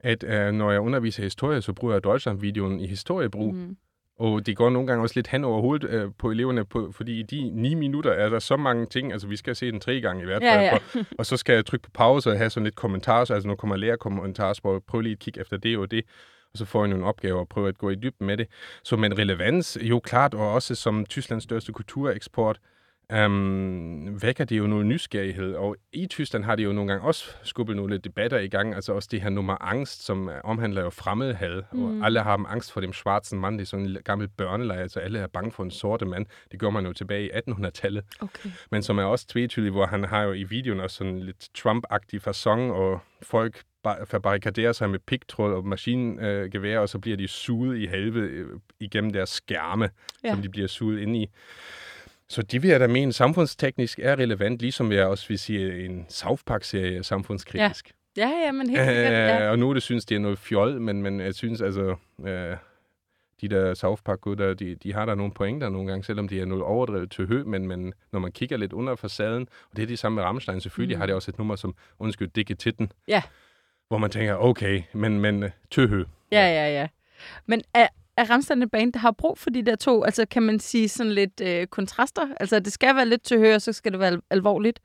at 0.00 0.24
øh, 0.24 0.52
når 0.52 0.70
jeg 0.70 0.80
underviser 0.80 1.22
historie, 1.22 1.62
så 1.62 1.72
bruger 1.72 1.94
jeg 1.94 2.04
Deutschland-videoen 2.04 2.80
i 2.80 2.86
historiebrug. 2.86 3.54
Mm. 3.54 3.76
Og 4.18 4.46
det 4.46 4.56
går 4.56 4.70
nogle 4.70 4.86
gange 4.86 5.02
også 5.02 5.12
lidt 5.16 5.26
hen 5.28 5.44
over 5.44 5.60
hovedet 5.60 5.90
øh, 5.90 6.10
på 6.18 6.30
eleverne, 6.30 6.64
på, 6.64 6.92
fordi 6.92 7.20
i 7.20 7.22
de 7.22 7.50
ni 7.50 7.74
minutter 7.74 8.10
er 8.10 8.28
der 8.28 8.38
så 8.38 8.56
mange 8.56 8.86
ting. 8.86 9.12
Altså, 9.12 9.28
vi 9.28 9.36
skal 9.36 9.56
se 9.56 9.70
den 9.72 9.80
tre 9.80 10.00
gange 10.00 10.22
i 10.22 10.24
hvert 10.24 10.42
Ja, 10.42 10.56
fald. 10.56 10.64
ja. 10.94 11.00
For, 11.00 11.06
og 11.18 11.26
så 11.26 11.36
skal 11.36 11.54
jeg 11.54 11.66
trykke 11.66 11.82
på 11.82 11.90
pause 11.94 12.30
og 12.30 12.36
have 12.36 12.50
sådan 12.50 12.64
lidt 12.64 12.74
kommentarer. 12.76 13.24
Så, 13.24 13.34
altså, 13.34 13.48
nu 13.48 13.54
kommer 13.56 13.76
lærer 13.76 13.96
kommentarer, 13.96 14.52
så 14.52 14.80
prøv 14.88 15.00
lige 15.00 15.12
at 15.12 15.18
kigge 15.18 15.40
efter 15.40 15.56
det 15.56 15.78
og 15.78 15.90
det. 15.90 16.04
Og 16.52 16.58
så 16.58 16.64
får 16.64 16.80
jeg 16.84 16.88
nogle 16.88 17.06
opgaver 17.06 17.40
og 17.40 17.48
prøver 17.48 17.68
at 17.68 17.78
gå 17.78 17.90
i 17.90 17.94
dybden 17.94 18.26
med 18.26 18.36
det. 18.36 18.46
Så 18.84 18.96
men 18.96 19.18
relevans, 19.18 19.78
jo 19.82 20.00
klart, 20.00 20.34
og 20.34 20.52
også 20.52 20.74
som 20.74 21.06
Tysklands 21.06 21.44
største 21.44 21.72
kultureksport, 21.72 22.58
um, 23.12 24.22
vækker 24.22 24.44
det 24.44 24.58
jo 24.58 24.66
noget 24.66 24.86
nysgerrighed. 24.86 25.54
Og 25.54 25.76
i 25.92 26.06
Tyskland 26.06 26.44
har 26.44 26.56
de 26.56 26.62
jo 26.62 26.72
nogle 26.72 26.90
gange 26.92 27.06
også 27.06 27.30
skubbet 27.42 27.76
nogle 27.76 27.98
debatter 27.98 28.38
i 28.38 28.48
gang. 28.48 28.74
Altså 28.74 28.92
også 28.92 29.08
det 29.12 29.20
her 29.20 29.28
nummer 29.30 29.62
angst, 29.62 30.04
som 30.04 30.28
øh, 30.28 30.40
omhandler 30.44 30.82
jo 30.82 30.90
fremmedhad. 30.90 31.62
Mm. 31.72 32.00
Og 32.00 32.06
alle 32.06 32.20
har 32.20 32.46
angst 32.48 32.72
for 32.72 32.80
dem 32.80 32.92
schwarzen 32.92 33.40
mand. 33.40 33.58
Det 33.58 33.64
er 33.64 33.66
sådan 33.68 33.86
en 33.86 33.96
gammel 34.04 34.28
børnelejr. 34.28 34.80
Altså 34.82 35.00
alle 35.00 35.18
er 35.18 35.26
bange 35.26 35.52
for 35.52 35.62
en 35.62 35.70
sorte 35.70 36.04
mand. 36.04 36.26
Det 36.52 36.60
gør 36.60 36.70
man 36.70 36.86
jo 36.86 36.92
tilbage 36.92 37.26
i 37.26 37.30
1800-tallet 37.30 38.04
Okay. 38.20 38.50
men 38.70 38.82
som 38.82 38.98
er 38.98 39.04
også 39.04 39.26
tvetydig, 39.26 39.70
hvor 39.70 39.86
han 39.86 40.04
har 40.04 40.22
jo 40.22 40.32
i 40.32 40.44
videoen 40.44 40.80
også 40.80 40.96
sådan 40.96 41.18
lidt 41.18 41.48
Trump-agtig 41.58 42.18
fasong, 42.20 42.72
og 42.72 43.00
folk 43.22 43.62
ba- 43.86 44.04
fabrikaderer 44.04 44.72
sig 44.72 44.90
med 44.90 44.98
pigtråd 44.98 45.54
og 45.54 45.66
maskingevær, 45.66 46.78
og 46.78 46.88
så 46.88 46.98
bliver 46.98 47.16
de 47.16 47.28
suget 47.28 47.78
i 47.78 47.86
helvede 47.86 48.26
øh, 48.26 48.46
igennem 48.80 49.12
deres 49.12 49.30
skærme, 49.30 49.90
ja. 50.24 50.30
som 50.30 50.42
de 50.42 50.48
bliver 50.48 50.66
suget 50.66 51.00
ind 51.00 51.16
i. 51.16 51.30
Så 52.34 52.42
det 52.42 52.62
vil 52.62 52.70
jeg 52.70 52.80
da 52.80 52.86
mene, 52.86 53.12
samfundsteknisk 53.12 53.98
er 54.02 54.16
relevant, 54.18 54.60
ligesom 54.60 54.92
jeg 54.92 55.06
også 55.06 55.28
vil 55.28 55.38
sige, 55.38 55.84
en 55.84 56.06
South 56.08 56.42
Park-serie 56.46 56.98
er 56.98 57.02
samfundskritisk. 57.02 57.92
Ja, 58.16 58.28
ja, 58.44 58.52
men 58.52 58.70
helt 58.70 58.80
sikkert. 58.80 59.12
Ja. 59.12 59.44
Øh, 59.44 59.50
og 59.50 59.58
nu 59.58 59.74
det 59.74 59.82
synes 59.82 60.04
det 60.04 60.14
er 60.14 60.18
noget 60.18 60.38
fjol, 60.38 60.80
men, 60.80 61.02
men 61.02 61.20
jeg 61.20 61.34
synes 61.34 61.60
altså, 61.60 61.96
øh, 62.26 62.56
de 63.40 63.48
der 63.48 63.74
South 63.74 64.02
park 64.02 64.20
gutter, 64.20 64.54
de, 64.54 64.74
de 64.74 64.92
har 64.92 65.06
der 65.06 65.14
nogle 65.14 65.32
pointer 65.32 65.68
nogle 65.68 65.88
gange, 65.88 66.04
selvom 66.04 66.28
de 66.28 66.40
er 66.40 66.44
noget 66.44 66.64
overdrevet 66.64 67.10
til 67.10 67.26
hø, 67.26 67.42
men, 67.44 67.66
men 67.68 67.92
når 68.12 68.20
man 68.20 68.32
kigger 68.32 68.56
lidt 68.56 68.72
under 68.72 68.96
facaden, 68.96 69.48
og 69.70 69.76
det 69.76 69.82
er 69.82 69.86
det 69.86 69.98
samme 69.98 70.16
med 70.16 70.22
Rammstein, 70.24 70.60
selvfølgelig 70.60 70.96
Mm. 70.96 70.98
mm. 70.98 71.00
har 71.00 71.06
det 71.06 71.14
også 71.14 71.30
et 71.30 71.38
nummer 71.38 71.56
som, 71.56 71.74
undskyld, 71.98 72.28
Dikke 72.28 72.54
Titten, 72.54 72.92
Ja. 73.08 73.22
hvor 73.88 73.98
man 73.98 74.10
tænker, 74.10 74.34
okay, 74.36 74.82
men, 74.92 75.20
men 75.20 75.42
øh, 75.42 75.50
tøhø. 75.70 76.04
Ja, 76.32 76.46
ja, 76.46 76.80
ja. 76.80 76.88
Men 77.46 77.62
er, 77.74 77.86
er 78.16 78.30
Ramstein 78.30 78.62
et 78.62 78.70
band, 78.70 78.92
der 78.92 78.98
har 78.98 79.10
brug 79.10 79.38
for 79.38 79.50
de 79.50 79.62
der 79.62 79.76
to, 79.76 80.04
altså 80.04 80.26
kan 80.26 80.42
man 80.42 80.58
sige 80.60 80.88
sådan 80.88 81.12
lidt 81.12 81.40
øh, 81.40 81.66
kontraster? 81.66 82.28
Altså 82.40 82.60
det 82.60 82.72
skal 82.72 82.96
være 82.96 83.06
lidt 83.06 83.22
til 83.22 83.38
høre, 83.38 83.60
så 83.60 83.72
skal 83.72 83.92
det 83.92 84.00
være 84.00 84.08
al- 84.12 84.22
alvorligt. 84.30 84.80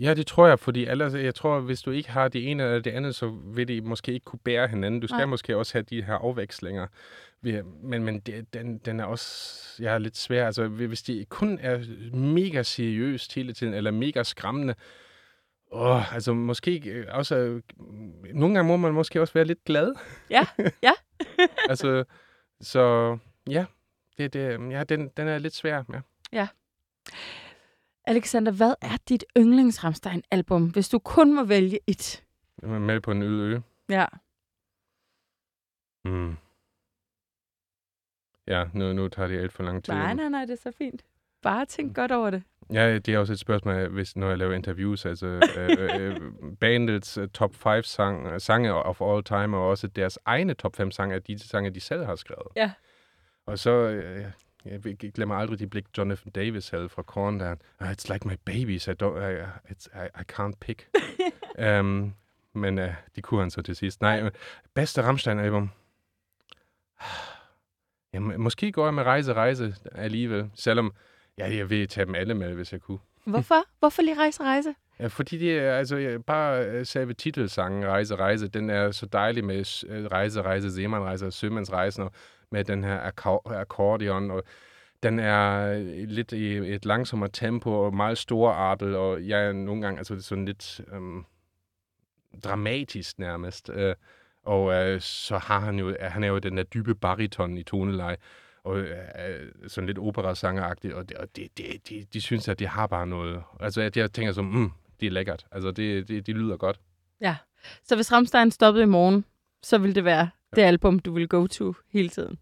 Ja, 0.00 0.14
det 0.14 0.26
tror 0.26 0.46
jeg, 0.46 0.58
fordi 0.58 0.86
ellers, 0.86 1.14
jeg 1.14 1.34
tror, 1.34 1.60
hvis 1.60 1.82
du 1.82 1.90
ikke 1.90 2.10
har 2.10 2.28
det 2.28 2.50
ene 2.50 2.62
eller 2.62 2.80
det 2.80 2.90
andet, 2.90 3.14
så 3.14 3.28
vil 3.44 3.68
de 3.68 3.80
måske 3.80 4.12
ikke 4.12 4.24
kunne 4.24 4.38
bære 4.44 4.68
hinanden. 4.68 5.00
Du 5.00 5.06
skal 5.06 5.16
Nej. 5.16 5.24
Måske 5.26 5.56
også 5.56 5.72
have 5.74 5.82
de 5.90 6.02
her 6.02 6.14
afvekslinger. 6.14 6.86
Men, 7.82 8.04
men 8.04 8.20
det, 8.20 8.54
den, 8.54 8.78
den 8.78 9.00
er 9.00 9.04
også 9.04 9.56
ja, 9.82 9.98
lidt 9.98 10.16
svær. 10.16 10.46
Altså, 10.46 10.68
hvis 10.68 11.02
de 11.02 11.26
kun 11.28 11.58
er 11.62 11.78
mega 12.16 12.62
seriøst 12.62 13.34
hele 13.34 13.52
tiden, 13.52 13.74
eller 13.74 13.90
mega 13.90 14.22
skræmmende, 14.22 14.74
åh, 15.72 16.14
altså 16.14 16.32
måske 16.34 16.82
øh, 16.90 17.06
også... 17.10 17.36
øh, 17.36 17.62
Nogle 18.34 18.54
gange 18.54 18.68
må 18.68 18.76
man 18.76 18.92
måske 18.92 19.20
også 19.20 19.34
være 19.34 19.44
lidt 19.44 19.64
glad. 19.64 19.92
Ja, 20.30 20.46
ja. 20.82 20.92
altså, 21.70 22.04
så 22.60 23.18
ja, 23.48 23.66
det, 24.18 24.32
det, 24.32 24.70
ja 24.70 24.84
den, 24.84 25.08
den 25.08 25.28
er 25.28 25.38
lidt 25.38 25.54
svær, 25.54 25.82
ja. 26.32 26.48
Alexander, 28.04 28.52
hvad 28.52 28.74
er 28.80 28.96
dit 29.08 29.24
yndlings 29.36 29.84
Ramstein-album, 29.84 30.70
hvis 30.70 30.88
du 30.88 30.98
kun 30.98 31.34
må 31.34 31.44
vælge 31.44 31.78
et? 31.86 32.24
Med 32.62 33.00
på 33.00 33.10
en 33.10 33.22
øde 33.22 33.54
ø. 33.54 33.60
Ja. 33.88 34.06
Mm. 36.04 36.36
Ja, 38.46 38.64
nu, 38.74 38.92
nu 38.92 39.08
tager 39.08 39.28
det 39.28 39.38
alt 39.38 39.52
for 39.52 39.62
lang 39.62 39.84
tid. 39.84 39.94
Nej, 39.94 40.14
nej, 40.14 40.28
nej, 40.28 40.44
det 40.44 40.52
er 40.52 40.70
så 40.70 40.72
fint. 40.78 41.04
Bare 41.42 41.66
tænk 41.66 41.96
godt 41.96 42.12
over 42.12 42.30
det. 42.30 42.42
Ja, 42.72 42.98
det 42.98 43.08
er 43.14 43.18
også 43.18 43.32
et 43.32 43.38
spørgsmål, 43.38 43.88
hvis, 43.88 44.16
når 44.16 44.28
jeg 44.28 44.38
laver 44.38 44.52
interviews. 44.54 45.06
Altså, 45.06 45.26
øh, 45.58 45.70
øh, 46.00 46.20
bandets 46.60 47.18
uh, 47.18 47.28
top 47.28 47.54
5 47.54 47.82
sang, 47.82 48.42
sange 48.42 48.72
of 48.74 49.00
all 49.00 49.24
time, 49.24 49.56
og 49.56 49.68
også 49.68 49.86
deres 49.86 50.18
egne 50.24 50.54
top 50.54 50.76
5 50.76 50.90
sange, 50.90 51.14
er 51.14 51.18
de 51.18 51.38
sange, 51.38 51.70
de 51.70 51.80
selv 51.80 52.04
har 52.04 52.16
skrevet. 52.16 52.46
Ja. 52.56 52.72
Og 53.46 53.58
så, 53.58 53.70
øh, 53.70 54.24
jeg 54.64 54.96
glemmer 55.14 55.34
aldrig 55.34 55.58
de 55.58 55.66
blik, 55.66 55.84
Jonathan 55.98 56.32
Davis 56.32 56.68
havde 56.68 56.88
fra 56.88 57.02
Korn, 57.02 57.40
der, 57.40 57.54
"Ah, 57.80 57.90
it's 57.92 58.12
like 58.12 58.28
my 58.28 58.34
babies, 58.44 58.86
I, 58.86 58.90
don't, 58.90 59.18
I, 59.18 59.42
it's, 59.70 60.04
I, 60.04 60.06
I 60.20 60.22
can't 60.32 60.52
pick. 60.60 60.88
um, 61.80 62.14
men 62.62 62.78
uh, 62.78 62.88
det 63.16 63.24
kunne 63.24 63.40
han 63.40 63.50
så 63.50 63.62
til 63.62 63.76
sidst. 63.76 64.00
Nej, 64.00 64.30
bedste 64.74 65.02
Rammstein-album? 65.02 65.70
Ja, 68.12 68.18
må- 68.20 68.36
måske 68.38 68.72
går 68.72 68.84
jeg 68.84 68.94
med 68.94 69.02
Rejse, 69.02 69.32
Rejse 69.34 69.74
alligevel, 69.92 70.50
selvom 70.54 70.92
ja, 71.46 71.56
jeg 71.56 71.70
vil 71.70 71.88
tage 71.88 72.04
dem 72.06 72.14
alle 72.14 72.34
med, 72.34 72.54
hvis 72.54 72.72
jeg 72.72 72.80
kunne. 72.80 72.98
Hvorfor? 73.24 73.64
Hvorfor 73.78 74.02
lige 74.02 74.18
rejse, 74.18 74.42
rejse? 74.42 74.74
Ja, 75.00 75.06
fordi 75.06 75.38
det 75.38 75.58
er, 75.58 75.74
altså, 75.74 76.22
bare 76.26 76.64
øh, 76.66 76.86
selve 76.86 77.14
titelsangen, 77.14 77.86
Rejse, 77.86 78.16
Rejse, 78.16 78.48
den 78.48 78.70
er 78.70 78.90
så 78.90 79.06
dejlig 79.06 79.44
med 79.44 79.84
øh, 79.88 80.04
Rejse, 80.04 80.42
Rejse, 80.42 80.74
Seemannrejse 80.74 81.26
og 81.26 81.32
Sømandsrejsen, 81.32 82.02
og 82.02 82.12
med 82.50 82.64
den 82.64 82.84
her 82.84 83.10
akkor- 83.10 83.54
akkordeon, 83.54 84.30
og 84.30 84.42
den 85.02 85.18
er 85.18 85.72
øh, 85.72 86.08
lidt 86.08 86.32
i 86.32 86.56
et 86.56 86.84
langsommere 86.84 87.30
tempo, 87.32 87.80
og 87.80 87.94
meget 87.94 88.18
storartet, 88.18 88.96
og 88.96 89.28
jeg 89.28 89.46
er 89.46 89.52
nogle 89.52 89.82
gange, 89.82 89.98
altså 89.98 90.20
sådan 90.20 90.44
lidt 90.44 90.80
øhm, 90.92 91.24
dramatisk 92.44 93.18
nærmest. 93.18 93.70
Øh, 93.74 93.94
og 94.42 94.74
øh, 94.74 95.00
så 95.00 95.38
har 95.38 95.60
han 95.60 95.78
jo, 95.78 95.96
han 96.00 96.24
er 96.24 96.28
jo 96.28 96.38
den 96.38 96.56
der 96.56 96.62
dybe 96.62 96.94
bariton 96.94 97.58
i 97.58 97.62
toneleje, 97.62 98.16
og 98.64 98.78
øh, 98.78 98.88
sådan 99.68 99.86
lidt 99.86 99.98
operasangeragtigt, 99.98 100.94
og, 100.94 101.08
det, 101.08 101.16
og 101.16 101.28
det, 101.36 101.48
det, 101.58 101.88
de, 101.88 102.06
de 102.12 102.20
synes, 102.20 102.48
at 102.48 102.58
det 102.58 102.68
har 102.68 102.86
bare 102.86 103.06
noget. 103.06 103.42
Altså, 103.60 103.80
at 103.80 103.96
jeg 103.96 104.12
tænker 104.12 104.32
som, 104.32 104.44
mm, 104.44 104.70
det 105.00 105.06
er 105.06 105.10
lækkert. 105.10 105.46
Altså, 105.52 105.70
det, 105.70 106.08
det, 106.08 106.26
det 106.26 106.34
lyder 106.36 106.56
godt. 106.56 106.80
Ja. 107.20 107.36
Så 107.84 107.94
hvis 107.94 108.12
Rammstein 108.12 108.50
stoppede 108.50 108.82
i 108.82 108.86
morgen, 108.86 109.24
så 109.62 109.78
ville 109.78 109.94
det 109.94 110.04
være 110.04 110.28
det 110.56 110.62
album, 110.62 110.98
du 110.98 111.12
vil 111.12 111.28
go 111.28 111.46
to 111.46 111.74
hele 111.92 112.08
tiden. 112.08 112.38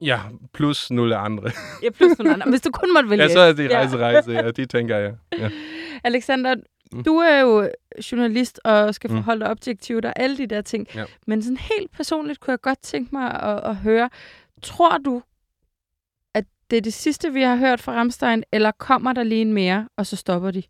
Ja, 0.00 0.20
plus 0.54 0.90
nogle 0.90 1.16
andre. 1.16 1.50
Ja, 1.82 1.90
plus 1.90 2.18
nogle 2.18 2.34
andre. 2.34 2.50
Hvis 2.50 2.60
du 2.60 2.70
kun 2.70 2.92
måtte 2.94 3.10
vælge. 3.10 3.22
ja, 3.24 3.28
så 3.28 3.40
er 3.40 3.52
det 3.52 3.70
Ja. 3.70 3.76
rejse, 3.76 3.96
rejse. 3.98 4.32
Ja, 4.32 4.50
det 4.50 4.70
tænker 4.70 4.96
jeg. 4.96 5.14
Ja. 5.38 5.50
Alexander, 6.04 6.54
Mm. 6.94 7.04
du 7.04 7.16
er 7.16 7.40
jo 7.40 7.70
journalist 8.12 8.60
og 8.64 8.94
skal 8.94 9.10
Mm. 9.10 9.16
forholde 9.16 9.40
dig 9.40 9.50
objektivt 9.50 10.04
og 10.04 10.12
alle 10.16 10.38
de 10.38 10.46
der 10.46 10.60
ting. 10.60 10.86
Ja. 10.94 11.04
Men 11.26 11.42
sådan 11.42 11.56
helt 11.56 11.90
personligt 11.92 12.40
kunne 12.40 12.52
jeg 12.52 12.60
godt 12.60 12.82
tænke 12.82 13.08
mig 13.14 13.42
at, 13.42 13.60
at 13.64 13.76
høre, 13.76 14.10
tror 14.62 14.98
du, 14.98 15.22
det 16.72 16.76
er 16.78 16.82
det 16.82 16.92
sidste, 16.94 17.32
vi 17.32 17.42
har 17.42 17.56
hørt 17.56 17.80
fra 17.80 17.92
Ramstein, 17.92 18.44
eller 18.52 18.70
kommer 18.70 19.12
der 19.12 19.22
lige 19.22 19.40
en 19.42 19.52
mere, 19.52 19.88
og 19.96 20.06
så 20.06 20.16
stopper 20.16 20.50
de? 20.50 20.62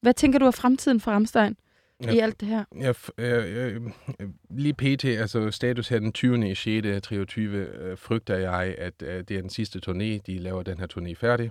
Hvad 0.00 0.14
tænker 0.14 0.38
du 0.38 0.46
af 0.46 0.54
fremtiden 0.54 1.00
for 1.00 1.10
Ramstein 1.10 1.56
i 2.00 2.18
alt 2.18 2.40
det 2.40 2.48
her? 2.48 2.64
Jeg, 2.76 2.90
f- 2.90 3.08
øh, 3.18 3.66
øh, 3.74 3.80
øh, 4.20 4.28
lige 4.50 4.74
pt, 4.74 5.04
altså 5.04 5.50
status 5.50 5.88
her 5.88 5.98
den 5.98 6.12
20. 6.12 6.50
i 6.50 6.54
6. 6.54 7.06
23, 7.06 7.56
øh, 7.56 7.98
frygter 7.98 8.36
jeg, 8.36 8.74
at 8.78 9.00
det 9.00 9.30
er 9.30 9.40
den 9.40 9.50
sidste 9.50 9.80
turné. 9.88 10.20
De 10.26 10.38
laver 10.38 10.62
den 10.62 10.78
her 10.78 10.86
turné 10.98 11.14
færdig, 11.14 11.50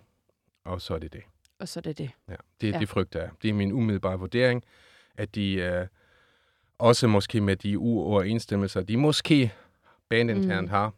og 0.65 0.81
så 0.81 0.93
er 0.93 0.99
det 0.99 1.13
det. 1.13 1.21
Og 1.59 1.67
så 1.67 1.79
er 1.79 1.81
det 1.81 1.97
det. 1.97 2.11
Ja, 2.29 2.35
det, 2.61 2.71
Ja. 2.73 2.79
det 2.79 2.89
frygter 2.89 3.19
jeg. 3.19 3.29
Det 3.41 3.49
er 3.49 3.53
min 3.53 3.71
umiddelbare 3.71 4.19
vurdering, 4.19 4.63
at 5.17 5.35
de 5.35 5.53
øh, 5.53 5.87
også 6.77 7.07
måske 7.07 7.41
med 7.41 7.55
de 7.55 7.79
uoverensstemmelser, 7.79 8.81
de 8.81 8.97
måske 8.97 9.53
bandinternt 10.09 10.67
mm. 10.67 10.69
har, 10.69 10.93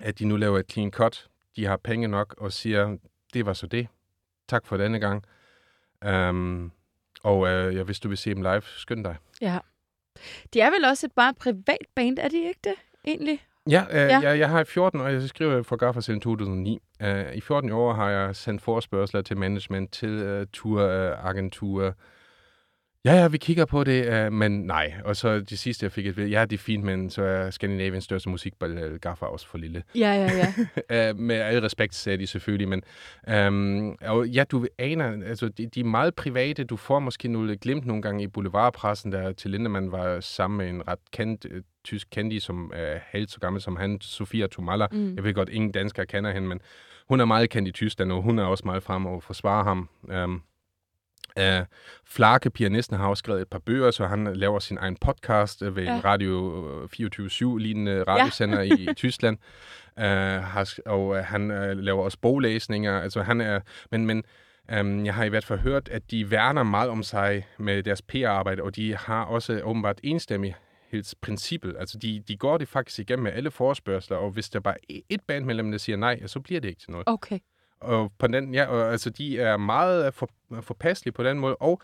at 0.00 0.18
de 0.18 0.24
nu 0.24 0.36
laver 0.36 0.58
et 0.58 0.72
clean 0.72 0.90
cut. 0.90 1.28
De 1.56 1.66
har 1.66 1.76
penge 1.76 2.08
nok 2.08 2.34
og 2.38 2.52
siger, 2.52 2.96
det 3.34 3.46
var 3.46 3.52
så 3.52 3.66
det. 3.66 3.88
Tak 4.48 4.66
for 4.66 4.76
denne 4.76 5.00
gang. 5.00 5.24
Um, 6.30 6.72
og 7.22 7.48
øh, 7.48 7.76
ja, 7.76 7.82
hvis 7.82 8.00
du 8.00 8.08
vil 8.08 8.18
se 8.18 8.34
dem 8.34 8.42
live, 8.42 8.62
skynd 8.62 9.04
dig. 9.04 9.16
Ja. 9.40 9.58
De 10.54 10.60
er 10.60 10.70
vel 10.70 10.84
også 10.84 11.06
et 11.06 11.12
meget 11.16 11.36
privat 11.36 11.86
band, 11.94 12.18
er 12.18 12.28
de 12.28 12.48
ikke 12.48 12.60
det, 12.64 12.74
egentlig? 13.04 13.44
Ja, 13.70 13.84
øh, 13.90 13.96
Ja. 13.96 14.20
Jeg, 14.20 14.38
jeg 14.38 14.48
har 14.48 14.60
i 14.60 14.64
14 14.64 15.00
år, 15.00 15.06
jeg 15.06 15.22
skriver 15.22 15.62
for 15.62 15.76
Gaffer 15.76 16.00
siden 16.00 16.20
2009. 16.20 16.78
Uh, 17.04 17.34
I 17.34 17.40
14 17.40 17.72
år 17.72 17.92
har 17.92 18.10
jeg 18.10 18.36
sendt 18.36 18.62
forespørgseler 18.62 19.22
til 19.22 19.36
management, 19.36 19.92
til 19.92 20.40
uh, 20.40 20.46
turagenturer. 20.52 21.92
Ja, 23.06 23.14
ja, 23.14 23.28
vi 23.28 23.38
kigger 23.38 23.64
på 23.64 23.84
det, 23.84 24.26
uh, 24.26 24.32
men 24.32 24.52
nej. 24.52 24.94
Og 25.04 25.16
så 25.16 25.40
det 25.40 25.58
sidste, 25.58 25.84
jeg 25.84 25.92
fik 25.92 26.16
vide, 26.16 26.28
ja, 26.28 26.44
det 26.44 26.52
er 26.52 26.62
fint, 26.62 26.84
men 26.84 27.10
så 27.10 27.22
er 27.22 27.50
Skandinaviens 27.50 28.04
største 28.04 28.28
musikball 28.28 28.98
Gaffer 28.98 29.26
også 29.26 29.48
for 29.48 29.58
lille. 29.58 29.82
Ja, 29.94 30.12
ja, 30.12 30.30
ja. 30.90 31.10
Uh, 31.10 31.18
med 31.26 31.36
al 31.36 31.60
respekt 31.60 31.94
sagde 31.94 32.18
de 32.18 32.26
selvfølgelig, 32.26 32.68
men 32.68 32.82
um, 33.48 33.96
og 34.02 34.28
ja, 34.28 34.44
du 34.44 34.66
aner, 34.78 35.26
altså 35.26 35.48
de, 35.48 35.66
de 35.66 35.80
er 35.80 35.84
meget 35.84 36.14
private. 36.14 36.64
Du 36.64 36.76
får 36.76 36.98
måske 36.98 37.28
nogle 37.28 37.56
glimt 37.56 37.86
nogle 37.86 38.02
gange 38.02 38.22
i 38.22 38.26
boulevardpressen, 38.26 39.12
der 39.12 39.32
til 39.32 39.50
Lindemann 39.50 39.92
var 39.92 40.20
sammen 40.20 40.58
med 40.58 40.68
en 40.68 40.88
ret 40.88 40.98
kendt 41.12 41.44
uh, 41.44 41.60
tysk 41.84 42.08
kendis, 42.10 42.42
som 42.42 42.70
er 42.74 42.98
halvt 43.06 43.30
så 43.30 43.40
gammel 43.40 43.62
som 43.62 43.76
han, 43.76 44.00
Sofia 44.00 44.46
Tomalla. 44.46 44.86
Mm. 44.92 45.14
Jeg 45.14 45.24
ved 45.24 45.34
godt, 45.34 45.48
ingen 45.48 45.72
danskere 45.72 46.06
kender 46.06 46.32
hende, 46.32 46.48
men 46.48 46.60
hun 47.08 47.20
er 47.20 47.24
meget 47.24 47.50
kendt 47.50 47.68
i 47.68 47.72
Tyskland, 47.72 48.12
og 48.12 48.22
hun 48.22 48.38
er 48.38 48.44
også 48.44 48.62
meget 48.66 48.82
frem 48.82 49.06
og 49.06 49.22
forsvarer 49.22 49.64
ham. 49.64 49.88
Um, 50.24 50.42
Uh, 51.40 51.66
Flake, 52.06 52.50
pianisten, 52.50 52.96
har 52.96 53.08
også 53.08 53.18
skrevet 53.18 53.40
et 53.42 53.48
par 53.48 53.58
bøger, 53.58 53.90
så 53.90 54.06
han 54.06 54.34
laver 54.34 54.58
sin 54.58 54.78
egen 54.80 54.96
podcast 54.96 55.62
uh, 55.62 55.76
ved 55.76 55.84
Ja. 55.84 56.00
Radio 56.04 56.82
øh, 56.82 56.88
24-7-lignende 56.92 58.02
radiosender 58.02 58.62
ja. 58.62 58.74
i, 58.74 58.90
i 58.90 58.94
Tyskland. 59.04 59.38
Uh, 59.96 60.04
har, 60.04 60.74
og 60.86 61.06
uh, 61.06 61.16
han 61.16 61.50
uh, 61.50 61.78
laver 61.78 62.02
også 62.04 62.18
boglæsninger. 62.22 63.00
Altså, 63.00 63.22
han 63.22 63.40
er, 63.40 63.60
men, 63.90 64.06
men 64.06 64.24
um, 64.80 65.04
jeg 65.06 65.14
har 65.14 65.24
i 65.24 65.28
hvert 65.28 65.44
fald 65.44 65.58
hørt, 65.58 65.88
at 65.88 66.10
de 66.10 66.30
værner 66.30 66.62
meget 66.62 66.90
om 66.90 67.02
sig 67.02 67.46
med 67.58 67.82
deres 67.82 68.02
PR-arbejde, 68.02 68.62
og 68.62 68.76
de 68.76 68.96
har 68.96 69.24
også 69.24 69.60
åbenbart 69.64 70.00
enstemmighedsprincippet. 70.02 71.76
Altså, 71.78 71.98
de, 71.98 72.22
de 72.28 72.36
går 72.36 72.58
det 72.58 72.68
faktisk 72.68 72.98
igennem 72.98 73.22
med 73.22 73.32
alle 73.32 73.50
forespørgseler, 73.50 74.16
og 74.16 74.30
hvis 74.30 74.50
der 74.50 74.60
bare 74.60 74.76
er 74.90 75.00
et 75.08 75.20
bandmedlem, 75.26 75.70
der 75.70 75.78
siger 75.78 75.96
nej, 75.96 76.26
så 76.26 76.40
bliver 76.40 76.60
det 76.60 76.68
ikke 76.68 76.80
til 76.80 76.90
noget. 76.90 77.04
Okay. 77.08 77.38
Og 77.84 78.12
på 78.18 78.26
den, 78.26 78.54
ja, 78.54 78.64
og, 78.66 78.92
altså, 78.92 79.10
de 79.10 79.38
er 79.38 79.56
meget 79.56 80.06
øh, 80.06 80.12
for, 80.12 80.30
forpasselige 80.60 81.12
på 81.12 81.22
den 81.22 81.38
måde, 81.38 81.56
og 81.56 81.82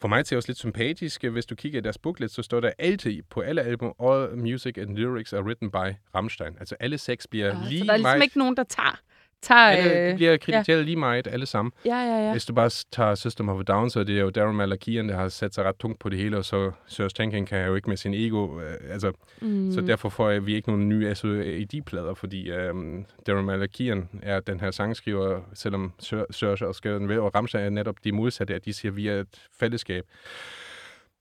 for 0.00 0.08
mig 0.08 0.24
til 0.24 0.36
også 0.36 0.48
lidt 0.48 0.58
sympatiske. 0.58 1.30
Hvis 1.30 1.46
du 1.46 1.54
kigger 1.54 1.78
i 1.78 1.82
deres 1.82 1.98
booklet, 1.98 2.30
så 2.30 2.42
står 2.42 2.60
der 2.60 2.70
altid 2.78 3.22
på 3.30 3.40
alle 3.40 3.62
album, 3.62 3.92
all 4.02 4.36
music 4.36 4.78
and 4.78 4.96
lyrics 4.96 5.32
are 5.32 5.42
written 5.42 5.70
by 5.70 5.94
Rammstein. 6.14 6.56
Altså 6.60 6.76
alle 6.80 6.98
seks 6.98 7.26
bliver 7.26 7.46
Ja, 7.46 7.68
lige 7.68 7.78
så 7.78 7.84
der 7.84 7.92
er 7.92 7.96
ligesom 7.96 8.02
meget, 8.02 8.22
ikke 8.22 8.38
nogen, 8.38 8.56
der 8.56 8.64
tager... 8.64 9.00
tager 9.42 9.60
alle, 9.60 10.00
øh, 10.00 10.10
de 10.10 10.14
bliver 10.16 10.36
krediteret 10.36 10.84
lige 10.84 10.96
meget, 10.96 11.26
alle 11.26 11.46
sammen. 11.46 11.72
ja, 11.84 11.96
ja, 11.96 12.24
ja. 12.26 12.30
Hvis 12.32 12.44
du 12.44 12.54
bare 12.54 12.70
tager 12.92 13.14
System 13.14 13.48
of 13.48 13.60
a 13.60 13.62
Down, 13.62 13.90
så 13.90 14.00
er 14.00 14.04
det 14.04 14.20
jo 14.20 14.30
Darren 14.30 14.56
Malakian, 14.56 15.08
der 15.08 15.16
har 15.16 15.28
sat 15.28 15.54
sig 15.54 15.64
ret 15.64 15.76
tungt 15.76 15.98
på 15.98 16.08
det 16.08 16.18
hele, 16.18 16.36
og 16.36 16.44
så 16.44 16.70
Serge 16.86 17.08
Tankian 17.08 17.46
kan 17.46 17.66
jo 17.66 17.74
ikke 17.74 17.88
med 17.88 17.96
sin 17.96 18.14
ego, 18.14 18.60
øh, 18.60 18.74
altså, 18.90 19.12
Mm. 19.40 19.72
så 19.72 19.80
derfor 19.80 20.08
får 20.08 20.38
vi 20.40 20.54
ikke 20.54 20.68
nogen 20.68 20.88
nye 20.88 21.14
SOED-plader, 21.14 22.14
fordi 22.14 22.50
øhm, 22.50 23.04
Darren 23.26 23.46
Malakian 23.46 24.08
er 24.22 24.40
den 24.40 24.60
her 24.60 24.70
sangskriver, 24.70 25.40
selvom 25.54 25.92
Ser- 25.98 26.32
Serge 26.32 26.66
og 26.68 26.74
Skøden 26.74 27.08
ved, 27.08 27.18
og 27.18 27.34
Ramsay 27.34 27.58
er 27.58 27.70
netop 27.70 27.94
de 28.04 28.12
modsatte, 28.12 28.54
at 28.54 28.64
de 28.64 28.72
siger, 28.72 28.92
at 28.92 28.96
vi 28.96 29.08
er 29.08 29.20
et 29.20 29.48
fællesskab. 29.60 30.04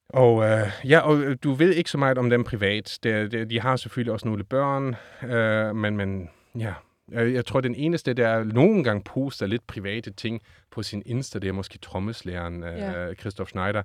Og 0.10 0.44
øh, 0.44 0.68
ja, 0.90 1.00
og 1.00 1.20
øh, 1.20 1.38
du 1.44 1.54
ved 1.54 1.74
ikke 1.74 1.90
så 1.90 1.98
meget 1.98 2.18
om 2.18 2.30
dem 2.30 2.44
privat. 2.44 3.00
Det, 3.04 3.32
det, 3.32 3.50
de 3.50 3.62
har 3.62 3.76
selvfølgelig 3.76 4.14
også 4.14 4.28
nogle 4.28 4.44
børn, 4.44 4.96
øh, 5.32 5.76
men, 5.76 5.98
men 5.98 6.30
ja, 6.60 6.74
jeg, 7.12 7.34
jeg 7.34 7.46
tror, 7.46 7.62
den 7.62 7.76
eneste, 7.76 8.14
der 8.14 8.44
nogle 8.44 8.84
gange 8.84 9.04
poster 9.04 9.48
lidt 9.48 9.68
private 9.68 10.12
ting 10.12 10.42
på 10.72 10.84
sin 10.84 11.04
Insta, 11.06 11.40
det 11.40 11.48
er 11.48 11.52
måske 11.52 11.78
trommeslæren, 11.78 12.64
øh, 12.64 12.78
Ja. 12.78 13.14
Christoph 13.14 13.50
Schneider. 13.50 13.84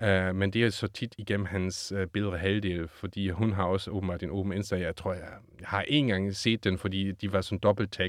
Ja. 0.00 0.28
Øh, 0.28 0.34
men 0.34 0.50
det 0.52 0.64
er 0.64 0.70
så 0.70 0.88
tit 0.88 1.14
igennem 1.18 1.46
hans 1.46 1.92
øh, 1.96 2.06
bedre 2.06 2.38
halvdel, 2.38 2.88
fordi 2.88 3.28
hun 3.28 3.52
har 3.52 3.64
også 3.64 3.90
åbenbart 3.90 4.22
en 4.22 4.30
åben 4.30 4.52
Insta. 4.52 4.76
Jeg 4.76 4.96
tror, 4.96 5.12
jeg, 5.12 5.28
har 5.62 5.84
en 5.88 6.06
gang 6.06 6.34
set 6.34 6.64
den, 6.64 6.78
fordi 6.78 7.12
de 7.12 7.32
var 7.32 7.40
sådan 7.40 7.58
dobbelt 7.58 8.00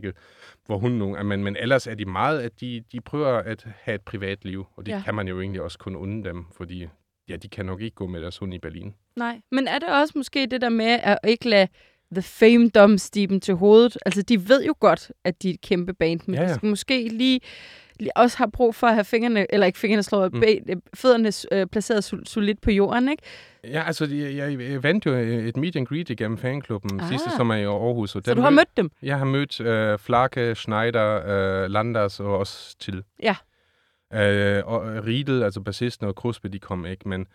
hvor 0.66 0.78
hun 0.78 0.92
nogle, 0.92 1.24
men, 1.24 1.44
men 1.44 1.56
ellers 1.56 1.88
er 1.88 1.96
de 1.96 2.06
meget, 2.06 2.42
at 2.42 2.62
de, 2.62 2.84
de 2.92 3.02
prøver 3.02 3.38
at 3.38 3.66
have 3.82 3.96
et 3.96 4.02
privat 4.02 4.46
liv, 4.46 4.66
og 4.76 4.86
det 4.86 4.92
ja. 4.92 5.02
kan 5.06 5.16
man 5.16 5.28
jo 5.28 5.42
egentlig 5.42 5.62
også 5.62 5.80
kun 5.80 5.96
unde 5.96 6.30
dem, 6.30 6.46
fordi 6.58 6.88
ja, 7.30 7.36
de 7.36 7.50
kan 7.50 7.66
nok 7.66 7.82
ikke 7.82 7.96
gå 7.96 8.08
med 8.08 8.22
deres 8.22 8.38
hund 8.38 8.54
i 8.54 8.60
Berlin. 8.60 8.96
Nej, 9.16 9.42
men 9.52 9.68
er 9.68 9.80
det 9.80 9.90
også 9.90 10.14
måske 10.16 10.46
det 10.46 10.62
der 10.62 10.70
med 10.70 11.00
at 11.04 11.20
ikke 11.28 11.50
lade 11.50 11.68
The 12.14 12.22
Fame 12.22 12.98
Steven 12.98 13.40
til 13.42 13.56
hovedet? 13.56 13.98
Altså, 14.06 14.22
de 14.22 14.50
ved 14.50 14.64
jo 14.66 14.76
godt, 14.80 15.12
at 15.24 15.44
de 15.44 15.50
er 15.50 15.54
et 15.54 15.62
kæmpe 15.62 15.94
band, 15.94 16.20
men 16.26 16.36
ja, 16.36 16.42
Ja, 16.42 16.48
de 16.50 16.54
skal 16.54 16.70
måske 16.70 17.08
lige, 17.08 17.40
lige 18.00 18.18
også 18.18 18.38
have 18.38 18.52
brug 18.52 18.76
for 18.76 18.88
at 18.88 18.94
have 18.94 19.04
fingrene, 19.04 19.46
eller 19.54 19.68
ikke 19.68 19.80
fingrene 19.80 20.04
slået, 20.04 20.34
mm. 20.34 20.40
Ben, 20.42 20.82
fødderne 20.94 21.32
øh, 21.62 21.68
placeret 21.68 22.04
sol- 22.04 22.26
solidt 22.28 22.62
på 22.62 22.72
jorden, 22.72 23.10
ikke? 23.10 23.24
Ja, 23.64 23.84
altså, 23.88 24.06
jeg, 24.06 24.60
jeg, 24.60 24.84
vandt 24.84 25.06
jo 25.06 25.14
et 25.14 25.58
meet 25.58 25.76
and 25.76 25.88
greet 25.88 26.10
igennem 26.10 26.38
fanklubben 26.38 27.00
Ah. 27.00 27.08
sidste 27.10 27.30
sommer 27.38 27.56
i 27.56 27.64
Aarhus. 27.64 28.16
Og 28.16 28.22
Så 28.26 28.30
der 28.30 28.36
du 28.36 28.42
har 28.42 28.50
mød- 28.50 28.56
mødt 28.56 28.78
dem? 28.78 28.92
Jeg 29.04 29.18
har 29.18 29.26
mødt 29.26 29.60
øh, 29.62 30.00
Flake, 30.00 30.56
Schneider, 30.56 31.22
øh, 31.64 31.70
Landers 31.70 32.20
og 32.20 32.38
også 32.38 32.76
til. 32.80 33.04
Ja. 33.24 33.36
Øh, 34.14 34.62
og 34.66 34.82
Riedel, 35.06 35.44
altså 35.44 35.62
bassisten 35.62 36.08
og 36.08 36.16
Kruspe, 36.16 36.50
de 36.50 36.60
kom 36.60 36.86
ikke, 36.86 37.10
men 37.10 37.26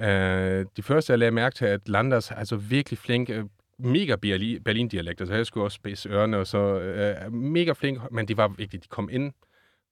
Øh, 0.00 0.66
de 0.76 0.82
første, 0.82 1.10
jeg 1.12 1.18
lagde 1.18 1.30
mærke 1.30 1.56
til, 1.56 1.64
at 1.64 1.88
Landers 1.88 2.30
er 2.30 2.34
altså 2.34 2.56
virkelig 2.56 2.98
flink, 2.98 3.30
øh, 3.30 3.44
mega 3.78 4.16
Berlin-dialekt, 4.64 5.26
så 5.26 5.34
jeg 5.34 5.46
skulle 5.46 5.64
også 5.64 5.76
spidse 5.76 6.08
ørerne, 6.08 6.36
og 6.36 6.46
så 6.46 6.80
øh, 6.80 7.32
mega 7.32 7.72
flink, 7.72 8.10
men 8.10 8.28
de 8.28 8.36
var 8.36 8.48
vigtige. 8.48 8.80
De 8.80 8.88
kom 8.88 9.08
ind, 9.12 9.32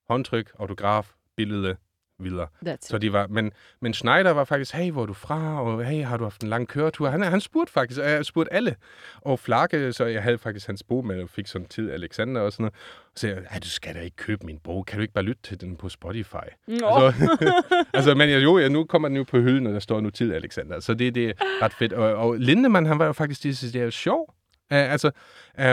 håndtryk, 0.08 0.52
autograf, 0.58 1.12
billede, 1.36 1.76
videre. 2.18 2.46
Så 2.84 2.98
de 2.98 3.12
var, 3.12 3.26
men, 3.26 3.52
men 3.80 3.94
Schneider 3.94 4.30
var 4.30 4.44
faktisk, 4.44 4.72
hey, 4.74 4.90
hvor 4.92 5.02
er 5.02 5.06
du 5.06 5.12
fra? 5.12 5.62
Og 5.62 5.84
hey, 5.84 6.04
har 6.04 6.16
du 6.16 6.24
haft 6.24 6.42
en 6.42 6.48
lang 6.48 6.68
køretur? 6.68 7.08
Han, 7.08 7.22
han 7.22 7.40
spurgte 7.40 7.72
faktisk, 7.72 8.00
og 8.00 8.10
jeg 8.10 8.24
spurgte 8.24 8.52
alle. 8.52 8.76
Og 9.20 9.38
Flakke, 9.38 9.92
så 9.92 10.04
jeg 10.04 10.22
havde 10.22 10.38
faktisk 10.38 10.66
hans 10.66 10.82
bog 10.82 11.06
med, 11.06 11.22
og 11.22 11.28
fik 11.28 11.46
sådan 11.46 11.68
tid 11.68 11.90
Alexander 11.90 12.40
og 12.40 12.52
sådan 12.52 12.62
noget. 12.62 12.74
Og 13.04 13.18
så 13.18 13.28
jeg, 13.28 13.36
"Ej, 13.50 13.58
du 13.58 13.68
skal 13.68 13.94
da 13.94 14.00
ikke 14.00 14.16
købe 14.16 14.46
min 14.46 14.58
bog. 14.58 14.86
Kan 14.86 14.96
du 14.98 15.02
ikke 15.02 15.14
bare 15.14 15.24
lytte 15.24 15.42
til 15.42 15.60
den 15.60 15.76
på 15.76 15.88
Spotify? 15.88 16.46
Nå. 16.66 16.86
Altså, 16.86 17.62
altså, 17.94 18.14
men 18.14 18.30
jeg, 18.30 18.42
jo, 18.42 18.58
ja, 18.58 18.68
nu 18.68 18.84
kommer 18.84 19.08
den 19.08 19.16
jo 19.16 19.24
på 19.24 19.38
hylden, 19.38 19.66
og 19.66 19.72
der 19.72 19.80
står 19.80 20.00
nu 20.00 20.10
tid 20.10 20.34
Alexander. 20.34 20.80
Så 20.80 20.94
det, 20.94 21.14
det 21.14 21.28
er 21.28 21.32
ret 21.62 21.72
fedt. 21.74 21.92
Og, 21.92 22.14
og 22.14 22.34
Lindemann, 22.38 22.86
han 22.86 22.98
var 22.98 23.06
jo 23.06 23.12
faktisk 23.12 23.42
det, 23.42 23.72
det 23.72 23.82
er 23.82 23.90
sjov. 23.90 24.34
Uh, 24.70 24.92
altså, 24.92 25.10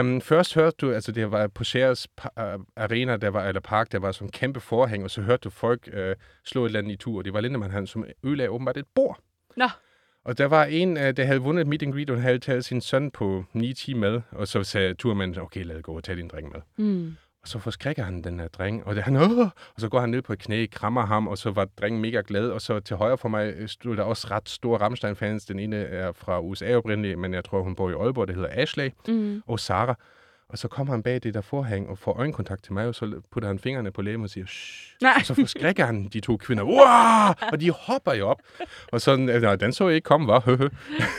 um, 0.00 0.20
først 0.20 0.54
hørte 0.54 0.76
du, 0.80 0.92
altså 0.92 1.12
det 1.12 1.30
var 1.30 1.46
på 1.46 1.64
Shares 1.64 2.08
uh, 2.18 2.42
Arena, 2.76 3.16
der 3.16 3.28
var, 3.28 3.44
eller 3.44 3.60
park, 3.60 3.92
der 3.92 3.98
var 3.98 4.12
sådan 4.12 4.28
en 4.28 4.32
kæmpe 4.32 4.60
forhæng, 4.60 5.04
og 5.04 5.10
så 5.10 5.20
hørte 5.22 5.40
du 5.40 5.50
folk 5.50 5.88
uh, 5.92 6.12
slå 6.44 6.64
et 6.64 6.68
eller 6.68 6.78
andet 6.78 6.92
i 6.92 6.96
tur, 6.96 7.18
og 7.18 7.24
det 7.24 7.32
var 7.32 7.40
Lindemann, 7.40 7.72
han 7.72 7.86
som 7.86 8.04
ødelagde 8.24 8.50
åbenbart 8.50 8.76
et 8.76 8.86
bord. 8.94 9.18
Nå. 9.56 9.68
Og 10.24 10.38
der 10.38 10.46
var 10.46 10.64
en, 10.64 10.96
uh, 10.96 11.02
der 11.02 11.24
havde 11.24 11.38
vundet 11.38 11.60
et 11.60 11.66
meet 11.66 11.82
and 11.82 11.92
greet, 11.92 12.10
og 12.10 12.16
han 12.16 12.22
havde 12.22 12.38
taget 12.38 12.64
sin 12.64 12.80
søn 12.80 13.10
på 13.10 13.44
9-10 13.56 13.94
med, 13.94 14.20
og 14.30 14.48
så 14.48 14.62
sagde 14.62 14.94
turmanden, 14.94 15.40
okay, 15.40 15.64
lad 15.64 15.82
gå 15.82 15.96
og 15.96 16.04
tage 16.04 16.16
din 16.16 16.28
dreng 16.28 16.52
med. 16.52 16.60
Mm. 16.86 17.16
Og 17.44 17.48
så 17.48 17.58
forskrækker 17.58 18.02
han 18.02 18.22
den 18.22 18.40
her 18.40 18.48
dreng, 18.48 18.86
og, 18.86 18.94
det, 18.94 19.02
han, 19.02 19.16
Åh! 19.16 19.38
og 19.38 19.50
så 19.78 19.88
går 19.88 20.00
han 20.00 20.08
ned 20.10 20.22
på 20.22 20.32
et 20.32 20.38
knæ, 20.38 20.66
krammer 20.66 21.06
ham, 21.06 21.28
og 21.28 21.38
så 21.38 21.50
var 21.50 21.64
drengen 21.80 22.02
mega 22.02 22.22
glad. 22.26 22.48
Og 22.50 22.60
så 22.60 22.80
til 22.80 22.96
højre 22.96 23.18
for 23.18 23.28
mig 23.28 23.52
øh, 23.56 23.68
stod 23.68 23.96
der 23.96 24.02
også 24.02 24.26
ret 24.30 24.48
store 24.48 24.78
Rammstein-fans. 24.80 25.44
Den 25.44 25.58
ene 25.58 25.76
er 25.76 26.12
fra 26.12 26.40
USA 26.40 26.76
oprindeligt, 26.76 27.18
men 27.18 27.34
jeg 27.34 27.44
tror, 27.44 27.62
hun 27.62 27.74
bor 27.74 27.90
i 27.90 27.92
Aalborg, 27.92 28.26
det 28.28 28.34
hedder 28.34 28.48
Ashley, 28.52 28.90
Mm. 29.08 29.42
og 29.46 29.60
Sara. 29.60 29.94
Og 30.48 30.58
så 30.58 30.68
kommer 30.68 30.92
han 30.92 31.02
bag 31.02 31.22
det 31.22 31.34
der 31.34 31.40
forhæng 31.40 31.88
og 31.88 31.98
får 31.98 32.12
øjenkontakt 32.12 32.64
til 32.64 32.72
mig, 32.72 32.86
og 32.86 32.94
så 32.94 33.20
putter 33.32 33.48
han 33.48 33.58
fingrene 33.58 33.90
på 33.92 34.02
læben 34.02 34.24
og 34.24 34.30
siger, 34.30 34.46
Shh. 34.46 35.02
Nej. 35.02 35.12
Og 35.16 35.26
så 35.26 35.34
forskrækker 35.34 35.86
han 35.86 36.08
de 36.12 36.20
to 36.20 36.36
kvinder. 36.36 36.64
Wow! 36.64 37.48
Og 37.52 37.60
de 37.60 37.70
hopper 37.70 38.12
jo 38.14 38.28
op. 38.28 38.38
Og 38.92 39.00
sådan, 39.00 39.28
øh, 39.28 39.60
den 39.60 39.72
så 39.72 39.88
jeg 39.88 39.94
ikke 39.94 40.04
komme, 40.04 40.26
var. 40.26 40.42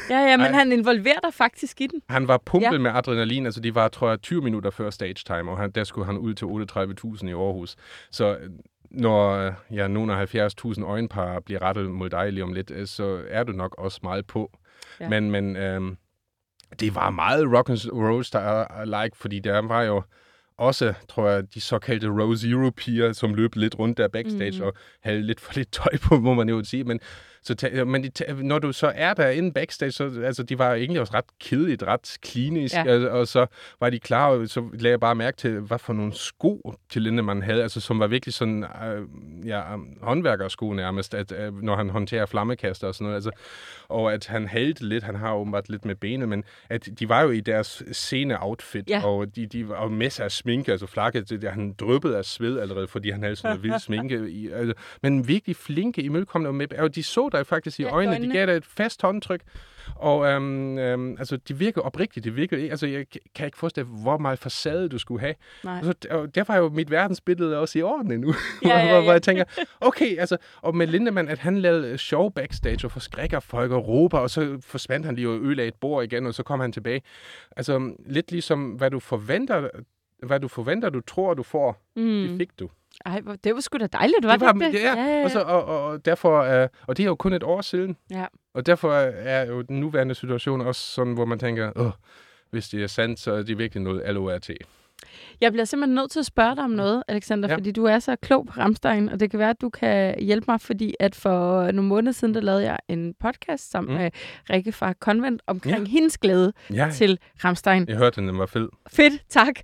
Ja, 0.09 0.19
ja, 0.30 0.38
men 0.38 0.45
Ej. 0.45 0.51
han 0.51 0.71
involverer 0.71 1.19
dig 1.23 1.34
faktisk 1.34 1.82
i 1.82 1.88
den. 1.88 2.01
Han 2.09 2.28
var 2.28 2.38
pumpet 2.45 2.71
Ja. 2.73 2.78
med 2.78 2.91
adrenalin, 2.91 3.45
altså 3.45 3.61
de 3.61 3.76
var, 3.76 3.88
tror 3.88 4.09
jeg, 4.09 4.21
20 4.21 4.41
minutter 4.41 4.69
før 4.69 4.89
stage 4.89 5.13
time, 5.13 5.51
og 5.51 5.57
han, 5.57 5.71
der 5.71 5.84
skulle 5.84 6.05
han 6.05 6.17
ud 6.17 6.34
til 6.34 6.45
38.000 6.45 7.28
i 7.28 7.32
Aarhus. 7.32 7.76
Så 8.11 8.38
øh, 8.38 8.49
når 8.91 9.51
ja, 9.71 9.88
nogle 9.88 10.13
af 10.13 10.36
70.000 10.36 10.84
øjenpar 10.84 11.39
bliver 11.39 11.61
rettet 11.61 11.91
mod 11.91 12.09
dig 12.09 12.34
lige 12.34 12.43
om 12.43 12.53
lidt, 12.53 12.71
øh, 12.71 12.88
så 12.88 13.21
er 13.30 13.43
du 13.43 13.51
nok 13.51 13.76
også 13.78 13.99
meget 14.03 14.28
på. 14.28 14.51
Ja. 14.99 15.09
Men, 15.09 15.32
men 15.32 15.55
øhm, 15.55 15.97
det 16.80 16.95
var 16.95 17.09
meget 17.09 17.45
rock 17.57 17.69
and 17.69 17.91
roll 17.91 18.26
star-like, 18.26 19.15
fordi 19.15 19.39
der 19.39 19.61
var 19.61 19.84
jo 19.84 20.03
også, 20.57 20.93
tror 21.09 21.30
jeg, 21.30 21.53
de 21.53 21.61
såkaldte 21.61 22.07
Row 22.07 22.36
Zero-piger, 22.36 23.13
som 23.13 23.34
løb 23.34 23.55
lidt 23.55 23.80
rundt 23.80 23.97
der 23.97 24.07
backstage 24.07 24.59
mm. 24.59 24.65
og 24.65 24.73
havde 25.01 25.21
lidt 25.21 25.39
for 25.39 25.53
lidt 25.55 25.71
tøj 25.71 25.97
på, 26.01 26.19
må 26.19 26.34
man 26.34 26.49
jo 26.49 26.63
sige. 26.63 26.84
Men, 26.84 26.99
så 27.45 27.55
ta- 27.55 27.83
men 27.83 28.11
ta- 28.11 28.33
når 28.33 28.59
du 28.59 28.73
så 28.73 28.91
er 28.95 29.13
derinde 29.13 29.51
backstage, 29.51 29.91
så 29.91 30.21
altså, 30.25 30.43
de 30.43 30.59
var 30.59 30.73
egentlig 30.73 31.01
også 31.01 31.13
ret 31.13 31.25
kedeligt, 31.39 31.83
ret 31.83 32.17
klinisk, 32.21 32.75
Ja. 32.75 32.93
og, 32.95 33.19
og 33.19 33.27
så 33.27 33.45
var 33.79 33.89
de 33.89 33.99
klar, 33.99 34.27
og 34.29 34.47
så 34.47 34.59
lagde 34.73 34.91
jeg 34.91 34.99
bare 34.99 35.15
mærke 35.15 35.37
til, 35.37 35.59
hvad 35.59 35.79
for 35.79 35.93
nogle 35.93 36.13
sko 36.13 36.73
til 36.89 37.01
Lindemann 37.01 37.41
havde, 37.43 37.61
altså 37.63 37.81
som 37.81 37.99
var 37.99 38.07
virkelig 38.07 38.33
sådan, 38.33 38.63
øh, 38.63 39.01
ja, 39.47 39.61
håndværkersko 40.01 40.73
nærmest, 40.73 41.13
at, 41.13 41.31
øh, 41.31 41.63
når 41.63 41.75
han 41.75 41.89
håndterer 41.89 42.25
flammekaster 42.25 42.87
og 42.87 42.95
sådan 42.95 43.05
noget, 43.05 43.15
altså, 43.15 43.31
og 43.87 44.13
at 44.13 44.27
han 44.27 44.47
hældte 44.47 44.85
lidt, 44.87 45.03
han 45.03 45.15
har 45.15 45.33
åbenbart 45.33 45.69
lidt 45.69 45.85
med 45.85 45.95
benet, 45.95 46.29
men 46.29 46.43
at 46.69 46.89
de 46.99 47.09
var 47.09 47.21
jo 47.21 47.29
i 47.31 47.39
deres 47.39 47.83
scene-outfit, 47.91 48.89
Ja. 48.89 49.05
og 49.05 49.35
de, 49.35 49.45
de 49.45 49.69
var 49.69 49.87
masser 49.87 50.23
af 50.23 50.31
sminke, 50.31 50.71
altså 50.71 50.87
flakke, 50.87 51.21
det, 51.21 51.41
der, 51.41 51.49
han 51.49 51.73
dryppede 51.79 52.17
af 52.17 52.25
sved 52.25 52.59
allerede, 52.59 52.87
fordi 52.87 53.09
han 53.09 53.23
havde 53.23 53.35
sådan 53.35 53.49
noget 53.49 53.63
vild 53.63 53.79
sminke. 53.87 54.29
I, 54.29 54.49
altså, 54.51 54.73
men 55.01 55.27
virkelig 55.27 55.55
flinke 55.55 56.01
imødekommende 56.01 56.53
med, 56.53 56.73
og 56.79 56.95
de 56.95 57.03
så 57.03 57.29
dig 57.38 57.47
faktisk 57.47 57.79
i 57.79 57.83
Ja, 57.83 57.89
øjnene, 57.89 58.15
øjnene. 58.15 58.33
de 58.33 58.38
gav 58.38 58.45
dig 58.45 58.53
et 58.53 58.65
fast 58.65 59.01
håndtryk, 59.01 59.41
og 59.95 60.25
øhm, 60.25 60.77
øhm, 60.77 61.15
altså, 61.19 61.38
de 61.38 61.57
virker 61.57 61.81
oprigtigt, 61.81 62.23
det 62.23 62.36
virker 62.36 62.69
altså 62.71 62.88
jeg 62.88 63.05
kan 63.36 63.45
ikke 63.45 63.57
forestille, 63.57 63.89
hvor 63.89 64.17
meget 64.17 64.39
facade 64.39 64.89
du 64.89 64.97
skulle 64.97 65.21
have. 65.21 65.36
Nej. 65.63 65.79
Og, 65.79 65.86
så, 65.86 65.93
og 66.09 66.36
der 66.36 66.43
var 66.47 66.57
jo 66.57 66.69
mit 66.69 66.91
verdensbillede 66.91 67.59
også 67.59 67.79
i 67.79 67.81
orden 67.81 68.19
nu, 68.19 68.33
Ja, 68.65 68.79
ja, 68.79 68.88
hvor, 68.91 69.01
hvor 69.01 69.11
ja. 69.11 69.11
jeg 69.11 69.21
tænker, 69.21 69.43
okay, 69.81 70.17
altså, 70.17 70.38
og 70.61 70.75
med 70.75 70.88
Lindemann, 70.88 71.27
at 71.27 71.39
han 71.39 71.57
lavede 71.57 71.97
show 71.97 72.29
backstage 72.29 72.88
og 72.88 72.91
forskrækker 72.91 73.39
folk 73.39 73.71
og 73.71 73.88
råber, 73.88 74.17
og 74.19 74.29
så 74.29 74.57
forsvandt 74.61 75.05
han 75.05 75.15
lige 75.15 75.29
og 75.29 75.39
ødelagde 75.39 75.67
et 75.67 75.75
bord 75.81 76.03
igen, 76.03 76.25
og 76.25 76.33
så 76.33 76.43
kom 76.43 76.59
han 76.59 76.71
tilbage. 76.71 77.01
Altså, 77.57 77.95
lidt 78.05 78.31
ligesom, 78.31 78.69
hvad 78.69 78.91
du 78.91 78.99
forventer, 78.99 79.69
hvad 80.23 80.39
du 80.39 80.47
forventer, 80.47 80.89
du 80.89 81.01
tror, 81.01 81.33
du 81.33 81.43
får, 81.43 81.91
mm. 81.95 82.27
det 82.27 82.38
fik 82.38 82.59
du. 82.59 82.69
Ej, 83.05 83.21
det 83.43 83.55
var 83.55 83.61
sgu 83.61 83.77
da 83.77 83.87
dejligt, 83.87 84.25
var 84.25 84.31
det, 84.31 84.41
var, 84.45 84.51
det? 84.51 84.73
Ja, 84.73 84.93
ja, 84.93 85.23
Og, 85.23 85.31
så, 85.31 85.39
og, 85.41 85.65
og, 85.65 86.05
derfor, 86.05 86.61
uh, 86.63 86.67
og 86.87 86.97
det 86.97 87.03
er 87.03 87.07
jo 87.07 87.15
kun 87.15 87.33
et 87.33 87.43
år 87.43 87.61
siden. 87.61 87.97
Ja. 88.11 88.25
Og 88.53 88.65
derfor 88.65 88.93
er 88.93 89.45
jo 89.45 89.61
den 89.61 89.79
nuværende 89.79 90.15
situation 90.15 90.61
også 90.61 90.81
sådan, 90.81 91.13
hvor 91.13 91.25
man 91.25 91.39
tænker, 91.39 91.71
Åh, 91.75 91.91
hvis 92.51 92.69
det 92.69 92.83
er 92.83 92.87
sandt, 92.87 93.19
så 93.19 93.31
er 93.33 93.43
det 93.43 93.57
virkelig 93.57 93.83
noget 93.83 94.13
LORT. 94.15 94.49
Jeg 95.41 95.51
bliver 95.51 95.65
simpelthen 95.65 95.95
nødt 95.95 96.11
til 96.11 96.19
at 96.19 96.25
spørge 96.25 96.55
dig 96.55 96.63
om 96.63 96.69
noget, 96.69 97.03
Alexander, 97.07 97.47
ja. 97.47 97.51
Ja. 97.53 97.57
fordi 97.57 97.71
du 97.71 97.85
er 97.85 97.99
så 97.99 98.15
klog 98.15 98.45
på 98.45 98.53
Ramstein, 98.57 99.09
og 99.09 99.19
det 99.19 99.31
kan 99.31 99.39
være, 99.39 99.49
at 99.49 99.61
du 99.61 99.69
kan 99.69 100.19
hjælpe 100.19 100.45
mig, 100.47 100.61
fordi 100.61 100.93
at 100.99 101.15
for 101.15 101.63
nogle 101.71 101.87
måneder 101.89 102.11
siden, 102.11 102.33
der 102.35 102.41
lavede 102.41 102.63
jeg 102.63 102.77
en 102.87 103.13
podcast 103.19 103.71
sammen 103.71 103.95
Mm. 103.95 104.01
med 104.01 104.11
Rikke 104.49 104.71
fra 104.71 104.93
Convent 104.99 105.41
omkring 105.47 105.75
ja. 105.77 105.81
Ja. 105.83 105.87
hendes 105.89 106.17
glæde 106.17 106.53
Ja, 106.73 106.89
til 106.93 107.19
Ramstein. 107.43 107.85
jeg 107.89 107.97
hørte, 107.97 108.21
den 108.21 108.37
var 108.39 108.45
fed. 108.45 108.69
Fedt, 108.87 109.13
tak. 109.29 109.55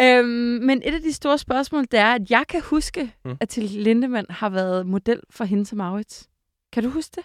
Øhm, 0.00 0.26
men 0.62 0.82
et 0.84 0.94
af 0.94 1.00
de 1.00 1.12
store 1.12 1.38
spørgsmål, 1.38 1.82
det 1.90 2.00
er, 2.00 2.14
at 2.14 2.30
jeg 2.30 2.44
kan 2.48 2.62
huske, 2.62 3.14
mm. 3.24 3.36
At 3.40 3.48
til 3.48 3.62
Lindemann 3.62 4.26
har 4.30 4.48
været 4.48 4.86
model 4.86 5.20
for 5.30 5.44
hende 5.44 5.64
til 5.64 5.76
Maurits. 5.76 6.28
Kan 6.72 6.82
du 6.82 6.88
huske 6.88 7.12
det? 7.14 7.24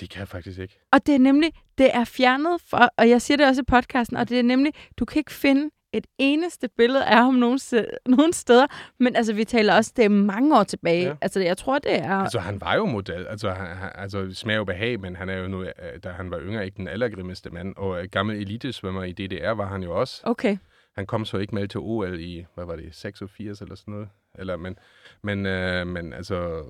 Det 0.00 0.10
kan 0.10 0.20
jeg 0.20 0.28
faktisk 0.28 0.58
ikke. 0.58 0.78
Og 0.92 1.06
det 1.06 1.14
er 1.14 1.18
nemlig, 1.18 1.52
det 1.78 1.90
er 1.94 2.04
fjernet 2.04 2.60
fra, 2.70 2.88
og 2.98 3.08
jeg 3.08 3.22
siger 3.22 3.36
det 3.36 3.46
også 3.46 3.62
i 3.62 3.64
podcasten, 3.64 4.16
og 4.16 4.28
det 4.28 4.38
er 4.38 4.42
nemlig, 4.42 4.72
du 4.98 5.04
kan 5.04 5.20
ikke 5.20 5.32
finde 5.32 5.70
et 5.92 6.06
eneste 6.18 6.68
billede 6.76 7.04
af 7.04 7.16
ham 7.16 7.34
nogen, 7.34 7.58
nogen 8.06 8.32
steder, 8.32 8.66
men 9.00 9.16
altså, 9.16 9.32
vi 9.32 9.44
taler 9.44 9.74
også, 9.74 9.92
det 9.96 10.04
er 10.04 10.08
mange 10.08 10.58
år 10.58 10.62
tilbage. 10.62 11.06
Ja. 11.06 11.14
Altså, 11.20 11.40
jeg 11.40 11.56
tror, 11.56 11.78
det 11.78 11.98
er... 11.98 12.16
Altså, 12.16 12.38
han 12.38 12.60
var 12.60 12.74
jo 12.74 12.86
model. 12.86 13.26
Altså, 13.26 13.50
han, 13.50 13.76
han, 13.76 13.90
altså 13.94 14.30
smag 14.34 14.58
og 14.58 14.66
behag, 14.66 15.00
men 15.00 15.16
han 15.16 15.28
er 15.28 15.36
jo 15.36 15.48
nu, 15.48 15.62
øh, 15.62 15.70
da 16.04 16.08
han 16.08 16.30
var 16.30 16.40
yngre, 16.40 16.64
ikke 16.64 16.76
den 16.76 16.88
allergrimmeste 16.88 17.50
mand. 17.50 17.74
Og 17.76 18.02
øh, 18.02 18.08
gammel 18.10 18.36
elitesvømmer 18.36 19.02
i 19.04 19.12
DDR 19.12 19.50
var 19.50 19.66
han 19.66 19.82
jo 19.82 20.00
også. 20.00 20.20
Okay. 20.24 20.56
Han 20.92 21.06
kom 21.06 21.24
så 21.24 21.38
ikke 21.38 21.54
med 21.54 21.68
til 21.68 21.80
OL 21.80 22.20
i, 22.20 22.46
hvad 22.54 22.64
var 22.64 22.76
det, 22.76 22.94
86 22.94 23.60
eller 23.60 23.74
sådan 23.74 23.92
noget. 23.92 24.08
Eller, 24.38 24.56
men, 24.56 24.76
men, 25.22 25.46
øh, 25.46 25.86
men 25.86 26.12
altså, 26.12 26.62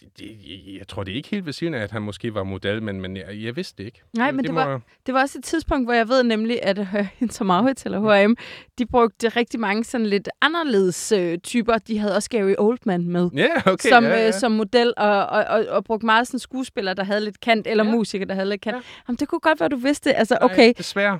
det, 0.00 0.08
det, 0.18 0.26
jeg 0.78 0.88
tror, 0.88 1.04
det 1.04 1.12
er 1.12 1.16
ikke 1.16 1.28
helt 1.28 1.46
ved 1.46 1.52
siden 1.52 1.74
af, 1.74 1.82
at 1.82 1.90
han 1.90 2.02
måske 2.02 2.34
var 2.34 2.42
model, 2.42 2.82
men, 2.82 3.00
men 3.00 3.16
jeg, 3.16 3.24
jeg 3.30 3.56
vidste 3.56 3.74
det 3.78 3.84
ikke. 3.84 4.02
Nej, 4.16 4.30
men 4.32 4.44
det 4.44 4.54
må, 4.54 4.60
var- 4.60 4.80
Det 5.06 5.14
var 5.14 5.20
også 5.20 5.38
et 5.38 5.44
tidspunkt, 5.44 5.86
hvor 5.86 5.92
jeg 5.92 6.08
ved 6.08 6.22
nemlig, 6.22 6.58
at 6.62 6.86
Hinter 7.18 7.44
Maurits 7.44 7.84
eller 7.84 8.24
H&M, 8.26 8.34
de 8.78 8.86
brugte 8.86 9.28
rigtig 9.28 9.60
mange 9.60 9.84
sådan 9.84 10.06
lidt 10.06 10.28
anderledes 10.40 11.12
øh, 11.12 11.38
typer. 11.38 11.78
De 11.78 11.98
havde 11.98 12.16
også 12.16 12.30
Gary 12.30 12.54
Oldman 12.58 13.04
med. 13.10 13.30
Ja, 13.34 13.48
okay. 13.72 13.88
som, 13.88 14.04
ja, 14.04 14.10
ja. 14.10 14.26
Øh, 14.26 14.32
som 14.32 14.52
model, 14.52 14.94
og, 14.96 15.26
og, 15.26 15.44
og, 15.44 15.64
og 15.68 15.84
brugte 15.84 16.06
meget 16.06 16.26
sådan 16.26 16.38
skuespillere, 16.40 16.94
der 16.94 17.04
havde 17.04 17.20
lidt 17.24 17.40
kant, 17.40 17.66
eller 17.66 17.84
ja. 17.84 17.90
Musikere, 17.90 18.28
der 18.28 18.34
havde 18.34 18.48
lidt 18.48 18.60
kant. 18.60 18.74
Ja. 18.74 18.78
Ja. 18.78 18.82
Jamen, 19.08 19.16
det 19.18 19.28
kunne 19.28 19.40
godt 19.40 19.60
være, 19.60 19.68
du 19.68 19.76
vidste. 19.76 20.14
Altså, 20.14 20.38
Nej, 20.40 20.50
okay. 20.52 20.72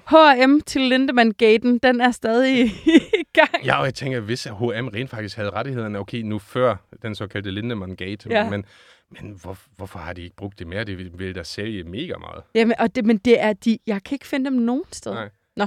H&M 0.06 0.60
til 0.60 0.80
Lindemann-gaten, 0.82 1.78
den 1.78 2.00
er 2.00 2.10
stadig 2.10 2.70
gang. 3.46 3.64
Ja, 3.64 3.78
og 3.78 3.84
jeg 3.84 3.94
tænker, 3.94 4.20
hvis 4.20 4.44
H&M 4.44 4.88
rent 4.88 5.10
faktisk 5.10 5.36
havde 5.36 5.50
rettighederne, 5.50 5.98
okay, 5.98 6.18
nu 6.20 6.38
før 6.38 6.76
den 7.02 7.14
såkaldte 7.14 7.50
Lindemann 7.50 7.96
Gate, 7.96 8.28
Ja. 8.30 8.50
men, 8.50 8.64
men 9.10 9.38
hvor, 9.42 9.58
hvorfor 9.76 9.98
har 9.98 10.12
de 10.12 10.22
ikke 10.22 10.36
brugt 10.36 10.58
det 10.58 10.66
mere? 10.66 10.84
Det 10.84 10.98
vil, 10.98 11.10
vil 11.14 11.34
da 11.34 11.42
sælge 11.42 11.84
mega 11.84 12.14
meget. 12.20 12.42
Jamen, 12.54 12.74
og 12.78 12.94
det, 12.94 13.04
men 13.04 13.18
det 13.18 13.40
er 13.40 13.52
de, 13.52 13.78
jeg 13.86 14.02
kan 14.04 14.14
ikke 14.14 14.26
finde 14.26 14.44
dem 14.50 14.58
nogen 14.58 14.84
steder. 14.92 15.14
Nej. 15.14 15.28
Nå. 15.56 15.66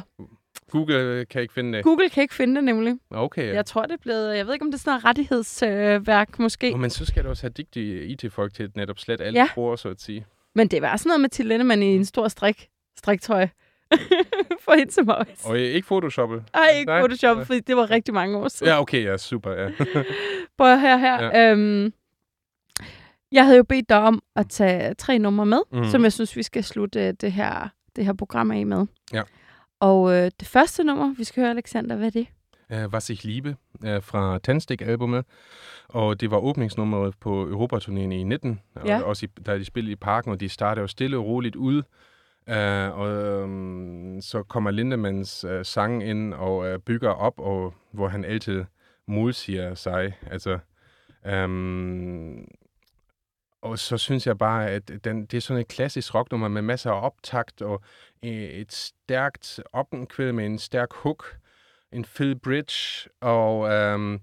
Google 0.72 0.96
øh, 0.96 1.26
kan 1.30 1.42
ikke 1.42 1.54
finde 1.54 1.78
det. 1.78 1.84
Google 1.84 2.10
kan 2.10 2.22
ikke 2.22 2.34
finde 2.36 2.56
det 2.56 2.64
nemlig. 2.64 2.98
Okay, 3.10 3.48
ja. 3.48 3.54
Jeg 3.54 3.66
tror, 3.66 3.82
det 3.82 3.92
er 3.92 3.98
blevet, 4.02 4.38
jeg 4.38 4.46
ved 4.48 4.54
ikke, 4.54 4.64
om 4.66 4.72
det 4.72 4.78
er 4.78 4.80
sådan 4.82 4.92
noget 4.92 5.06
rettighedsværk 5.06 6.30
øh, 6.30 6.42
måske. 6.42 6.74
Oh, 6.74 6.80
men 6.80 6.90
så 6.90 7.06
skal 7.06 7.24
du 7.24 7.30
også 7.30 7.44
have 7.44 7.52
dygtige 7.58 8.06
IT-folk 8.06 8.54
til 8.54 8.64
at 8.64 8.76
netop 8.76 9.00
slet 9.00 9.22
alle 9.22 9.40
Ja. 9.40 9.48
spor, 9.52 9.76
så 9.76 9.90
at 9.90 10.02
sige. 10.02 10.26
Men 10.56 10.68
det 10.68 10.82
var 10.82 10.98
sådan 10.98 11.10
noget 11.10 11.22
med 11.22 11.30
til 11.30 11.46
Lindemann 11.46 11.84
i 11.84 11.96
en 11.96 12.06
stor 12.06 12.28
strik, 12.28 12.68
striktrøje. 12.98 13.50
For 14.66 14.78
hende 14.78 14.92
som 14.94 15.06
Maurits. 15.06 15.46
Og 15.46 15.56
øh, 15.56 15.62
ikke 15.62 15.86
photoshoppet. 15.86 16.44
Ej, 16.54 16.68
ikke 16.80 16.90
Nej. 16.92 17.00
Photoshop, 17.00 17.38
Nej. 17.38 17.46
fordi 17.46 17.60
det 17.60 17.76
var 17.78 17.90
rigtig 17.92 18.14
mange 18.14 18.38
år 18.38 18.48
siden. 18.48 18.74
Ja, 18.74 18.80
okay, 18.82 19.04
ja, 19.04 19.18
super, 19.18 19.52
ja. 19.52 19.70
Prøv 20.58 20.78
her, 20.80 20.98
her. 20.98 21.24
Ja. 21.24 21.52
Øhm, 21.52 21.94
jeg 23.32 23.46
havde 23.46 23.58
jo 23.58 23.64
bedt 23.64 23.90
dig 23.90 23.98
om 24.00 24.24
at 24.36 24.50
tage 24.50 24.94
tre 24.94 25.20
numre 25.20 25.46
med, 25.46 25.60
mm. 25.72 25.86
Som 25.86 26.04
jeg 26.04 26.14
synes, 26.14 26.36
vi 26.36 26.44
skal 26.44 26.64
slutte 26.64 27.08
øh, 27.08 27.14
det 27.22 27.32
her, 27.32 27.68
det 27.96 28.06
her 28.06 28.14
program 28.14 28.52
af 28.52 28.66
med. 28.66 28.86
Ja. 29.14 29.22
Og 29.80 30.12
øh, 30.14 30.32
det 30.40 30.48
første 30.48 30.84
nummer, 30.84 31.14
vi 31.18 31.24
skal 31.24 31.42
høre, 31.42 31.50
Alexander, 31.52 31.96
hvad 31.96 32.08
er 32.08 32.12
det? 32.12 32.28
uh, 32.86 32.94
Was 32.94 33.10
ich 33.10 33.26
liebe, 33.26 33.56
uh, 33.86 34.04
fra 34.04 34.40
Tandstik-albumet. 34.44 35.26
Og 35.90 36.22
det 36.22 36.32
var 36.32 36.38
åbningsnummeret 36.38 37.14
på 37.20 37.48
Europaturnéen 37.50 37.92
i 38.12 38.24
19, 38.24 38.60
Ja. 38.86 39.00
og 39.00 39.06
også 39.06 39.26
i, 39.26 39.30
da 39.46 39.58
de 39.58 39.66
spillede 39.66 39.92
i 39.92 39.96
parken, 39.96 40.32
og 40.32 40.40
de 40.40 40.50
startede 40.50 40.82
jo 40.82 40.88
stille 40.88 41.18
og 41.18 41.26
roligt 41.26 41.56
ud. 41.56 41.82
Uh, 42.48 43.00
og 43.00 43.44
um, 43.44 44.22
så 44.22 44.44
kommer 44.44 44.72
Lindemans 44.72 45.46
uh, 45.46 45.62
sang 45.64 46.04
ind 46.04 46.34
og 46.34 46.58
uh, 46.58 46.80
bygger 46.80 47.10
op, 47.10 47.40
og 47.40 47.74
hvor 47.92 48.08
han 48.08 48.26
altid 48.26 48.66
modsiger 49.08 49.76
sig. 49.76 50.18
Altså, 50.32 50.60
um, 51.44 52.48
og 53.62 53.80
så 53.80 53.98
synes 53.98 54.28
jeg 54.28 54.38
bare, 54.38 54.70
at 54.70 54.92
den, 55.04 55.26
det 55.26 55.38
er 55.38 55.42
sådan 55.42 55.62
et 55.62 55.68
klassisk 55.68 56.16
rocknummer 56.16 56.48
med 56.48 56.62
masser 56.62 56.92
af 56.92 57.06
optakt 57.06 57.62
og 57.62 57.84
et 58.22 58.74
stærkt 58.74 59.60
opkvæd 59.74 60.32
med 60.32 60.46
en 60.46 60.60
stærk 60.60 60.94
hook, 60.94 61.38
en 61.92 62.06
fed 62.06 62.36
bridge, 62.36 63.10
og, 63.22 63.70
øhm, 63.70 64.20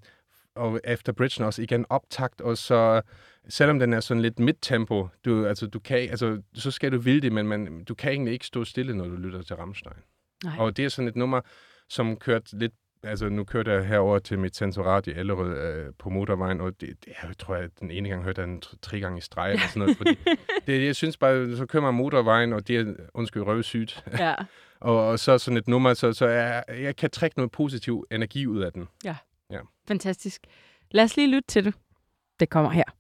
og 0.58 0.80
efter 0.84 1.12
bridgen 1.12 1.44
også 1.44 1.62
igen 1.62 1.86
optakt, 1.88 2.40
og 2.40 2.58
så 2.58 3.02
selvom 3.48 3.78
den 3.78 3.92
er 3.92 4.00
sådan 4.00 4.22
lidt 4.22 4.38
midtempo, 4.38 5.08
du, 5.24 5.46
altså, 5.46 5.66
du 5.66 5.78
kan, 5.78 5.98
altså, 5.98 6.42
så 6.54 6.70
skal 6.70 6.92
du 6.92 6.98
vilde 6.98 7.20
det, 7.20 7.32
men 7.32 7.48
man, 7.48 7.84
du 7.84 7.94
kan 7.94 8.12
egentlig 8.12 8.32
ikke 8.32 8.46
stå 8.46 8.64
stille, 8.64 8.94
når 8.94 9.04
du 9.04 9.16
lytter 9.16 9.42
til 9.42 9.56
Rammstein. 9.56 9.96
Nej. 10.44 10.54
Og 10.58 10.76
det 10.76 10.84
er 10.84 10.88
sådan 10.88 11.08
et 11.08 11.16
nummer, 11.16 11.40
som 11.88 12.16
kørte 12.16 12.58
lidt 12.58 12.72
Altså, 13.02 13.28
nu 13.28 13.44
kørte 13.44 13.70
jeg 13.70 13.86
herover 13.86 14.18
til 14.18 14.38
mit 14.38 14.56
sensorat 14.56 15.06
i 15.06 15.12
Allerød 15.12 15.58
øh, 15.58 15.92
på 15.98 16.10
motorvejen, 16.10 16.60
og 16.60 16.80
det, 16.80 17.04
det 17.04 17.12
jeg 17.22 17.38
tror 17.38 17.54
jeg, 17.54 17.68
den 17.80 17.90
ene 17.90 18.08
gang 18.08 18.24
hørte 18.24 18.40
jeg 18.40 18.48
den 18.48 18.62
tre 18.82 19.00
gange 19.00 19.18
i 19.18 19.20
streg 19.20 19.52
eller 19.52 19.66
sådan 19.66 19.80
noget, 19.80 19.96
fordi 19.96 20.18
det, 20.66 20.86
jeg 20.86 20.96
synes 20.96 21.16
bare, 21.16 21.56
så 21.56 21.66
kører 21.66 21.82
man 21.82 21.94
motorvejen, 21.94 22.52
og 22.52 22.68
det 22.68 22.76
er, 22.76 22.94
undskyld, 23.14 23.42
røvsygt, 23.42 24.04
Ja. 24.18 24.34
og, 24.80 25.08
og 25.08 25.18
så 25.18 25.38
sådan 25.38 25.56
et 25.56 25.68
nummer, 25.68 25.94
så, 25.94 26.12
så 26.12 26.26
jeg, 26.28 26.64
jeg 26.68 26.96
kan 26.96 27.10
trække 27.10 27.38
noget 27.38 27.50
positiv 27.50 28.06
energi 28.10 28.46
ud 28.46 28.60
af 28.60 28.72
den. 28.72 28.88
Ja. 29.50 29.60
Fantastisk. 29.88 30.46
Lad 30.90 31.04
os 31.04 31.16
lige 31.16 31.28
lytte 31.28 31.46
til 31.48 31.64
det. 31.64 31.74
Det 32.40 32.50
kommer 32.50 32.70
her. 32.70 32.97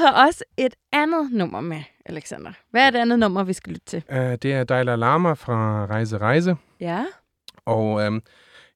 Har 0.00 0.26
også 0.26 0.44
et 0.56 0.74
andet 0.92 1.32
nummer 1.32 1.60
med, 1.60 1.82
Alexander. 2.06 2.52
Hvad 2.70 2.86
er 2.86 2.90
det 2.90 2.98
andet 2.98 3.18
nummer, 3.18 3.44
vi 3.44 3.52
skal 3.52 3.72
lytte 3.72 3.86
til? 3.86 4.02
Uh, 4.10 4.16
det 4.16 4.44
er 4.44 4.64
Dalai 4.64 4.96
Lama 4.96 5.32
fra 5.32 5.86
Rejse 5.86 6.18
Rejse, 6.18 6.56
Ja. 6.80 7.04
og 7.64 8.02
øhm, 8.02 8.22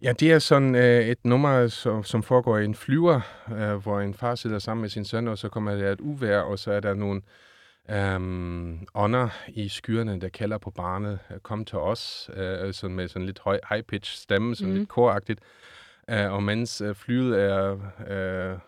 ja, 0.03 0.13
det 0.13 0.33
er 0.33 0.39
sådan 0.39 0.75
øh, 0.75 1.07
et 1.07 1.19
nummer, 1.25 1.69
som, 1.69 2.05
som 2.05 2.23
foregår 2.23 2.59
i 2.59 2.65
en 2.65 2.75
flyver, 2.75 3.21
øh, 3.53 3.75
hvor 3.75 4.01
en 4.01 4.15
far 4.15 4.35
sidder 4.35 4.59
sammen 4.59 4.81
med 4.81 4.91
sin 4.91 5.05
søn, 5.05 5.29
og 5.29 5.39
så 5.39 5.49
kommer 5.49 5.75
der 5.75 5.93
et 5.93 6.01
uvær, 6.01 6.39
og 6.41 6.59
så 6.59 6.73
er 6.73 6.81
der 6.81 6.95
nogle 6.95 7.23
øhm, 7.91 8.87
ånder 8.95 9.29
i 9.49 9.69
skyerne, 9.69 10.21
der 10.21 10.29
kalder 10.29 10.59
på 10.59 10.71
barnet, 10.71 11.19
øh, 11.31 11.39
kom 11.39 11.65
til 11.65 11.79
os, 11.79 12.31
øh, 12.37 12.75
sådan 12.75 12.97
med 12.97 13.09
sådan 13.09 13.27
lidt 13.27 13.39
høj, 13.39 13.61
high-pitch 13.73 14.23
stemme, 14.23 14.57
sådan 14.57 14.73
mm. 14.73 14.79
lidt 14.79 14.89
koragtigt. 14.89 15.41
Øh, 16.11 16.33
og 16.33 16.43
mens 16.43 16.81
øh, 16.81 16.95
flyet 16.95 17.41
er, 17.43 17.79
øh, 18.09 18.59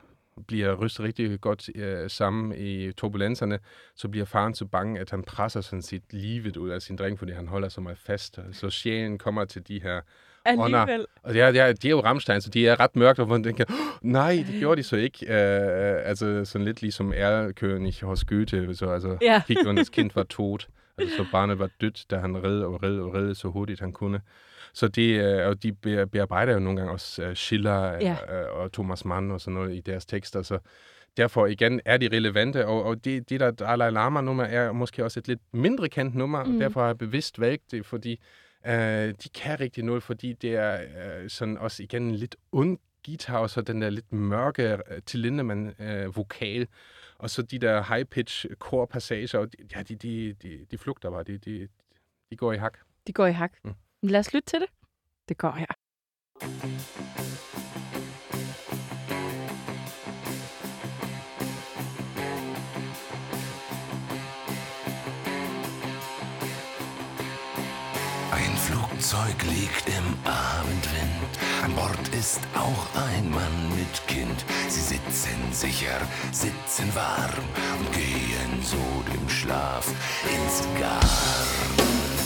bliver 0.46 0.74
rystet 0.74 1.04
rigtig 1.04 1.40
godt 1.40 1.70
øh, 1.74 2.10
sammen 2.10 2.54
i 2.58 2.92
turbulenserne, 2.92 3.58
så 3.94 4.08
bliver 4.08 4.26
faren 4.26 4.54
så 4.54 4.64
bange, 4.64 5.00
at 5.00 5.10
han 5.10 5.22
presser 5.22 5.60
sådan 5.60 5.82
sit 5.82 6.02
livet 6.10 6.56
ud 6.56 6.68
af 6.70 6.82
sin 6.82 6.96
dreng, 6.96 7.18
fordi 7.18 7.32
han 7.32 7.48
holder 7.48 7.68
så 7.68 7.80
meget 7.80 7.98
fast. 7.98 8.38
Så 8.52 8.70
sjælen 8.70 9.18
kommer 9.18 9.44
til 9.44 9.68
de 9.68 9.82
her 9.82 10.00
Alligevel. 10.46 11.06
og 11.22 11.34
det 11.34 11.42
er, 11.42 11.52
det 11.52 11.60
er, 11.60 11.72
de 11.72 11.88
er 11.88 11.90
jo 11.90 12.00
Rammstein, 12.00 12.40
så 12.40 12.50
de 12.50 12.68
er 12.68 12.80
ret 12.80 12.96
mørke, 12.96 13.22
og 13.22 13.28
man 13.28 13.44
tænker, 13.44 13.64
oh, 13.68 13.76
nej, 14.02 14.44
det 14.50 14.58
gjorde 14.58 14.78
de 14.78 14.82
så 14.82 14.96
ikke. 14.96 15.26
Uh, 15.28 16.08
altså 16.08 16.44
sådan 16.44 16.64
lidt 16.64 16.82
ligesom 16.82 17.12
Erlkönig 17.12 18.04
hos 18.04 18.24
Goethe, 18.24 18.74
så 18.74 18.90
altså, 18.90 19.18
Ja. 19.22 19.42
Higgernes 19.48 19.88
kind 19.88 20.10
var 20.14 20.22
tot. 20.22 20.68
Altså, 20.98 21.16
så 21.16 21.26
barnet 21.32 21.58
var 21.58 21.70
dødt, 21.80 22.04
da 22.10 22.16
han 22.16 22.44
red 22.44 22.60
og 22.60 22.82
red 22.82 22.98
og 22.98 23.14
red 23.14 23.34
så 23.34 23.48
hurtigt 23.48 23.80
han 23.80 23.92
kunne. 23.92 24.20
Så 24.76 24.88
det, 24.88 25.40
uh, 25.42 25.48
og 25.48 25.62
de 25.62 25.72
be- 25.72 26.06
bearbejder 26.06 26.52
jo 26.52 26.58
nogle 26.58 26.78
gange 26.78 26.92
også 26.92 27.26
uh, 27.28 27.34
Schiller 27.34 27.92
Ja. 27.92 28.16
uh, 28.52 28.58
og 28.60 28.72
Thomas 28.72 29.04
Mann 29.04 29.30
og 29.30 29.40
sådan 29.40 29.54
noget 29.54 29.74
i 29.74 29.80
deres 29.80 30.06
tekster, 30.06 30.42
så 30.42 30.58
derfor 31.16 31.46
igen 31.46 31.80
er 31.84 31.96
de 31.96 32.08
relevante, 32.12 32.66
og, 32.66 32.84
og 32.84 33.04
det, 33.04 33.30
det 33.30 33.40
der 33.40 33.50
Dalai 33.50 33.90
Lama 33.90 34.20
nummer 34.20 34.44
er 34.44 34.72
måske 34.72 35.04
også 35.04 35.20
et 35.20 35.28
lidt 35.28 35.40
mindre 35.52 35.88
kendt 35.88 36.14
nummer, 36.14 36.44
Mm. 36.44 36.54
og 36.54 36.60
derfor 36.60 36.80
har 36.80 36.86
jeg 36.86 36.98
bevidst 36.98 37.40
valgt 37.40 37.70
det, 37.70 37.86
fordi 37.86 38.20
uh, 38.66 38.72
de 38.72 39.28
kan 39.34 39.60
rigtig 39.60 39.84
noget, 39.84 40.02
fordi 40.02 40.32
det 40.32 40.54
er 40.56 40.80
uh, 41.22 41.28
sådan 41.28 41.58
også 41.58 41.82
igen 41.82 42.02
en 42.02 42.14
lidt 42.14 42.36
ond 42.52 42.78
guitar, 43.06 43.38
og 43.38 43.50
så 43.50 43.60
den 43.60 43.82
der 43.82 43.90
lidt 43.90 44.12
mørke 44.12 44.78
til 45.06 45.20
Lindemann 45.20 45.74
uh, 45.78 46.16
vokal, 46.16 46.66
og 47.18 47.30
så 47.30 47.42
de 47.42 47.58
der 47.58 47.82
high-pitch 47.82 48.54
korpassager, 48.58 49.38
og 49.38 49.52
de, 49.52 49.56
ja, 49.76 49.82
de, 49.82 49.94
de, 49.94 50.32
de, 50.42 50.66
de 50.70 50.78
flugter 50.78 51.10
bare, 51.10 51.22
de, 51.22 51.38
de, 51.38 51.68
de 52.30 52.36
går 52.36 52.52
i 52.52 52.56
hak. 52.56 52.78
De 53.06 53.12
går 53.12 53.26
i 53.26 53.32
hak. 53.32 53.52
Mm. 53.64 53.74
Lad 54.08 54.20
os 54.20 54.32
lytte 54.32 54.50
til 54.50 54.60
det. 54.60 54.68
Det 55.28 55.38
går 55.38 55.50
her. 55.50 55.72
Ein 68.32 68.56
Flugzeug 68.66 69.42
liegt 69.42 69.88
im 69.98 70.08
Abendwind. 70.24 71.32
An 71.64 71.74
Bord 71.74 72.08
ist 72.14 72.40
auch 72.54 72.86
ein 73.08 73.30
Mann 73.30 73.58
mit 73.76 74.06
Kind. 74.06 74.44
Sie 74.68 74.84
sitzen 74.94 75.52
sicher, 75.52 76.00
sitzen 76.32 76.94
warm 76.94 77.46
und 77.78 77.92
gehen 77.92 78.62
so 78.62 78.84
dem 79.12 79.28
Schlaf 79.28 79.86
ins 80.34 80.80
Garn. 80.80 82.25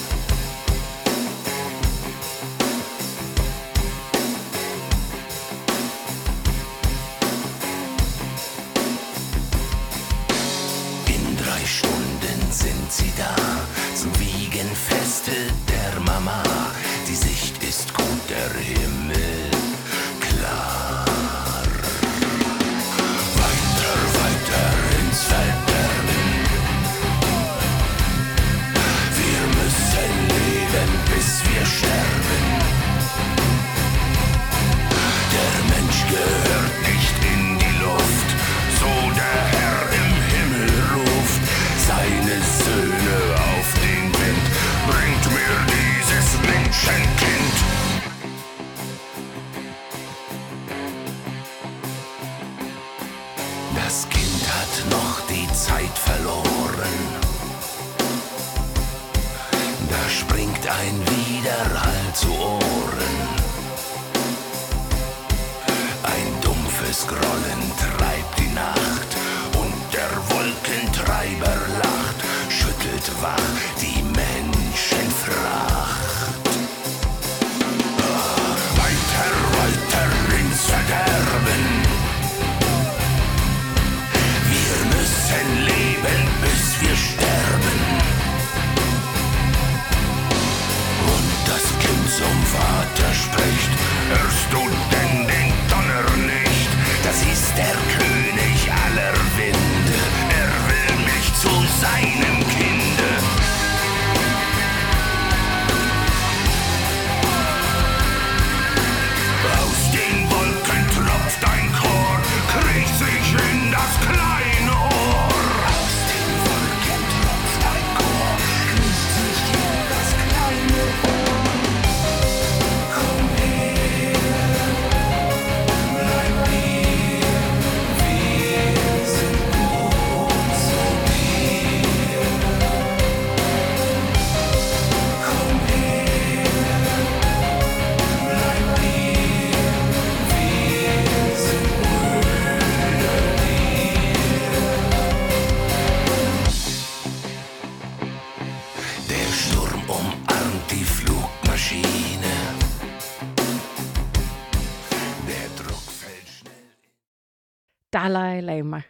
Dalai 158.03 158.41
Lama. 158.41 158.83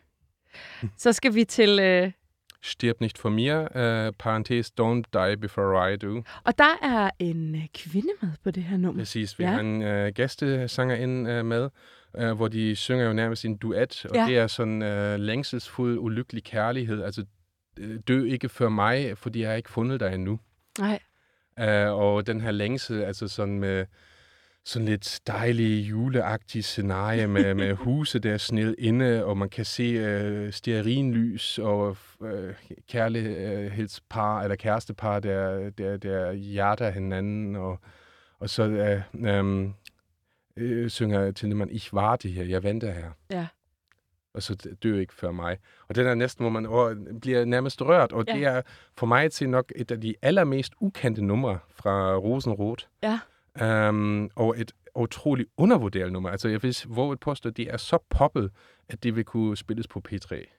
Så 0.97 1.13
skal 1.13 1.35
vi 1.35 1.45
til... 1.45 1.79
Øh, 1.81 2.13
Stirb 2.63 3.01
nicht 3.01 3.19
for 3.19 3.29
mir, 3.29 3.61
uh, 3.61 4.15
parentes, 4.19 4.73
don't 4.81 5.03
die 5.13 5.37
before 5.37 5.93
I 5.95 5.97
do. 5.97 6.23
og 6.45 6.59
der 6.59 6.75
er 6.83 7.11
en 7.19 7.55
øh, 7.55 7.67
kvinde 7.75 8.09
med 8.23 8.29
på 8.45 8.51
det 8.51 8.63
her 8.63 8.77
nummer. 8.77 9.01
Præcis, 9.01 9.39
vi 9.39 9.45
Ja. 9.45 9.51
har 9.51 9.61
en 9.61 9.83
uh, 9.83 10.09
gæstesangerinde 10.15 11.41
uh, 11.41 11.47
med, 11.47 11.69
uh, 12.23 12.31
hvor 12.31 12.49
de 12.49 12.77
synger 12.77 13.05
jo 13.07 13.13
nærmest 13.13 13.45
en 13.45 13.57
duet, 13.57 14.07
og 14.11 14.17
Ja. 14.17 14.27
det 14.27 14.39
er 14.39 14.47
sådan 14.47 14.83
uh, 14.83 15.21
længselsfuld, 15.21 15.99
ulykkelig 15.99 16.45
kærlighed. 16.45 17.03
Altså, 17.03 17.25
øh, 17.79 17.99
dø 18.09 18.25
ikke 18.25 18.49
før 18.49 18.69
mig, 18.69 19.19
fordi 19.19 19.41
jeg 19.41 19.49
har 19.49 19.57
ikke 19.57 19.71
fundet 19.71 20.01
dig 20.01 20.15
endnu. 20.15 20.41
Nej. 20.79 20.99
Uh, 21.61 21.99
og 22.01 22.27
den 22.27 22.41
her 22.41 22.51
længsel, 22.51 23.03
altså 23.03 23.29
sådan 23.29 23.59
med 23.59 23.87
sådan 24.65 24.89
lidt 24.89 25.21
dejlige 25.27 25.83
juleagtige 25.83 26.63
scenarie 26.63 27.27
med, 27.27 27.55
med 27.63 27.75
huse, 27.75 28.19
der 28.19 28.33
er 28.33 28.37
snedet 28.39 28.75
inde, 28.79 29.25
og 29.25 29.37
man 29.39 29.49
kan 29.49 29.65
se 29.65 29.83
øh, 29.83 30.53
stearinlys 30.53 31.59
og 31.59 31.97
øh, 32.23 32.55
kærlighedspar 32.89 34.43
eller 34.43 34.57
kærestepar, 34.57 35.21
der, 35.21 35.71
der, 35.71 35.97
der 35.97 36.33
hjerter 36.33 36.91
hinanden, 36.91 37.57
og, 37.57 37.79
og 38.39 38.51
så 38.51 38.63
øh, 38.63 39.03
øh, 39.27 39.69
øh, 40.57 40.91
synger 40.91 41.31
Tindemann, 41.33 41.71
ich 41.71 41.95
warte 41.95 42.29
her, 42.29 42.45
jeg 42.45 42.63
venter 42.63 42.91
her. 42.93 43.11
Ja. 43.31 43.47
Og 44.35 44.43
så 44.43 44.75
dør 44.83 44.99
ikke 45.01 45.15
før 45.15 45.31
mig. 45.31 45.57
Og 45.89 45.95
den 45.95 46.07
er 46.07 46.15
næsten, 46.15 46.43
hvor 46.43 46.51
man 46.51 46.67
åh, 46.67 46.97
bliver 47.21 47.45
nærmest 47.45 47.83
rørt, 47.83 48.13
og 48.13 48.25
Ja. 48.29 48.35
det 48.35 48.45
er 48.45 48.63
for 48.97 49.07
mig 49.07 49.33
se 49.33 49.47
nok 49.47 49.73
et 49.77 49.91
af 49.91 50.01
de 50.01 50.15
allermest 50.23 50.73
ukendte 50.81 51.25
numre 51.25 51.59
fra 51.71 52.15
Rosenrot. 52.17 52.89
Ja. 53.03 53.19
Um, 53.63 54.31
og 54.37 54.61
et 54.61 54.73
utroligt 54.97 55.49
undervurderet 55.57 56.13
nummer. 56.13 56.31
Altså, 56.31 56.49
jeg 56.49 56.63
vil 56.63 56.77
våge 56.89 57.13
et 57.13 57.21
påstå, 57.21 57.49
at 57.49 57.57
det 57.57 57.73
er 57.73 57.77
så 57.77 57.99
poppet, 58.11 58.51
at 58.89 59.03
det 59.03 59.17
vil 59.17 59.25
kunne 59.25 59.57
spilles 59.57 59.89
på 59.89 60.03
P3. 60.09 60.57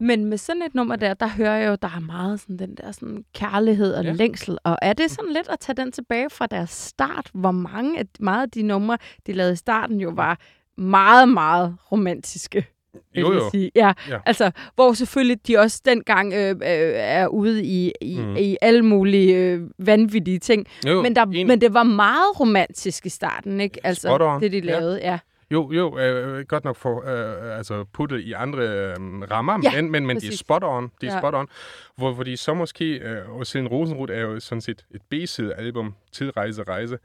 Men 0.00 0.24
med 0.24 0.38
sådan 0.38 0.62
et 0.62 0.74
nummer 0.74 0.96
der, 0.96 1.14
der 1.14 1.28
hører 1.28 1.56
jeg 1.56 1.68
jo, 1.68 1.76
der 1.82 1.88
er 1.88 2.00
meget 2.00 2.40
sådan 2.40 2.58
den 2.58 2.74
der 2.74 2.92
sådan 2.92 3.24
kærlighed 3.34 3.94
og 3.94 4.04
ja. 4.04 4.10
Ja. 4.10 4.14
længsel. 4.16 4.58
Og 4.64 4.78
er 4.82 4.92
det 4.92 5.10
sådan 5.10 5.32
lidt 5.32 5.48
at 5.48 5.60
tage 5.60 5.76
den 5.76 5.92
tilbage 5.92 6.30
fra 6.30 6.46
deres 6.46 6.70
start, 6.70 7.30
hvor 7.34 7.50
mange 7.50 7.98
af, 7.98 8.04
meget 8.20 8.42
af 8.42 8.50
de 8.50 8.62
numre, 8.62 8.98
de 9.26 9.32
lavede 9.32 9.52
i 9.52 9.56
starten, 9.56 10.00
jo 10.00 10.10
var 10.10 10.38
meget, 10.76 11.28
meget 11.28 11.76
romantiske? 11.92 12.66
Jo, 13.14 13.32
jo. 13.32 13.50
Sige. 13.50 13.70
Ja, 13.74 13.92
Ja. 14.08 14.18
altså, 14.26 14.50
hvor 14.74 14.92
selvfølgelig 14.92 15.46
de 15.46 15.58
også 15.58 15.82
dengang 15.84 16.32
øh, 16.34 16.50
øh, 16.50 16.56
er 16.94 17.26
ude 17.26 17.64
i, 17.64 17.92
i, 18.00 18.18
mm. 18.20 18.36
I 18.36 18.56
alle 18.60 18.82
mulige 18.82 19.36
øh, 19.36 19.60
vanvittige 19.78 20.38
ting. 20.38 20.66
Jo, 20.86 21.02
men, 21.02 21.16
der, 21.16 21.26
en- 21.26 21.46
men 21.46 21.60
det 21.60 21.74
var 21.74 21.82
meget 21.82 22.40
romantisk 22.40 23.06
i 23.06 23.08
starten, 23.08 23.60
ikke? 23.60 23.80
Altså, 23.86 24.38
det 24.40 24.52
de 24.52 24.58
Ja. 24.58 24.64
lavede, 24.64 25.00
ja. 25.02 25.18
Jo, 25.52 25.72
jo, 25.72 25.98
øh, 25.98 26.44
godt 26.48 26.64
nok 26.64 26.76
for, 26.76 27.04
øh, 27.08 27.58
altså 27.58 27.84
puttet 27.92 28.20
i 28.20 28.32
andre 28.32 28.58
øh, 28.62 28.94
rammer, 29.30 29.58
Ja, 29.62 29.82
men, 29.82 29.90
men, 29.90 30.06
men 30.06 30.16
de 30.16 30.26
er 30.26 30.28
præcis. 30.28 30.38
spot 30.40 30.64
on. 30.64 30.82
De 30.84 31.06
er 31.06 31.10
Ja. 31.10 31.12
ja. 31.14 31.20
spot 31.20 31.34
on. 31.34 31.48
Hvor, 31.96 32.12
hvor 32.12 32.24
de 32.24 32.36
så 32.36 32.54
måske, 32.54 32.84
øh, 32.94 33.30
og 33.38 33.46
Selin 33.46 33.68
Rosenrud 33.68 34.08
er 34.08 34.20
jo 34.20 34.40
sådan 34.40 34.60
set 34.60 34.84
et 34.94 35.00
B-side 35.10 35.54
album, 35.54 35.94
Tidrejse 36.12 36.62
Rejse, 36.62 36.98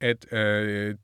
at 0.00 0.32
øh, 0.32 0.94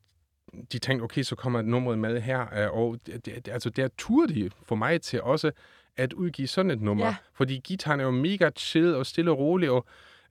de 0.71 0.79
tænkte, 0.79 1.03
okay, 1.03 1.21
så 1.21 1.35
kommer 1.35 1.61
nummeret 1.61 1.99
med 1.99 2.21
her, 2.21 2.41
øh, 2.63 2.77
og 2.77 2.97
det, 3.05 3.47
altså 3.47 3.69
der 3.69 3.87
turde 3.97 4.33
de 4.35 4.49
for 4.63 4.75
mig 4.75 5.01
til 5.01 5.21
også 5.21 5.51
at 5.97 6.13
udgive 6.13 6.47
sådan 6.47 6.71
et 6.71 6.81
nummer. 6.81 7.05
Ja. 7.05 7.15
Fordi 7.33 7.61
gitaren 7.63 7.99
er 7.99 8.03
jo 8.03 8.11
mega 8.11 8.49
chill 8.57 8.95
og 8.95 9.05
stille 9.05 9.31
og 9.31 9.37
rolig, 9.37 9.69
og 9.69 9.85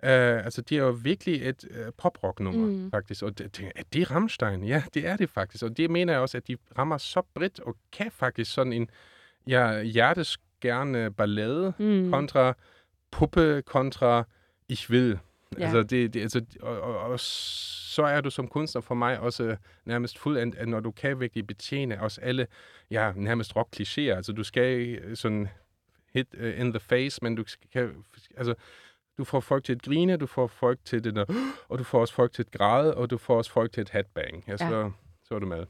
øh, 0.04 0.44
altså 0.44 0.62
det 0.62 0.78
er 0.78 0.82
jo 0.82 0.90
virkelig 1.02 1.48
et 1.48 1.64
øh, 1.70 1.86
poprock-nummer, 1.98 2.66
Mm. 2.66 2.90
faktisk. 2.90 3.22
Og 3.22 3.38
det, 3.38 3.56
det, 3.56 3.72
er 3.76 3.82
det 3.92 4.10
Rammstein? 4.10 4.64
Ja, 4.64 4.82
det 4.94 5.06
er 5.06 5.16
det 5.16 5.30
faktisk. 5.30 5.64
Og 5.64 5.76
det 5.76 5.90
mener 5.90 6.12
jeg 6.12 6.20
også, 6.22 6.36
at 6.36 6.48
de 6.48 6.56
rammer 6.78 6.98
så 6.98 7.22
bredt, 7.34 7.60
og 7.60 7.76
kan 7.92 8.10
faktisk 8.10 8.52
sådan 8.54 8.72
en 8.72 8.90
ja, 9.48 9.82
hjerteskærende 9.82 11.10
ballade, 11.10 11.72
Mm. 11.78 12.10
kontra 12.10 12.54
puppe, 13.10 13.62
kontra 13.66 14.24
ich 14.68 14.90
will. 14.90 15.18
Ja. 15.58 15.64
Altså, 15.64 15.82
det, 15.82 16.14
det, 16.14 16.20
altså, 16.20 16.44
og, 16.62 16.80
og, 16.80 16.98
og 16.98 17.20
så 17.20 18.02
er 18.02 18.20
du 18.20 18.30
som 18.30 18.48
kunstner 18.48 18.82
for 18.82 18.94
mig 18.94 19.20
også 19.20 19.56
nærmest 19.84 20.18
fuldendt, 20.18 20.54
at 20.54 20.68
når 20.68 20.80
du 20.80 20.90
kan 20.90 21.20
virkelig 21.20 21.46
betjene 21.46 22.00
os 22.00 22.18
alle, 22.18 22.46
ja, 22.90 23.12
nærmest 23.16 23.56
rock 23.56 23.68
klichéer. 23.76 24.16
Altså, 24.16 24.32
du 24.32 24.42
skal 24.42 25.00
sådan 25.16 25.48
hit 26.14 26.26
uh, 26.40 26.60
in 26.60 26.72
the 26.72 26.80
face, 26.80 27.18
men 27.22 27.34
du 27.34 27.44
skal, 27.46 27.90
altså, 28.36 28.54
du 29.18 29.24
får 29.24 29.40
folk 29.40 29.64
til 29.64 29.72
at 29.72 29.82
grine, 29.82 30.16
du 30.16 30.26
får 30.26 30.46
folk 30.46 30.78
til 30.84 31.04
det 31.04 31.14
der, 31.14 31.24
og 31.68 31.78
du 31.78 31.84
får 31.84 32.00
også 32.00 32.14
folk 32.14 32.32
til 32.32 32.42
at 32.42 32.50
græde, 32.50 32.94
og 32.94 33.10
du 33.10 33.18
får 33.18 33.36
også 33.36 33.50
folk 33.50 33.72
til 33.72 33.80
et 33.80 33.90
hatbang. 33.90 34.44
Ja, 34.48 34.56
så, 34.56 34.90
så 35.24 35.34
er 35.34 35.38
du 35.38 35.46
med. 35.46 35.66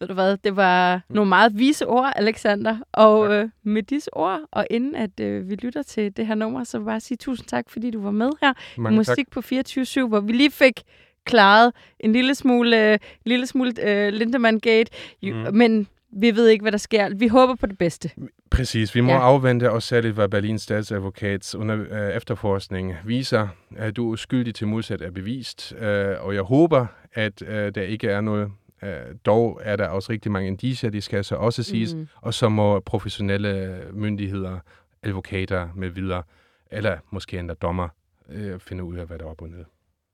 Ved 0.00 0.08
du 0.08 0.14
hvad, 0.14 0.36
det 0.36 0.56
var 0.56 1.00
nogle 1.08 1.28
meget 1.28 1.58
vise 1.58 1.86
ord, 1.86 2.12
Alexander. 2.16 2.76
Og 2.92 3.26
Tak. 3.28 3.32
øh, 3.44 3.48
med 3.62 3.82
disse 3.82 4.14
ord, 4.16 4.40
og 4.50 4.66
inden 4.70 4.94
at 4.94 5.20
øh, 5.20 5.50
vi 5.50 5.54
lytter 5.54 5.82
til 5.82 6.16
det 6.16 6.26
her 6.26 6.34
nummer, 6.34 6.64
så 6.64 6.78
vil 6.78 6.82
jeg 6.84 6.86
bare 6.86 7.00
sige 7.00 7.18
tusind 7.18 7.46
tak, 7.48 7.70
fordi 7.70 7.90
du 7.90 8.02
var 8.02 8.10
med 8.10 8.30
her 8.42 8.52
i 8.76 8.80
Mange 8.80 8.96
tak. 9.04 9.10
Musik 9.10 9.30
på 9.30 9.40
24 9.42 10.08
hvor 10.08 10.20
vi 10.20 10.32
lige 10.32 10.50
fik 10.50 10.82
klaret 11.24 11.72
en 12.00 12.12
lille 12.12 12.34
smule, 12.34 12.92
øh, 12.92 12.98
lille 13.26 13.46
smule 13.46 13.72
øh, 13.82 14.12
Lindemann 14.12 14.60
Gate. 14.60 14.90
Jo, 15.22 15.34
Mm. 15.36 15.54
Men 15.56 15.88
vi 16.12 16.36
ved 16.36 16.48
ikke, 16.48 16.62
hvad 16.62 16.72
der 16.72 16.78
sker. 16.78 17.14
Vi 17.14 17.28
håber 17.28 17.54
på 17.54 17.66
det 17.66 17.78
bedste. 17.78 18.10
Præcis. 18.50 18.94
Vi 18.94 19.00
må 19.00 19.12
Ja. 19.12 19.18
afvente, 19.18 19.70
og 19.70 19.82
særligt 19.82 20.14
hvad 20.14 20.28
Berlins 20.28 20.62
statsadvokats 20.62 21.54
under 21.54 21.76
øh, 21.90 22.16
efterforskning 22.16 22.94
viser, 23.04 23.48
at 23.76 23.96
du 23.96 24.08
er 24.08 24.12
uskyldig 24.12 24.54
til 24.54 24.66
modsat 24.66 25.02
er 25.02 25.10
bevist. 25.10 25.74
Øh, 25.80 26.06
og 26.20 26.34
jeg 26.34 26.42
håber, 26.42 26.86
at 27.14 27.42
øh, 27.42 27.74
der 27.74 27.82
ikke 27.82 28.08
er 28.08 28.20
noget. 28.20 28.50
Øh, 28.82 29.14
dog 29.26 29.60
er 29.64 29.76
der 29.76 29.88
også 29.88 30.12
rigtig 30.12 30.32
mange 30.32 30.48
indicier, 30.48 30.90
de 30.90 31.00
skal 31.00 31.24
så 31.24 31.36
også 31.36 31.62
siges. 31.62 31.94
Mm. 31.94 32.08
Og 32.16 32.34
så 32.34 32.48
må 32.48 32.80
professionelle 32.80 33.82
myndigheder, 33.92 34.58
advokater 35.02 35.68
med 35.74 35.88
videre, 35.88 36.22
eller 36.70 36.98
måske 37.10 37.38
endda 37.38 37.54
dommer, 37.54 37.88
øh, 38.28 38.60
finde 38.60 38.84
ud 38.84 38.96
af, 38.96 39.06
hvad 39.06 39.18
der 39.18 39.24
er 39.24 39.28
op 39.28 39.42
og 39.42 39.48
ned. 39.48 39.64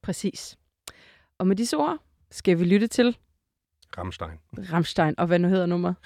Præcis. 0.03 0.59
Og 1.39 1.47
med 1.47 1.57
disse 1.57 1.77
ord 1.77 1.99
skal 2.31 2.59
vi 2.59 2.65
lytte 2.65 2.87
til 2.87 3.17
Rammstein. 3.99 4.39
Rammstein, 4.73 5.15
og 5.19 5.27
hvad 5.27 5.39
nu 5.39 5.49
hedder 5.49 5.67
nummeret? 5.67 5.97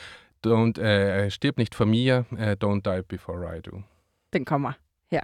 Don't, 0.47 1.25
uh, 1.25 1.31
stirb 1.31 1.59
nicht 1.59 1.75
for 1.75 1.85
mir, 1.85 2.19
uh, 2.33 2.53
don't 2.65 2.81
die 2.85 3.03
before 3.09 3.59
I 3.59 3.61
do. 3.61 3.83
Den 4.33 4.45
kommer 4.45 4.73
her. 5.11 5.21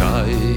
In 0.00 0.49